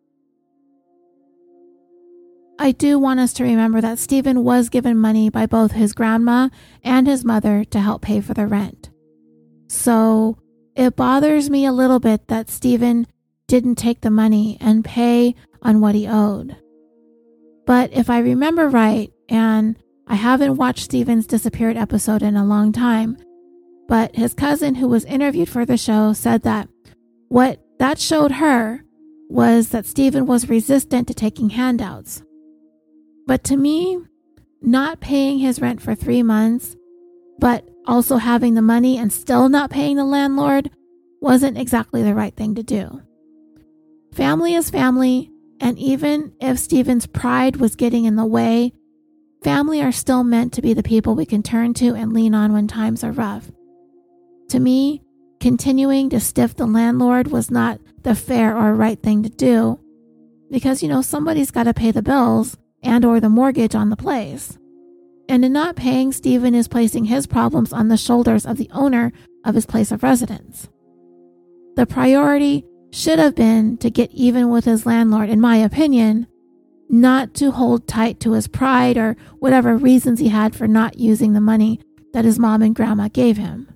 I 2.61 2.73
do 2.73 2.99
want 2.99 3.21
us 3.21 3.31
to 3.33 3.45
remember 3.45 3.79
that 3.79 3.99
Steven 3.99 4.43
was 4.43 4.67
given 4.67 4.97
money 4.97 5.29
by 5.29 5.45
both 5.45 5.71
his 5.71 5.93
grandma 5.93 6.49
and 6.83 7.07
his 7.07 7.23
mother 7.23 7.63
to 7.63 7.79
help 7.79 8.01
pay 8.01 8.19
for 8.19 8.33
the 8.33 8.47
rent. 8.47 8.89
So 9.69 10.37
it 10.75 10.97
bothers 10.97 11.49
me 11.49 11.65
a 11.65 11.71
little 11.71 12.01
bit 12.01 12.27
that 12.27 12.49
Steven 12.49 13.07
didn't 13.47 13.75
take 13.75 14.01
the 14.01 14.11
money 14.11 14.57
and 14.59 14.83
pay 14.83 15.35
on 15.61 15.79
what 15.79 15.95
he 15.95 16.05
owed. 16.05 16.57
But 17.65 17.93
if 17.93 18.09
I 18.09 18.19
remember 18.19 18.67
right, 18.67 19.13
and 19.29 19.77
I 20.07 20.15
haven't 20.15 20.57
watched 20.57 20.83
Steven's 20.83 21.27
disappeared 21.27 21.77
episode 21.77 22.21
in 22.21 22.35
a 22.35 22.45
long 22.45 22.73
time, 22.73 23.15
but 23.87 24.17
his 24.17 24.33
cousin 24.33 24.75
who 24.75 24.89
was 24.89 25.05
interviewed 25.05 25.47
for 25.47 25.65
the 25.65 25.77
show 25.77 26.11
said 26.11 26.41
that 26.41 26.67
what 27.29 27.61
that 27.79 27.99
showed 27.99 28.33
her 28.33 28.83
was 29.29 29.69
that 29.69 29.85
Steven 29.85 30.25
was 30.25 30.49
resistant 30.49 31.07
to 31.07 31.13
taking 31.13 31.51
handouts. 31.51 32.21
But 33.29 33.43
to 33.43 33.57
me, 33.57 33.99
not 34.59 35.01
paying 35.01 35.37
his 35.37 35.61
rent 35.61 35.83
for 35.83 35.93
three 35.93 36.23
months, 36.23 36.75
but 37.37 37.63
also 37.85 38.17
having 38.17 38.55
the 38.55 38.63
money 38.63 38.97
and 38.97 39.13
still 39.13 39.49
not 39.49 39.69
paying 39.69 39.97
the 39.97 40.03
landlord 40.03 40.71
wasn't 41.21 41.55
exactly 41.55 42.01
the 42.01 42.15
right 42.15 42.35
thing 42.35 42.55
to 42.55 42.63
do. 42.63 43.03
Family 44.15 44.55
is 44.55 44.71
family, 44.71 45.29
and 45.59 45.77
even 45.77 46.33
if 46.41 46.57
Steven's 46.57 47.05
pride 47.05 47.57
was 47.57 47.75
getting 47.75 48.05
in 48.05 48.15
the 48.15 48.25
way, 48.25 48.73
family 49.43 49.79
are 49.79 49.91
still 49.91 50.23
meant 50.23 50.51
to 50.53 50.63
be 50.63 50.73
the 50.73 50.81
people 50.81 51.13
we 51.13 51.27
can 51.27 51.43
turn 51.43 51.75
to 51.75 51.93
and 51.93 52.11
lean 52.11 52.33
on 52.33 52.51
when 52.51 52.67
times 52.67 53.03
are 53.03 53.11
rough. 53.11 53.51
To 54.49 54.59
me, 54.59 55.03
continuing 55.39 56.09
to 56.09 56.19
stiff 56.19 56.55
the 56.55 56.65
landlord 56.65 57.27
was 57.27 57.51
not 57.51 57.79
the 58.01 58.15
fair 58.15 58.57
or 58.57 58.73
right 58.73 58.99
thing 58.99 59.21
to 59.21 59.29
do 59.29 59.79
because 60.49 60.81
you 60.81 60.89
know 60.89 61.03
somebody's 61.03 61.51
got 61.51 61.65
to 61.65 61.75
pay 61.75 61.91
the 61.91 62.01
bills 62.01 62.57
and 62.83 63.05
or 63.05 63.19
the 63.19 63.29
mortgage 63.29 63.75
on 63.75 63.89
the 63.89 63.95
place. 63.95 64.57
And 65.27 65.45
in 65.45 65.53
not 65.53 65.75
paying, 65.75 66.11
Steven 66.11 66.55
is 66.55 66.67
placing 66.67 67.05
his 67.05 67.27
problems 67.27 67.71
on 67.71 67.87
the 67.87 67.97
shoulders 67.97 68.45
of 68.45 68.57
the 68.57 68.69
owner 68.73 69.11
of 69.45 69.55
his 69.55 69.65
place 69.65 69.91
of 69.91 70.03
residence. 70.03 70.67
The 71.75 71.85
priority 71.85 72.65
should 72.91 73.19
have 73.19 73.35
been 73.35 73.77
to 73.77 73.91
get 73.91 74.11
even 74.11 74.49
with 74.49 74.65
his 74.65 74.85
landlord, 74.85 75.29
in 75.29 75.39
my 75.39 75.57
opinion, 75.57 76.27
not 76.89 77.35
to 77.35 77.51
hold 77.51 77.87
tight 77.87 78.19
to 78.21 78.33
his 78.33 78.47
pride 78.47 78.97
or 78.97 79.15
whatever 79.37 79.77
reasons 79.77 80.19
he 80.19 80.29
had 80.29 80.55
for 80.55 80.67
not 80.67 80.97
using 80.97 81.33
the 81.33 81.41
money 81.41 81.79
that 82.13 82.25
his 82.25 82.39
mom 82.39 82.63
and 82.63 82.75
grandma 82.75 83.07
gave 83.07 83.37
him. 83.37 83.67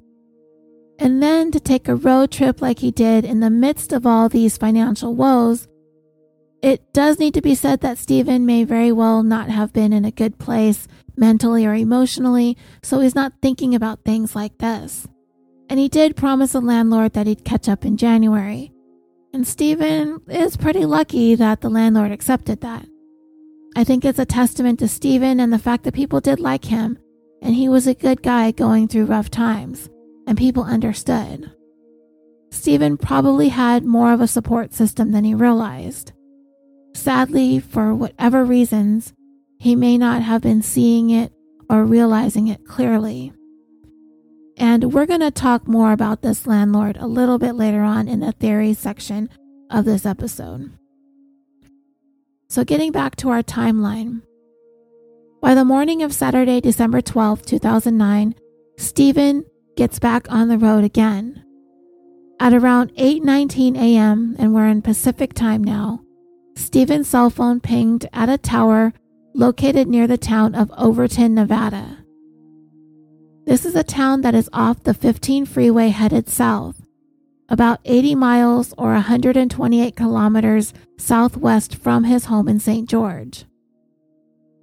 And 0.98 1.22
then 1.22 1.52
to 1.52 1.60
take 1.60 1.88
a 1.88 1.96
road 1.96 2.32
trip 2.32 2.62
like 2.62 2.80
he 2.80 2.92
did 2.92 3.26
in 3.26 3.40
the 3.40 3.50
midst 3.50 3.94
of 3.94 4.06
all 4.06 4.30
these 4.30 4.58
financial 4.58 5.14
woes. 5.16 5.68
It 6.64 6.94
does 6.94 7.20
need 7.20 7.34
to 7.34 7.42
be 7.42 7.56
said 7.56 7.82
that 7.82 7.98
Steven 7.98 8.46
may 8.46 8.64
very 8.64 8.94
well 8.94 9.22
not 9.22 9.50
have 9.50 9.74
been 9.74 9.92
in 9.92 10.06
a 10.06 10.12
good 10.12 10.40
place 10.40 10.88
mentally 11.18 11.66
or 11.66 11.74
emotionally, 11.74 12.58
so 12.82 13.02
he's 13.02 13.16
not 13.16 13.34
thinking 13.42 13.76
about 13.76 14.06
things 14.06 14.34
like 14.34 14.58
this. 14.60 15.06
And 15.70 15.78
he 15.78 15.90
did 15.90 16.16
promise 16.16 16.54
the 16.54 16.62
landlord 16.62 17.14
that 17.14 17.28
he'd 17.28 17.44
catch 17.44 17.68
up 17.68 17.84
in 17.84 17.98
January. 17.98 18.72
And 19.34 19.46
Steven 19.46 20.22
is 20.30 20.56
pretty 20.56 20.86
lucky 20.86 21.36
that 21.36 21.60
the 21.60 21.70
landlord 21.70 22.14
accepted 22.14 22.62
that. 22.62 22.86
I 23.76 23.84
think 23.84 24.06
it's 24.06 24.20
a 24.20 24.26
testament 24.26 24.80
to 24.80 24.88
Steven 24.88 25.42
and 25.42 25.52
the 25.52 25.60
fact 25.60 25.84
that 25.84 25.94
people 25.94 26.22
did 26.22 26.40
like 26.40 26.64
him, 26.64 26.98
and 27.42 27.56
he 27.56 27.68
was 27.68 27.88
a 27.88 27.94
good 27.94 28.24
guy 28.24 28.52
going 28.52 28.88
through 28.88 29.06
rough 29.08 29.30
times, 29.30 29.90
and 30.28 30.38
people 30.38 30.64
understood. 30.64 31.52
Steven 32.52 32.96
probably 32.96 33.50
had 33.50 33.84
more 33.84 34.14
of 34.14 34.22
a 34.22 34.28
support 34.28 34.74
system 34.74 35.12
than 35.12 35.26
he 35.26 35.36
realized. 35.36 36.14
Sadly, 36.96 37.60
for 37.60 37.94
whatever 37.96 38.46
reasons, 38.46 39.14
he 39.60 39.76
may 39.76 39.98
not 39.98 40.22
have 40.22 40.42
been 40.42 40.62
seeing 40.62 41.10
it 41.10 41.32
or 41.70 41.86
realizing 41.86 42.48
it 42.48 42.66
clearly. 42.66 43.34
And 44.58 44.94
we're 44.94 45.08
going 45.08 45.22
to 45.22 45.32
talk 45.32 45.68
more 45.68 45.92
about 45.92 46.22
this 46.22 46.46
landlord 46.46 46.98
a 46.98 47.08
little 47.08 47.40
bit 47.40 47.54
later 47.54 47.82
on 47.82 48.08
in 48.08 48.20
the 48.20 48.32
theory 48.34 48.74
section 48.74 49.30
of 49.72 49.86
this 49.86 50.06
episode. 50.06 50.72
So, 52.50 52.64
getting 52.64 52.92
back 52.92 53.16
to 53.18 53.30
our 53.30 53.42
timeline. 53.42 54.22
By 55.42 55.56
the 55.56 55.66
morning 55.66 56.04
of 56.04 56.14
Saturday, 56.14 56.62
December 56.62 57.02
12, 57.02 57.42
2009, 57.42 58.36
Steven 58.78 59.44
gets 59.76 59.98
back 59.98 60.32
on 60.32 60.50
the 60.50 60.60
road 60.60 60.84
again. 60.84 61.44
At 62.40 62.54
around 62.54 62.94
8:19 62.96 63.76
a.m., 63.76 64.36
and 64.38 64.54
we're 64.54 64.68
in 64.68 64.84
Pacific 64.84 65.34
time 65.34 65.64
now, 65.64 66.03
Steven's 66.56 67.08
cell 67.08 67.30
phone 67.30 67.60
pinged 67.60 68.08
at 68.14 68.30
a 68.30 68.38
tower 68.38 68.94
located 69.34 69.88
near 69.88 70.08
the 70.08 70.18
town 70.18 70.56
of 70.56 70.72
Overton, 70.78 71.34
Nevada. 71.34 72.00
This 73.46 73.66
is 73.66 73.76
a 73.76 73.84
town 73.84 74.22
that 74.22 74.36
is 74.36 74.50
off 74.54 74.84
the 74.84 74.94
15 74.94 75.46
freeway 75.46 75.90
headed 75.90 76.30
south, 76.30 76.86
about 77.50 77.80
80 77.84 78.16
miles 78.16 78.74
or 78.78 78.94
128 78.94 79.96
kilometers 79.96 80.74
southwest 80.98 81.76
from 81.76 82.06
his 82.06 82.26
home 82.26 82.48
in 82.48 82.60
St. 82.60 82.88
George. 82.88 83.46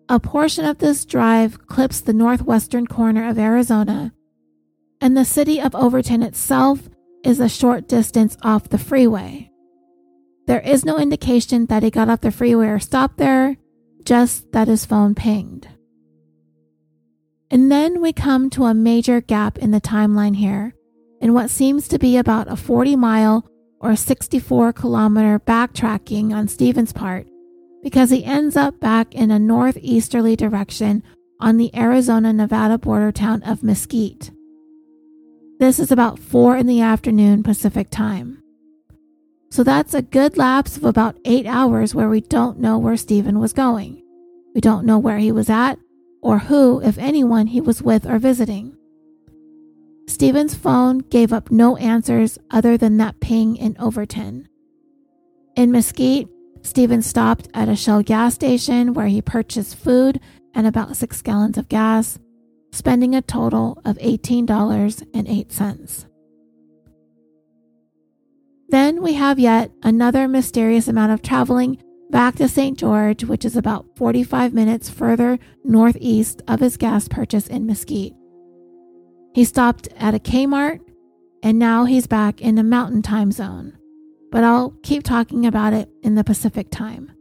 A 0.09 0.18
portion 0.18 0.64
of 0.64 0.78
this 0.78 1.05
drive 1.05 1.66
clips 1.66 2.01
the 2.01 2.12
northwestern 2.12 2.86
corner 2.86 3.28
of 3.28 3.38
Arizona, 3.38 4.12
and 5.01 5.16
the 5.16 5.24
city 5.24 5.61
of 5.61 5.74
Overton 5.74 6.22
itself 6.22 6.88
is 7.22 7.38
a 7.38 7.49
short 7.49 7.86
distance 7.86 8.36
off 8.43 8.68
the 8.68 8.78
freeway. 8.78 9.50
There 10.51 10.59
is 10.59 10.85
no 10.85 10.99
indication 10.99 11.67
that 11.67 11.85
he 11.85 11.91
got 11.91 12.09
off 12.09 12.23
the 12.23 12.33
freeway 12.33 12.67
or 12.67 12.81
stopped 12.81 13.19
there, 13.19 13.57
just 14.03 14.51
that 14.51 14.67
his 14.67 14.85
phone 14.85 15.15
pinged. 15.15 15.69
And 17.53 17.71
then 17.71 18.01
we 18.01 18.13
come 18.13 18.51
to 18.51 18.65
a 18.65 18.75
major 18.75 19.21
gap 19.21 19.59
in 19.59 19.71
the 19.71 19.81
timeline 19.81 20.35
here, 20.35 20.75
in 21.21 21.35
what 21.35 21.51
seems 21.51 21.87
to 21.87 22.01
be 22.01 22.17
about 22.17 22.51
a 22.51 22.57
40 22.57 22.97
mile 22.97 23.49
or 23.79 23.95
64 23.95 24.73
kilometer 24.73 25.39
backtracking 25.39 26.33
on 26.33 26.49
Steven's 26.49 26.93
part, 26.93 27.29
because 27.81 28.11
he 28.11 28.25
ends 28.25 28.57
up 28.57 28.81
back 28.81 29.15
in 29.15 29.31
a 29.31 29.39
northeasterly 29.39 30.35
direction 30.35 31.05
on 31.39 31.59
the 31.59 31.71
Arizona 31.77 32.33
Nevada 32.33 32.77
border 32.77 33.13
town 33.13 33.41
of 33.45 33.63
Mesquite. 33.63 34.33
This 35.61 35.79
is 35.79 35.93
about 35.93 36.19
4 36.19 36.57
in 36.57 36.67
the 36.67 36.81
afternoon 36.81 37.45
Pacific 37.45 37.89
time. 37.89 38.39
So 39.51 39.65
that's 39.65 39.95
a 39.95 40.03
good 40.03 40.37
lapse 40.37 40.77
of 40.77 40.85
about 40.85 41.19
eight 41.25 41.47
hours 41.47 41.95
where 41.95 42.09
we 42.09 42.21
don't 42.21 42.61
know 42.61 42.79
where 42.79 42.97
Steven 42.97 43.41
was 43.41 43.53
going. 43.53 44.03
We 44.55 44.61
don't 44.61 44.87
know 44.87 44.99
where 44.99 45.19
he 45.19 45.33
was 45.33 45.51
at 45.51 45.79
or 46.23 46.39
who, 46.39 46.81
if 46.83 46.99
anyone, 46.99 47.49
he 47.49 47.61
was 47.61 47.83
with 47.83 48.07
or 48.07 48.19
visiting. 48.19 48.77
Steven's 50.07 50.55
phone 50.55 50.99
gave 50.99 51.33
up 51.33 51.51
no 51.51 51.77
answers 51.77 52.39
other 52.51 52.77
than 52.77 52.97
that 52.99 53.21
ping 53.21 53.57
in 53.57 53.77
Overton. 53.79 54.49
In 55.57 55.73
Mesquite, 55.73 56.29
Steven 56.63 57.03
stopped 57.03 57.49
at 57.55 57.69
a 57.69 57.77
Shell 57.77 58.03
gas 58.03 58.35
station 58.35 58.93
where 58.93 59.07
he 59.07 59.23
purchased 59.23 59.77
food 59.77 60.21
and 60.55 60.67
about 60.67 60.97
six 60.97 61.23
gallons 61.23 61.59
of 61.59 61.69
gas, 61.69 62.19
spending 62.73 63.15
a 63.15 63.23
total 63.23 63.81
of 63.85 63.97
$18.08. 63.99 66.10
Then 68.71 69.03
we 69.03 69.14
have 69.14 69.39
yet 69.41 69.73
another 69.83 70.29
mysterious 70.29 70.87
amount 70.87 71.11
of 71.11 71.23
traveling 71.23 71.83
back 72.11 72.37
to 72.37 72.49
St. 72.49 72.79
George, 72.79 73.25
which 73.25 73.45
is 73.45 73.57
about 73.57 73.87
45 73.97 74.55
minutes 74.55 74.89
further 74.89 75.39
northeast 75.64 76.41
of 76.47 76.61
his 76.61 76.77
gas 76.77 77.09
purchase 77.09 77.49
in 77.49 77.66
Mesquite. 77.66 78.14
He 79.35 79.45
stopped 79.45 79.89
at 79.97 80.14
a 80.14 80.21
Kmart 80.21 80.81
and 81.43 81.59
now 81.59 81.85
he's 81.85 82.07
back 82.07 82.41
in 82.41 82.55
the 82.55 82.62
mountain 82.62 83.03
time 83.03 83.33
zone. 83.33 83.77
But 84.31 84.45
I'll 84.45 84.75
keep 84.85 85.03
talking 85.03 85.47
about 85.47 85.73
it 85.73 85.89
in 86.03 86.14
the 86.14 86.23
Pacific 86.23 86.71
time 86.71 87.12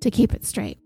to 0.00 0.10
keep 0.10 0.32
it 0.32 0.44
straight. 0.44 0.78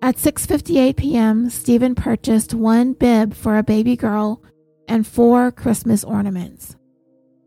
At 0.00 0.16
6:58 0.16 0.96
p.m., 0.96 1.50
Steven 1.50 1.94
purchased 1.94 2.54
one 2.54 2.94
bib 2.94 3.34
for 3.34 3.58
a 3.58 3.62
baby 3.62 3.96
girl 3.96 4.42
and 4.88 5.06
four 5.06 5.52
Christmas 5.52 6.02
ornaments. 6.02 6.76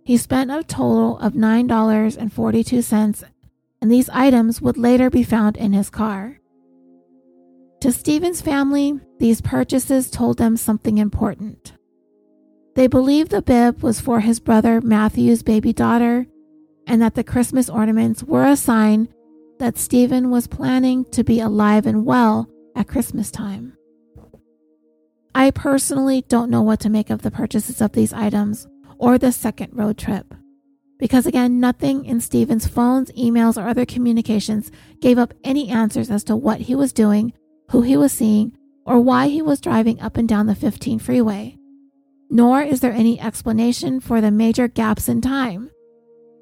He 0.05 0.17
spent 0.17 0.51
a 0.51 0.63
total 0.63 1.17
of 1.19 1.33
$9.42, 1.33 3.23
and 3.81 3.91
these 3.91 4.09
items 4.09 4.61
would 4.61 4.77
later 4.77 5.09
be 5.09 5.23
found 5.23 5.55
in 5.55 5.71
his 5.71 5.89
car. 5.89 6.39
To 7.79 7.91
Steven's 7.91 8.41
family, 8.41 8.99
these 9.19 9.39
purchases 9.41 10.09
told 10.09 10.37
them 10.37 10.57
something 10.57 10.97
important. 10.97 11.73
They 12.75 12.87
believed 12.87 13.31
the 13.31 13.41
bib 13.41 13.81
was 13.81 14.01
for 14.01 14.19
his 14.19 14.39
brother 14.39 14.81
Matthew's 14.81 15.43
baby 15.43 15.71
daughter, 15.71 16.27
and 16.85 17.01
that 17.01 17.15
the 17.15 17.23
Christmas 17.23 17.69
ornaments 17.69 18.23
were 18.23 18.45
a 18.45 18.57
sign 18.57 19.07
that 19.59 19.77
Steven 19.77 20.29
was 20.29 20.47
planning 20.47 21.05
to 21.11 21.23
be 21.23 21.39
alive 21.39 21.85
and 21.85 22.05
well 22.05 22.49
at 22.75 22.89
Christmas 22.89 23.31
time. 23.31 23.77
I 25.33 25.51
personally 25.51 26.25
don't 26.27 26.49
know 26.49 26.61
what 26.61 26.81
to 26.81 26.89
make 26.89 27.09
of 27.09 27.21
the 27.21 27.31
purchases 27.31 27.81
of 27.81 27.93
these 27.93 28.11
items 28.11 28.67
or 29.03 29.17
the 29.17 29.33
second 29.33 29.69
road 29.73 29.97
trip. 29.97 30.33
Because 30.97 31.25
again, 31.25 31.59
nothing 31.59 32.05
in 32.05 32.21
Steven's 32.21 32.65
phones, 32.65 33.11
emails, 33.11 33.61
or 33.61 33.67
other 33.67 33.85
communications 33.85 34.71
gave 35.01 35.17
up 35.17 35.33
any 35.43 35.67
answers 35.67 36.09
as 36.09 36.23
to 36.23 36.37
what 36.37 36.61
he 36.61 36.73
was 36.73 36.93
doing, 36.93 37.33
who 37.71 37.81
he 37.81 37.97
was 37.97 38.13
seeing, 38.13 38.57
or 38.85 39.01
why 39.01 39.27
he 39.27 39.41
was 39.41 39.59
driving 39.59 39.99
up 39.99 40.15
and 40.15 40.29
down 40.29 40.47
the 40.47 40.55
15 40.55 40.99
freeway. 40.99 41.57
Nor 42.29 42.61
is 42.61 42.79
there 42.79 42.93
any 42.93 43.19
explanation 43.19 43.99
for 43.99 44.21
the 44.21 44.31
major 44.31 44.69
gaps 44.69 45.09
in 45.09 45.19
time. 45.19 45.69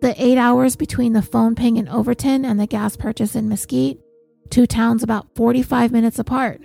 The 0.02 0.14
eight 0.24 0.38
hours 0.38 0.76
between 0.76 1.14
the 1.14 1.24
phone 1.24 1.56
ping 1.56 1.78
in 1.78 1.90
Overton 1.90 2.46
and 2.46 2.60
the 2.60 2.68
gas 2.68 2.96
purchase 2.96 3.36
in 3.36 3.50
Mesquite, 3.50 4.00
two 4.52 4.68
towns 4.68 5.02
about 5.02 5.34
45 5.36 5.92
minutes 5.92 6.20
apart. 6.20 6.62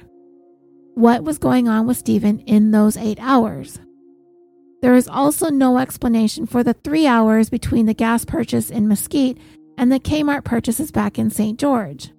What 0.92 1.24
was 1.24 1.38
going 1.38 1.68
on 1.68 1.86
with 1.86 1.96
Steven 1.96 2.40
in 2.40 2.70
those 2.70 2.98
eight 2.98 3.18
hours? 3.18 3.78
There 4.82 4.94
is 4.94 5.08
also 5.08 5.48
no 5.48 5.78
explanation 5.78 6.46
for 6.46 6.62
the 6.62 6.74
three 6.74 7.06
hours 7.06 7.48
between 7.50 7.86
the 7.86 7.94
gas 7.94 8.24
purchase 8.24 8.70
in 8.70 8.88
Mesquite 8.88 9.38
and 9.78 9.90
the 9.90 10.00
Kmart 10.00 10.44
purchases 10.44 10.90
back 10.90 11.18
in 11.18 11.30
St. 11.30 11.58
George. 11.58 12.10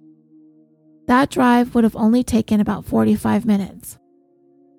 That 1.06 1.30
drive 1.30 1.74
would 1.74 1.84
have 1.84 1.96
only 1.96 2.22
taken 2.22 2.60
about 2.60 2.84
45 2.84 3.46
minutes. 3.46 3.98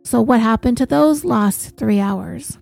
So, 0.04 0.22
what 0.22 0.40
happened 0.40 0.78
to 0.78 0.86
those 0.86 1.26
lost 1.26 1.78
three 1.78 2.00
hours? 2.00 2.58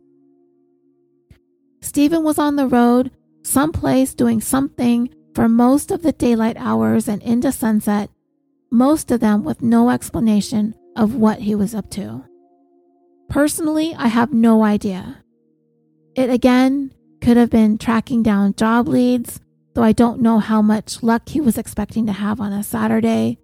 Steven 1.82 2.24
was 2.24 2.39
on 2.39 2.55
the 2.55 2.68
road, 2.68 3.11
someplace 3.43 4.13
doing 4.13 4.41
something 4.41 5.09
for 5.34 5.47
most 5.47 5.91
of 5.91 6.01
the 6.01 6.11
daylight 6.11 6.57
hours 6.57 7.07
and 7.07 7.22
into 7.22 7.51
sunset, 7.51 8.09
most 8.72 9.11
of 9.11 9.20
them 9.20 9.43
with 9.43 9.61
no 9.61 9.89
explanation 9.89 10.74
of 10.95 11.15
what 11.15 11.39
he 11.39 11.55
was 11.55 11.76
up 11.76 11.89
to. 11.91 12.26
Personally, 13.30 13.93
I 13.95 14.07
have 14.07 14.34
no 14.34 14.63
idea. 14.63 15.23
It 16.15 16.30
again 16.30 16.93
could 17.21 17.38
have 17.38 17.49
been 17.49 17.78
tracking 17.78 18.23
down 18.23 18.55
job 18.55 18.88
leads, 18.88 19.39
though 19.73 19.84
I 19.84 19.91
don't 19.91 20.21
know 20.21 20.39
how 20.39 20.61
much 20.61 21.03
luck 21.03 21.30
he 21.30 21.41
was 21.41 21.57
expecting 21.57 22.05
to 22.07 22.13
have 22.13 22.39
on 22.39 22.53
a 22.53 22.63
Saturday. 22.63 23.38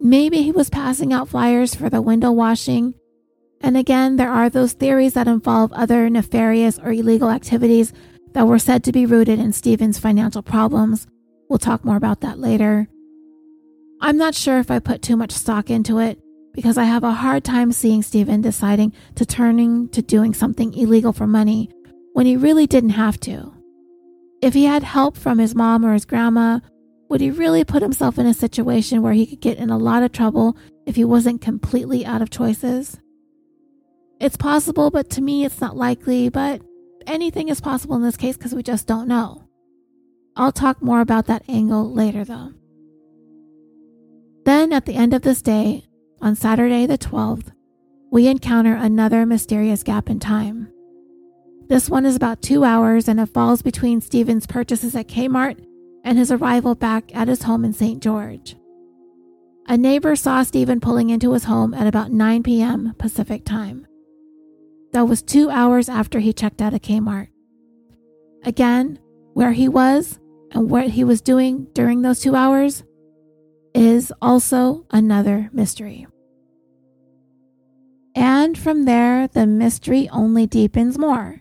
Maybe 0.00 0.42
he 0.42 0.52
was 0.52 0.70
passing 0.70 1.12
out 1.12 1.28
flyers 1.28 1.74
for 1.74 1.88
the 1.88 2.02
window 2.02 2.32
washing. 2.32 2.94
And 3.60 3.76
again, 3.76 4.16
there 4.16 4.30
are 4.30 4.48
those 4.48 4.72
theories 4.72 5.12
that 5.14 5.28
involve 5.28 5.72
other 5.72 6.08
nefarious 6.08 6.78
or 6.78 6.92
illegal 6.92 7.30
activities 7.30 7.92
that 8.32 8.46
were 8.46 8.58
said 8.58 8.82
to 8.84 8.92
be 8.92 9.06
rooted 9.06 9.38
in 9.38 9.52
Steven's 9.52 9.98
financial 9.98 10.42
problems. 10.42 11.06
We'll 11.48 11.58
talk 11.58 11.84
more 11.84 11.96
about 11.96 12.22
that 12.22 12.38
later. 12.38 12.88
I'm 14.00 14.16
not 14.16 14.34
sure 14.34 14.58
if 14.58 14.70
I 14.70 14.78
put 14.78 15.02
too 15.02 15.16
much 15.16 15.32
stock 15.32 15.68
into 15.68 15.98
it, 15.98 16.18
because 16.52 16.78
I 16.78 16.84
have 16.84 17.04
a 17.04 17.12
hard 17.12 17.44
time 17.44 17.72
seeing 17.72 18.02
Steven 18.02 18.40
deciding 18.40 18.92
to 19.14 19.24
turning 19.24 19.88
to 19.90 20.02
doing 20.02 20.34
something 20.34 20.74
illegal 20.74 21.12
for 21.12 21.26
money 21.26 21.70
when 22.12 22.26
he 22.26 22.36
really 22.36 22.66
didn't 22.66 22.90
have 22.90 23.18
to. 23.20 23.52
If 24.42 24.54
he 24.54 24.64
had 24.64 24.82
help 24.82 25.16
from 25.16 25.38
his 25.38 25.54
mom 25.54 25.84
or 25.84 25.92
his 25.92 26.04
grandma, 26.04 26.60
would 27.08 27.20
he 27.20 27.30
really 27.30 27.64
put 27.64 27.82
himself 27.82 28.18
in 28.18 28.26
a 28.26 28.34
situation 28.34 29.02
where 29.02 29.12
he 29.12 29.26
could 29.26 29.40
get 29.40 29.58
in 29.58 29.68
a 29.68 29.78
lot 29.78 30.02
of 30.02 30.12
trouble 30.12 30.56
if 30.86 30.96
he 30.96 31.04
wasn't 31.04 31.42
completely 31.42 32.06
out 32.06 32.22
of 32.22 32.30
choices? 32.30 32.98
It's 34.20 34.36
possible, 34.36 34.90
but 34.90 35.10
to 35.10 35.20
me, 35.20 35.44
it's 35.44 35.60
not 35.60 35.76
likely. 35.76 36.28
But 36.28 36.62
anything 37.06 37.48
is 37.48 37.60
possible 37.60 37.96
in 37.96 38.02
this 38.02 38.16
case 38.16 38.36
because 38.36 38.54
we 38.54 38.62
just 38.62 38.86
don't 38.86 39.08
know. 39.08 39.44
I'll 40.36 40.52
talk 40.52 40.80
more 40.80 41.00
about 41.00 41.26
that 41.26 41.42
angle 41.48 41.92
later, 41.92 42.24
though. 42.24 42.52
Then, 44.44 44.72
at 44.72 44.86
the 44.86 44.94
end 44.94 45.12
of 45.12 45.22
this 45.22 45.42
day, 45.42 45.84
on 46.20 46.36
Saturday 46.36 46.86
the 46.86 46.98
12th, 46.98 47.52
we 48.10 48.26
encounter 48.26 48.74
another 48.74 49.24
mysterious 49.24 49.82
gap 49.82 50.10
in 50.10 50.18
time. 50.18 50.72
This 51.68 51.88
one 51.88 52.04
is 52.04 52.16
about 52.16 52.42
two 52.42 52.64
hours 52.64 53.08
and 53.08 53.20
it 53.20 53.26
falls 53.26 53.62
between 53.62 54.00
Steven's 54.00 54.46
purchases 54.46 54.96
at 54.96 55.06
Kmart 55.06 55.64
and 56.04 56.18
his 56.18 56.32
arrival 56.32 56.74
back 56.74 57.14
at 57.14 57.28
his 57.28 57.44
home 57.44 57.64
in 57.64 57.72
St. 57.72 58.02
George. 58.02 58.56
A 59.66 59.76
neighbor 59.76 60.16
saw 60.16 60.42
Steven 60.42 60.80
pulling 60.80 61.10
into 61.10 61.32
his 61.32 61.44
home 61.44 61.72
at 61.74 61.86
about 61.86 62.10
9 62.10 62.42
p.m. 62.42 62.94
Pacific 62.98 63.44
time. 63.44 63.86
That 64.92 65.06
was 65.06 65.22
two 65.22 65.48
hours 65.48 65.88
after 65.88 66.18
he 66.18 66.32
checked 66.32 66.60
out 66.60 66.74
of 66.74 66.82
Kmart. 66.82 67.28
Again, 68.42 68.98
where 69.34 69.52
he 69.52 69.68
was 69.68 70.18
and 70.50 70.68
what 70.68 70.88
he 70.88 71.04
was 71.04 71.20
doing 71.20 71.68
during 71.72 72.02
those 72.02 72.18
two 72.18 72.34
hours 72.34 72.82
is 73.74 74.12
also 74.20 74.86
another 74.90 75.50
mystery. 75.52 76.06
And 78.20 78.58
from 78.58 78.84
there, 78.84 79.28
the 79.28 79.46
mystery 79.46 80.06
only 80.10 80.46
deepens 80.46 80.98
more. 80.98 81.40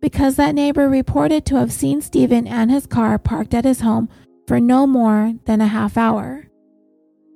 Because 0.00 0.36
that 0.36 0.54
neighbor 0.54 0.88
reported 0.88 1.44
to 1.44 1.56
have 1.56 1.70
seen 1.70 2.00
Steven 2.00 2.46
and 2.46 2.70
his 2.70 2.86
car 2.86 3.18
parked 3.18 3.52
at 3.52 3.66
his 3.66 3.82
home 3.82 4.08
for 4.46 4.58
no 4.58 4.86
more 4.86 5.34
than 5.44 5.60
a 5.60 5.66
half 5.66 5.98
hour. 5.98 6.48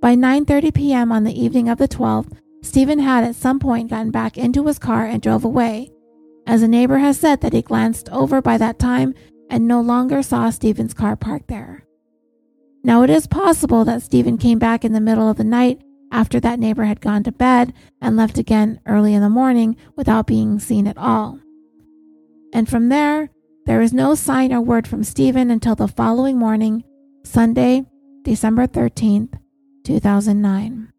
By 0.01 0.17
9:30 0.17 0.73
p.m. 0.73 1.13
on 1.13 1.25
the 1.25 1.39
evening 1.39 1.69
of 1.69 1.77
the 1.77 1.87
12th, 1.87 2.33
Steven 2.63 2.99
had 2.99 3.25
at 3.25 3.35
some 3.35 3.59
point 3.59 3.91
gotten 3.91 4.11
back 4.11 4.39
into 4.39 4.67
his 4.67 4.79
car 4.79 5.05
and 5.05 5.21
drove 5.21 5.45
away. 5.45 5.91
As 6.47 6.63
a 6.63 6.69
neighbor 6.69 6.97
has 6.97 7.21
said 7.21 7.43
that 7.43 7.53
he 7.53 7.61
glanced 7.61 8.09
over 8.09 8.41
by 8.41 8.57
that 8.57 8.79
time 8.79 9.13
and 9.51 9.69
no 9.69 9.83
longer 9.83 10.23
saw 10.23 10.49
Steven's 10.49 10.95
car 10.95 11.15
parked 11.15 11.49
there. 11.49 11.85
Now, 12.83 13.03
it 13.03 13.11
is 13.11 13.27
possible 13.27 13.85
that 13.85 14.01
Steven 14.01 14.39
came 14.39 14.59
back 14.59 14.83
in 14.83 14.95
the 14.95 15.01
middle 15.09 15.29
of 15.29 15.37
the 15.37 15.45
night 15.45 15.83
after 16.13 16.41
that 16.41 16.59
neighbor 16.59 16.85
had 16.85 17.01
gone 17.01 17.23
to 17.25 17.33
bed 17.33 17.73
and 18.01 18.17
left 18.17 18.39
again 18.39 18.81
early 18.87 19.15
in 19.15 19.23
the 19.23 19.29
morning 19.29 19.77
without 19.97 20.27
being 20.27 20.59
seen 20.59 20.87
at 20.87 20.99
all. 20.99 21.41
And 22.53 22.69
from 22.69 22.89
there, 22.89 23.31
there 23.67 23.81
is 23.81 23.93
no 23.93 24.15
sign 24.15 24.53
or 24.53 24.61
word 24.61 24.87
from 24.87 25.03
Steven 25.03 25.51
until 25.51 25.75
the 25.75 25.89
following 25.89 26.39
morning, 26.39 26.85
Sunday, 27.25 27.85
December 28.23 28.67
13th, 28.67 29.39
2009. 29.85 30.93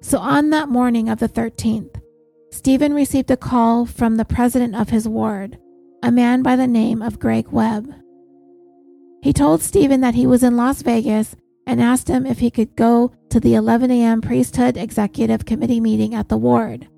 So 0.00 0.18
on 0.18 0.50
that 0.50 0.68
morning 0.68 1.08
of 1.08 1.20
the 1.20 1.28
13th, 1.28 2.00
Steven 2.50 2.92
received 2.92 3.30
a 3.30 3.36
call 3.36 3.86
from 3.86 4.16
the 4.16 4.24
president 4.24 4.74
of 4.74 4.90
his 4.90 5.08
ward, 5.08 5.58
a 6.02 6.10
man 6.10 6.42
by 6.42 6.56
the 6.56 6.66
name 6.66 7.00
of 7.00 7.20
Greg 7.20 7.48
Webb. 7.48 7.94
He 9.22 9.32
told 9.32 9.62
Steven 9.62 10.00
that 10.00 10.16
he 10.16 10.26
was 10.26 10.42
in 10.42 10.56
Las 10.56 10.82
Vegas 10.82 11.36
and 11.66 11.80
asked 11.80 12.08
him 12.08 12.26
if 12.26 12.38
he 12.38 12.50
could 12.50 12.76
go 12.76 13.12
to 13.30 13.40
the 13.40 13.54
11 13.54 13.90
a.m. 13.90 14.20
priesthood 14.20 14.76
executive 14.76 15.44
committee 15.44 15.80
meeting 15.80 16.14
at 16.14 16.28
the 16.28 16.36
ward. 16.36 16.88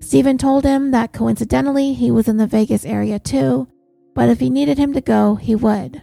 Steven 0.00 0.38
told 0.38 0.64
him 0.64 0.92
that 0.92 1.12
coincidentally 1.12 1.92
he 1.92 2.10
was 2.10 2.28
in 2.28 2.36
the 2.36 2.46
Vegas 2.46 2.84
area 2.84 3.18
too, 3.18 3.68
but 4.14 4.28
if 4.28 4.40
he 4.40 4.50
needed 4.50 4.78
him 4.78 4.92
to 4.92 5.00
go, 5.00 5.34
he 5.34 5.54
would. 5.54 6.02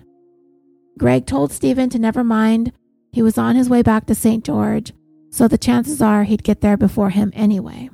Greg 0.98 1.26
told 1.26 1.52
Steven 1.52 1.90
to 1.90 2.00
never 2.00 2.24
mind, 2.24 2.72
he 3.12 3.22
was 3.22 3.38
on 3.38 3.56
his 3.56 3.70
way 3.70 3.82
back 3.82 4.06
to 4.06 4.16
St. 4.16 4.44
George, 4.44 4.94
so 5.30 5.48
the 5.48 5.58
chances 5.58 6.02
are 6.02 6.24
he'd 6.24 6.44
get 6.44 6.62
there 6.62 6.78
before 6.78 7.10
him 7.10 7.32
anyway. 7.36 7.90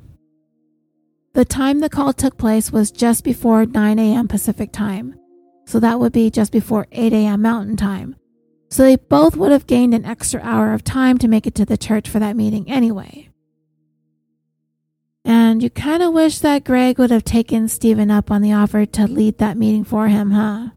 The 1.34 1.44
time 1.44 1.80
the 1.80 1.88
call 1.88 2.12
took 2.12 2.38
place 2.38 2.70
was 2.70 2.90
just 2.90 3.24
before 3.24 3.66
9 3.66 3.98
a.m. 3.98 4.28
Pacific 4.28 4.72
time, 4.72 5.18
so 5.66 5.80
that 5.80 5.98
would 5.98 6.12
be 6.12 6.30
just 6.30 6.52
before 6.52 6.86
8 6.92 7.12
a.m. 7.12 7.42
Mountain 7.42 7.76
time. 7.76 8.16
So 8.74 8.82
they 8.82 8.96
both 8.96 9.36
would 9.36 9.52
have 9.52 9.68
gained 9.68 9.94
an 9.94 10.04
extra 10.04 10.40
hour 10.42 10.72
of 10.72 10.82
time 10.82 11.16
to 11.18 11.28
make 11.28 11.46
it 11.46 11.54
to 11.54 11.64
the 11.64 11.78
church 11.78 12.08
for 12.08 12.18
that 12.18 12.34
meeting 12.34 12.68
anyway. 12.68 13.30
And 15.24 15.62
you 15.62 15.70
kind 15.70 16.02
of 16.02 16.12
wish 16.12 16.40
that 16.40 16.64
Greg 16.64 16.98
would 16.98 17.12
have 17.12 17.22
taken 17.22 17.68
Steven 17.68 18.10
up 18.10 18.32
on 18.32 18.42
the 18.42 18.52
offer 18.52 18.84
to 18.84 19.06
lead 19.06 19.38
that 19.38 19.56
meeting 19.56 19.84
for 19.84 20.08
him, 20.08 20.32
huh? 20.32 20.70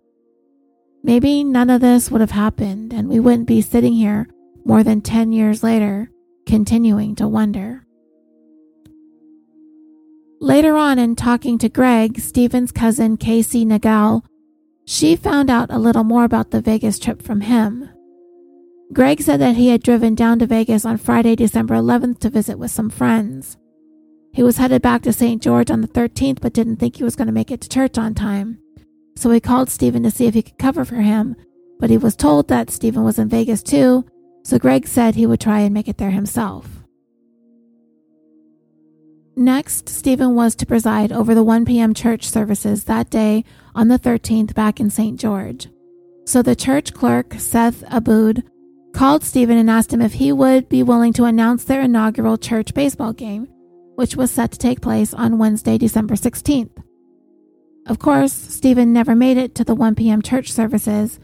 Maybe 1.01 1.43
none 1.43 1.71
of 1.71 1.81
this 1.81 2.11
would 2.11 2.21
have 2.21 2.29
happened 2.29 2.93
and 2.93 3.09
we 3.09 3.19
wouldn't 3.19 3.47
be 3.47 3.63
sitting 3.63 3.93
here 3.93 4.27
more 4.63 4.83
than 4.83 5.01
10 5.01 5.31
years 5.31 5.63
later, 5.63 6.11
continuing 6.45 7.15
to 7.15 7.27
wonder. 7.27 7.83
Later 10.39 10.77
on, 10.77 10.99
in 10.99 11.15
talking 11.15 11.57
to 11.57 11.67
Greg, 11.67 12.19
Steven's 12.19 12.71
cousin 12.71 13.17
Casey 13.17 13.65
Nagel, 13.65 14.23
she 14.87 15.17
found 15.17 15.49
out 15.49 15.69
a 15.69 15.77
little 15.77 16.05
more 16.05 16.23
about 16.23 16.51
the 16.51 16.61
Vegas 16.61 16.97
trip 16.97 17.21
from 17.21 17.41
him. 17.41 17.89
Greg 18.93 19.21
said 19.21 19.41
that 19.41 19.57
he 19.57 19.67
had 19.67 19.83
driven 19.83 20.15
down 20.15 20.39
to 20.39 20.47
Vegas 20.47 20.85
on 20.85 20.95
Friday, 20.95 21.35
December 21.35 21.75
11th 21.75 22.19
to 22.19 22.29
visit 22.29 22.57
with 22.57 22.71
some 22.71 22.89
friends. 22.89 23.57
He 24.31 24.41
was 24.41 24.57
headed 24.57 24.81
back 24.81 25.01
to 25.01 25.11
St. 25.11 25.41
George 25.41 25.69
on 25.69 25.81
the 25.81 25.89
13th, 25.89 26.39
but 26.39 26.53
didn't 26.53 26.77
think 26.77 26.95
he 26.95 27.03
was 27.03 27.17
going 27.17 27.27
to 27.27 27.33
make 27.33 27.51
it 27.51 27.59
to 27.61 27.69
church 27.69 27.97
on 27.97 28.15
time. 28.15 28.59
So 29.17 29.29
he 29.31 29.41
called 29.41 29.69
Steven 29.69 30.03
to 30.03 30.11
see 30.11 30.25
if 30.25 30.33
he 30.33 30.41
could 30.41 30.57
cover 30.57 30.85
for 30.85 30.95
him, 30.95 31.35
but 31.81 31.89
he 31.89 31.97
was 31.97 32.15
told 32.15 32.47
that 32.47 32.69
Steven 32.69 33.03
was 33.03 33.19
in 33.19 33.27
Vegas 33.27 33.61
too, 33.61 34.05
so 34.43 34.57
Greg 34.57 34.87
said 34.87 35.15
he 35.15 35.25
would 35.25 35.41
try 35.41 35.59
and 35.59 35.73
make 35.73 35.89
it 35.89 35.97
there 35.97 36.11
himself. 36.11 36.76
Next, 39.37 39.87
Steven 39.87 40.33
was 40.33 40.55
to 40.55 40.65
preside 40.65 41.11
over 41.11 41.35
the 41.35 41.43
1 41.43 41.63
p.m. 41.65 41.93
church 41.93 42.27
services 42.27 42.85
that 42.85 43.11
day 43.11 43.45
on 43.75 43.87
the 43.87 43.99
13th 43.99 44.55
back 44.55 44.79
in 44.79 44.89
St. 44.89 45.19
George. 45.19 45.67
So 46.25 46.41
the 46.41 46.55
church 46.55 46.91
clerk, 46.91 47.35
Seth 47.37 47.83
Aboud, 47.91 48.41
called 48.95 49.23
Steven 49.23 49.55
and 49.55 49.69
asked 49.69 49.93
him 49.93 50.01
if 50.01 50.13
he 50.13 50.31
would 50.31 50.67
be 50.69 50.81
willing 50.81 51.13
to 51.13 51.25
announce 51.25 51.63
their 51.63 51.81
inaugural 51.81 52.39
church 52.39 52.73
baseball 52.73 53.13
game, 53.13 53.47
which 53.93 54.15
was 54.15 54.31
set 54.31 54.53
to 54.53 54.57
take 54.57 54.81
place 54.81 55.13
on 55.13 55.37
Wednesday, 55.37 55.77
December 55.77 56.15
16th. 56.15 56.83
Of 57.85 57.99
course, 57.99 58.33
Steven 58.33 58.91
never 58.91 59.15
made 59.15 59.37
it 59.37 59.53
to 59.53 59.63
the 59.63 59.75
1 59.75 59.93
p.m. 59.93 60.23
church 60.23 60.51
services, 60.51 61.19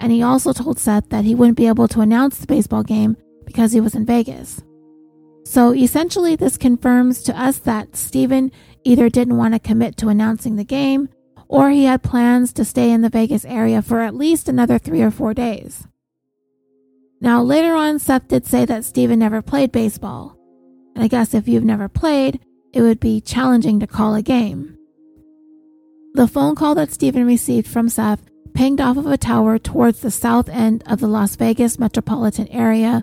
and 0.00 0.10
he 0.10 0.22
also 0.22 0.54
told 0.54 0.78
Seth 0.78 1.10
that 1.10 1.26
he 1.26 1.34
wouldn't 1.34 1.58
be 1.58 1.68
able 1.68 1.86
to 1.88 2.00
announce 2.00 2.38
the 2.38 2.46
baseball 2.46 2.82
game 2.82 3.18
because 3.44 3.72
he 3.72 3.80
was 3.82 3.94
in 3.94 4.06
Vegas. 4.06 4.62
So 5.48 5.72
essentially, 5.72 6.36
this 6.36 6.58
confirms 6.58 7.22
to 7.22 7.34
us 7.34 7.56
that 7.60 7.96
Steven 7.96 8.52
either 8.84 9.08
didn't 9.08 9.38
want 9.38 9.54
to 9.54 9.58
commit 9.58 9.96
to 9.96 10.08
announcing 10.08 10.56
the 10.56 10.62
game 10.62 11.08
or 11.48 11.70
he 11.70 11.84
had 11.84 12.02
plans 12.02 12.52
to 12.52 12.66
stay 12.66 12.90
in 12.90 13.00
the 13.00 13.08
Vegas 13.08 13.46
area 13.46 13.80
for 13.80 14.00
at 14.00 14.14
least 14.14 14.50
another 14.50 14.78
three 14.78 15.00
or 15.00 15.10
four 15.10 15.32
days. 15.32 15.88
Now, 17.22 17.42
later 17.42 17.74
on, 17.74 17.98
Seth 17.98 18.28
did 18.28 18.44
say 18.44 18.66
that 18.66 18.84
Steven 18.84 19.20
never 19.20 19.40
played 19.40 19.72
baseball. 19.72 20.36
And 20.94 21.02
I 21.02 21.08
guess 21.08 21.32
if 21.32 21.48
you've 21.48 21.64
never 21.64 21.88
played, 21.88 22.40
it 22.74 22.82
would 22.82 23.00
be 23.00 23.22
challenging 23.22 23.80
to 23.80 23.86
call 23.86 24.14
a 24.14 24.20
game. 24.20 24.76
The 26.12 26.28
phone 26.28 26.56
call 26.56 26.74
that 26.74 26.92
Steven 26.92 27.24
received 27.24 27.66
from 27.66 27.88
Seth 27.88 28.20
pinged 28.52 28.82
off 28.82 28.98
of 28.98 29.06
a 29.06 29.16
tower 29.16 29.58
towards 29.58 30.00
the 30.00 30.10
south 30.10 30.50
end 30.50 30.84
of 30.86 31.00
the 31.00 31.08
Las 31.08 31.36
Vegas 31.36 31.78
metropolitan 31.78 32.48
area, 32.48 33.02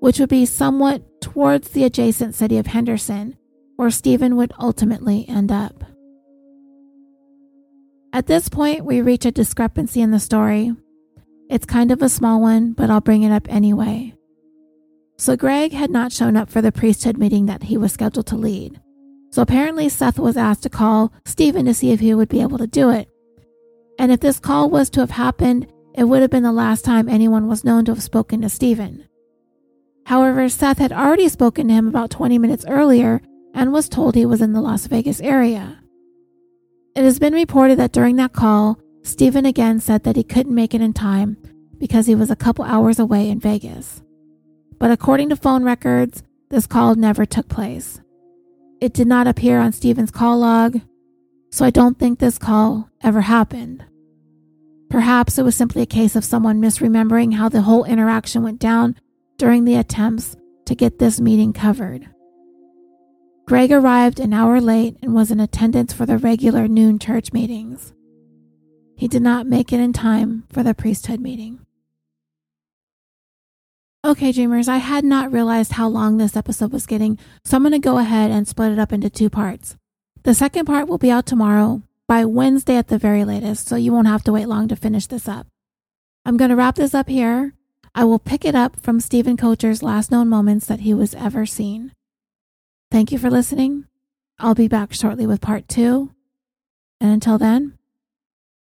which 0.00 0.18
would 0.18 0.30
be 0.30 0.46
somewhat 0.46 1.02
towards 1.24 1.70
the 1.70 1.84
adjacent 1.84 2.34
city 2.34 2.58
of 2.58 2.66
Henderson, 2.66 3.36
where 3.76 3.90
Steven 3.90 4.36
would 4.36 4.52
ultimately 4.60 5.24
end 5.26 5.50
up. 5.50 5.82
At 8.12 8.26
this 8.26 8.48
point, 8.48 8.84
we 8.84 9.00
reach 9.00 9.24
a 9.24 9.32
discrepancy 9.32 10.02
in 10.02 10.10
the 10.10 10.20
story. 10.20 10.72
It's 11.48 11.64
kind 11.64 11.90
of 11.90 12.02
a 12.02 12.10
small 12.10 12.40
one, 12.40 12.72
but 12.72 12.90
I'll 12.90 13.00
bring 13.00 13.22
it 13.22 13.32
up 13.32 13.48
anyway. 13.48 14.14
So, 15.16 15.34
Greg 15.34 15.72
had 15.72 15.90
not 15.90 16.12
shown 16.12 16.36
up 16.36 16.50
for 16.50 16.60
the 16.60 16.72
priesthood 16.72 17.16
meeting 17.16 17.46
that 17.46 17.64
he 17.64 17.76
was 17.76 17.92
scheduled 17.92 18.26
to 18.26 18.36
lead. 18.36 18.80
So, 19.30 19.40
apparently, 19.40 19.88
Seth 19.88 20.18
was 20.18 20.36
asked 20.36 20.62
to 20.64 20.68
call 20.68 21.12
Steven 21.24 21.64
to 21.64 21.74
see 21.74 21.90
if 21.90 22.00
he 22.00 22.14
would 22.14 22.28
be 22.28 22.42
able 22.42 22.58
to 22.58 22.66
do 22.66 22.90
it. 22.90 23.08
And 23.98 24.12
if 24.12 24.20
this 24.20 24.40
call 24.40 24.68
was 24.68 24.90
to 24.90 25.00
have 25.00 25.10
happened, 25.10 25.66
it 25.94 26.04
would 26.04 26.20
have 26.20 26.30
been 26.30 26.42
the 26.42 26.52
last 26.52 26.84
time 26.84 27.08
anyone 27.08 27.48
was 27.48 27.64
known 27.64 27.84
to 27.86 27.94
have 27.94 28.02
spoken 28.02 28.42
to 28.42 28.48
Steven. 28.48 29.08
However, 30.06 30.48
Seth 30.48 30.78
had 30.78 30.92
already 30.92 31.28
spoken 31.28 31.68
to 31.68 31.74
him 31.74 31.88
about 31.88 32.10
20 32.10 32.38
minutes 32.38 32.64
earlier 32.68 33.22
and 33.54 33.72
was 33.72 33.88
told 33.88 34.14
he 34.14 34.26
was 34.26 34.42
in 34.42 34.52
the 34.52 34.60
Las 34.60 34.86
Vegas 34.86 35.20
area. 35.20 35.80
It 36.94 37.04
has 37.04 37.18
been 37.18 37.32
reported 37.32 37.78
that 37.78 37.92
during 37.92 38.16
that 38.16 38.32
call, 38.32 38.78
Steven 39.02 39.46
again 39.46 39.80
said 39.80 40.04
that 40.04 40.16
he 40.16 40.22
couldn't 40.22 40.54
make 40.54 40.74
it 40.74 40.80
in 40.80 40.92
time 40.92 41.36
because 41.78 42.06
he 42.06 42.14
was 42.14 42.30
a 42.30 42.36
couple 42.36 42.64
hours 42.64 42.98
away 42.98 43.28
in 43.28 43.40
Vegas. 43.40 44.02
But 44.78 44.90
according 44.90 45.30
to 45.30 45.36
phone 45.36 45.64
records, 45.64 46.22
this 46.50 46.66
call 46.66 46.94
never 46.94 47.24
took 47.26 47.48
place. 47.48 48.00
It 48.80 48.92
did 48.92 49.06
not 49.06 49.26
appear 49.26 49.58
on 49.58 49.72
Steven's 49.72 50.10
call 50.10 50.38
log, 50.38 50.80
so 51.50 51.64
I 51.64 51.70
don't 51.70 51.98
think 51.98 52.18
this 52.18 52.38
call 52.38 52.90
ever 53.02 53.22
happened. 53.22 53.84
Perhaps 54.90 55.38
it 55.38 55.42
was 55.42 55.56
simply 55.56 55.82
a 55.82 55.86
case 55.86 56.14
of 56.14 56.24
someone 56.24 56.60
misremembering 56.60 57.34
how 57.34 57.48
the 57.48 57.62
whole 57.62 57.84
interaction 57.84 58.42
went 58.42 58.60
down 58.60 58.96
during 59.36 59.64
the 59.64 59.76
attempts 59.76 60.36
to 60.66 60.74
get 60.74 60.98
this 60.98 61.20
meeting 61.20 61.52
covered. 61.52 62.08
Greg 63.46 63.72
arrived 63.72 64.20
an 64.20 64.32
hour 64.32 64.60
late 64.60 64.96
and 65.02 65.14
was 65.14 65.30
in 65.30 65.40
attendance 65.40 65.92
for 65.92 66.06
the 66.06 66.16
regular 66.16 66.66
noon 66.66 66.98
church 66.98 67.32
meetings. 67.32 67.92
He 68.96 69.08
did 69.08 69.22
not 69.22 69.46
make 69.46 69.72
it 69.72 69.80
in 69.80 69.92
time 69.92 70.44
for 70.50 70.62
the 70.62 70.74
priesthood 70.74 71.20
meeting. 71.20 71.60
Okay, 74.04 74.32
dreamers, 74.32 74.68
I 74.68 74.76
had 74.76 75.02
not 75.04 75.32
realized 75.32 75.72
how 75.72 75.88
long 75.88 76.16
this 76.16 76.36
episode 76.36 76.72
was 76.72 76.86
getting, 76.86 77.18
so 77.44 77.56
I'm 77.56 77.62
going 77.62 77.72
to 77.72 77.78
go 77.78 77.98
ahead 77.98 78.30
and 78.30 78.46
split 78.46 78.72
it 78.72 78.78
up 78.78 78.92
into 78.92 79.08
two 79.08 79.30
parts. 79.30 79.76
The 80.24 80.34
second 80.34 80.66
part 80.66 80.88
will 80.88 80.98
be 80.98 81.10
out 81.10 81.24
tomorrow, 81.24 81.82
by 82.06 82.26
Wednesday 82.26 82.76
at 82.76 82.88
the 82.88 82.98
very 82.98 83.24
latest, 83.24 83.66
so 83.66 83.76
you 83.76 83.92
won't 83.92 84.06
have 84.06 84.22
to 84.24 84.32
wait 84.32 84.46
long 84.46 84.68
to 84.68 84.76
finish 84.76 85.06
this 85.06 85.26
up. 85.26 85.46
I'm 86.26 86.36
going 86.36 86.50
to 86.50 86.56
wrap 86.56 86.74
this 86.74 86.94
up 86.94 87.08
here. 87.08 87.53
I 87.94 88.04
will 88.04 88.18
pick 88.18 88.44
it 88.44 88.56
up 88.56 88.80
from 88.80 88.98
Steven 88.98 89.36
Koecher's 89.36 89.82
last 89.82 90.10
known 90.10 90.28
moments 90.28 90.66
that 90.66 90.80
he 90.80 90.92
was 90.92 91.14
ever 91.14 91.46
seen. 91.46 91.92
Thank 92.90 93.12
you 93.12 93.18
for 93.18 93.30
listening. 93.30 93.86
I'll 94.38 94.54
be 94.54 94.68
back 94.68 94.92
shortly 94.92 95.26
with 95.26 95.40
part 95.40 95.68
two. 95.68 96.12
And 97.00 97.12
until 97.12 97.38
then, 97.38 97.78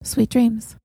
sweet 0.01 0.29
dreams. 0.29 0.75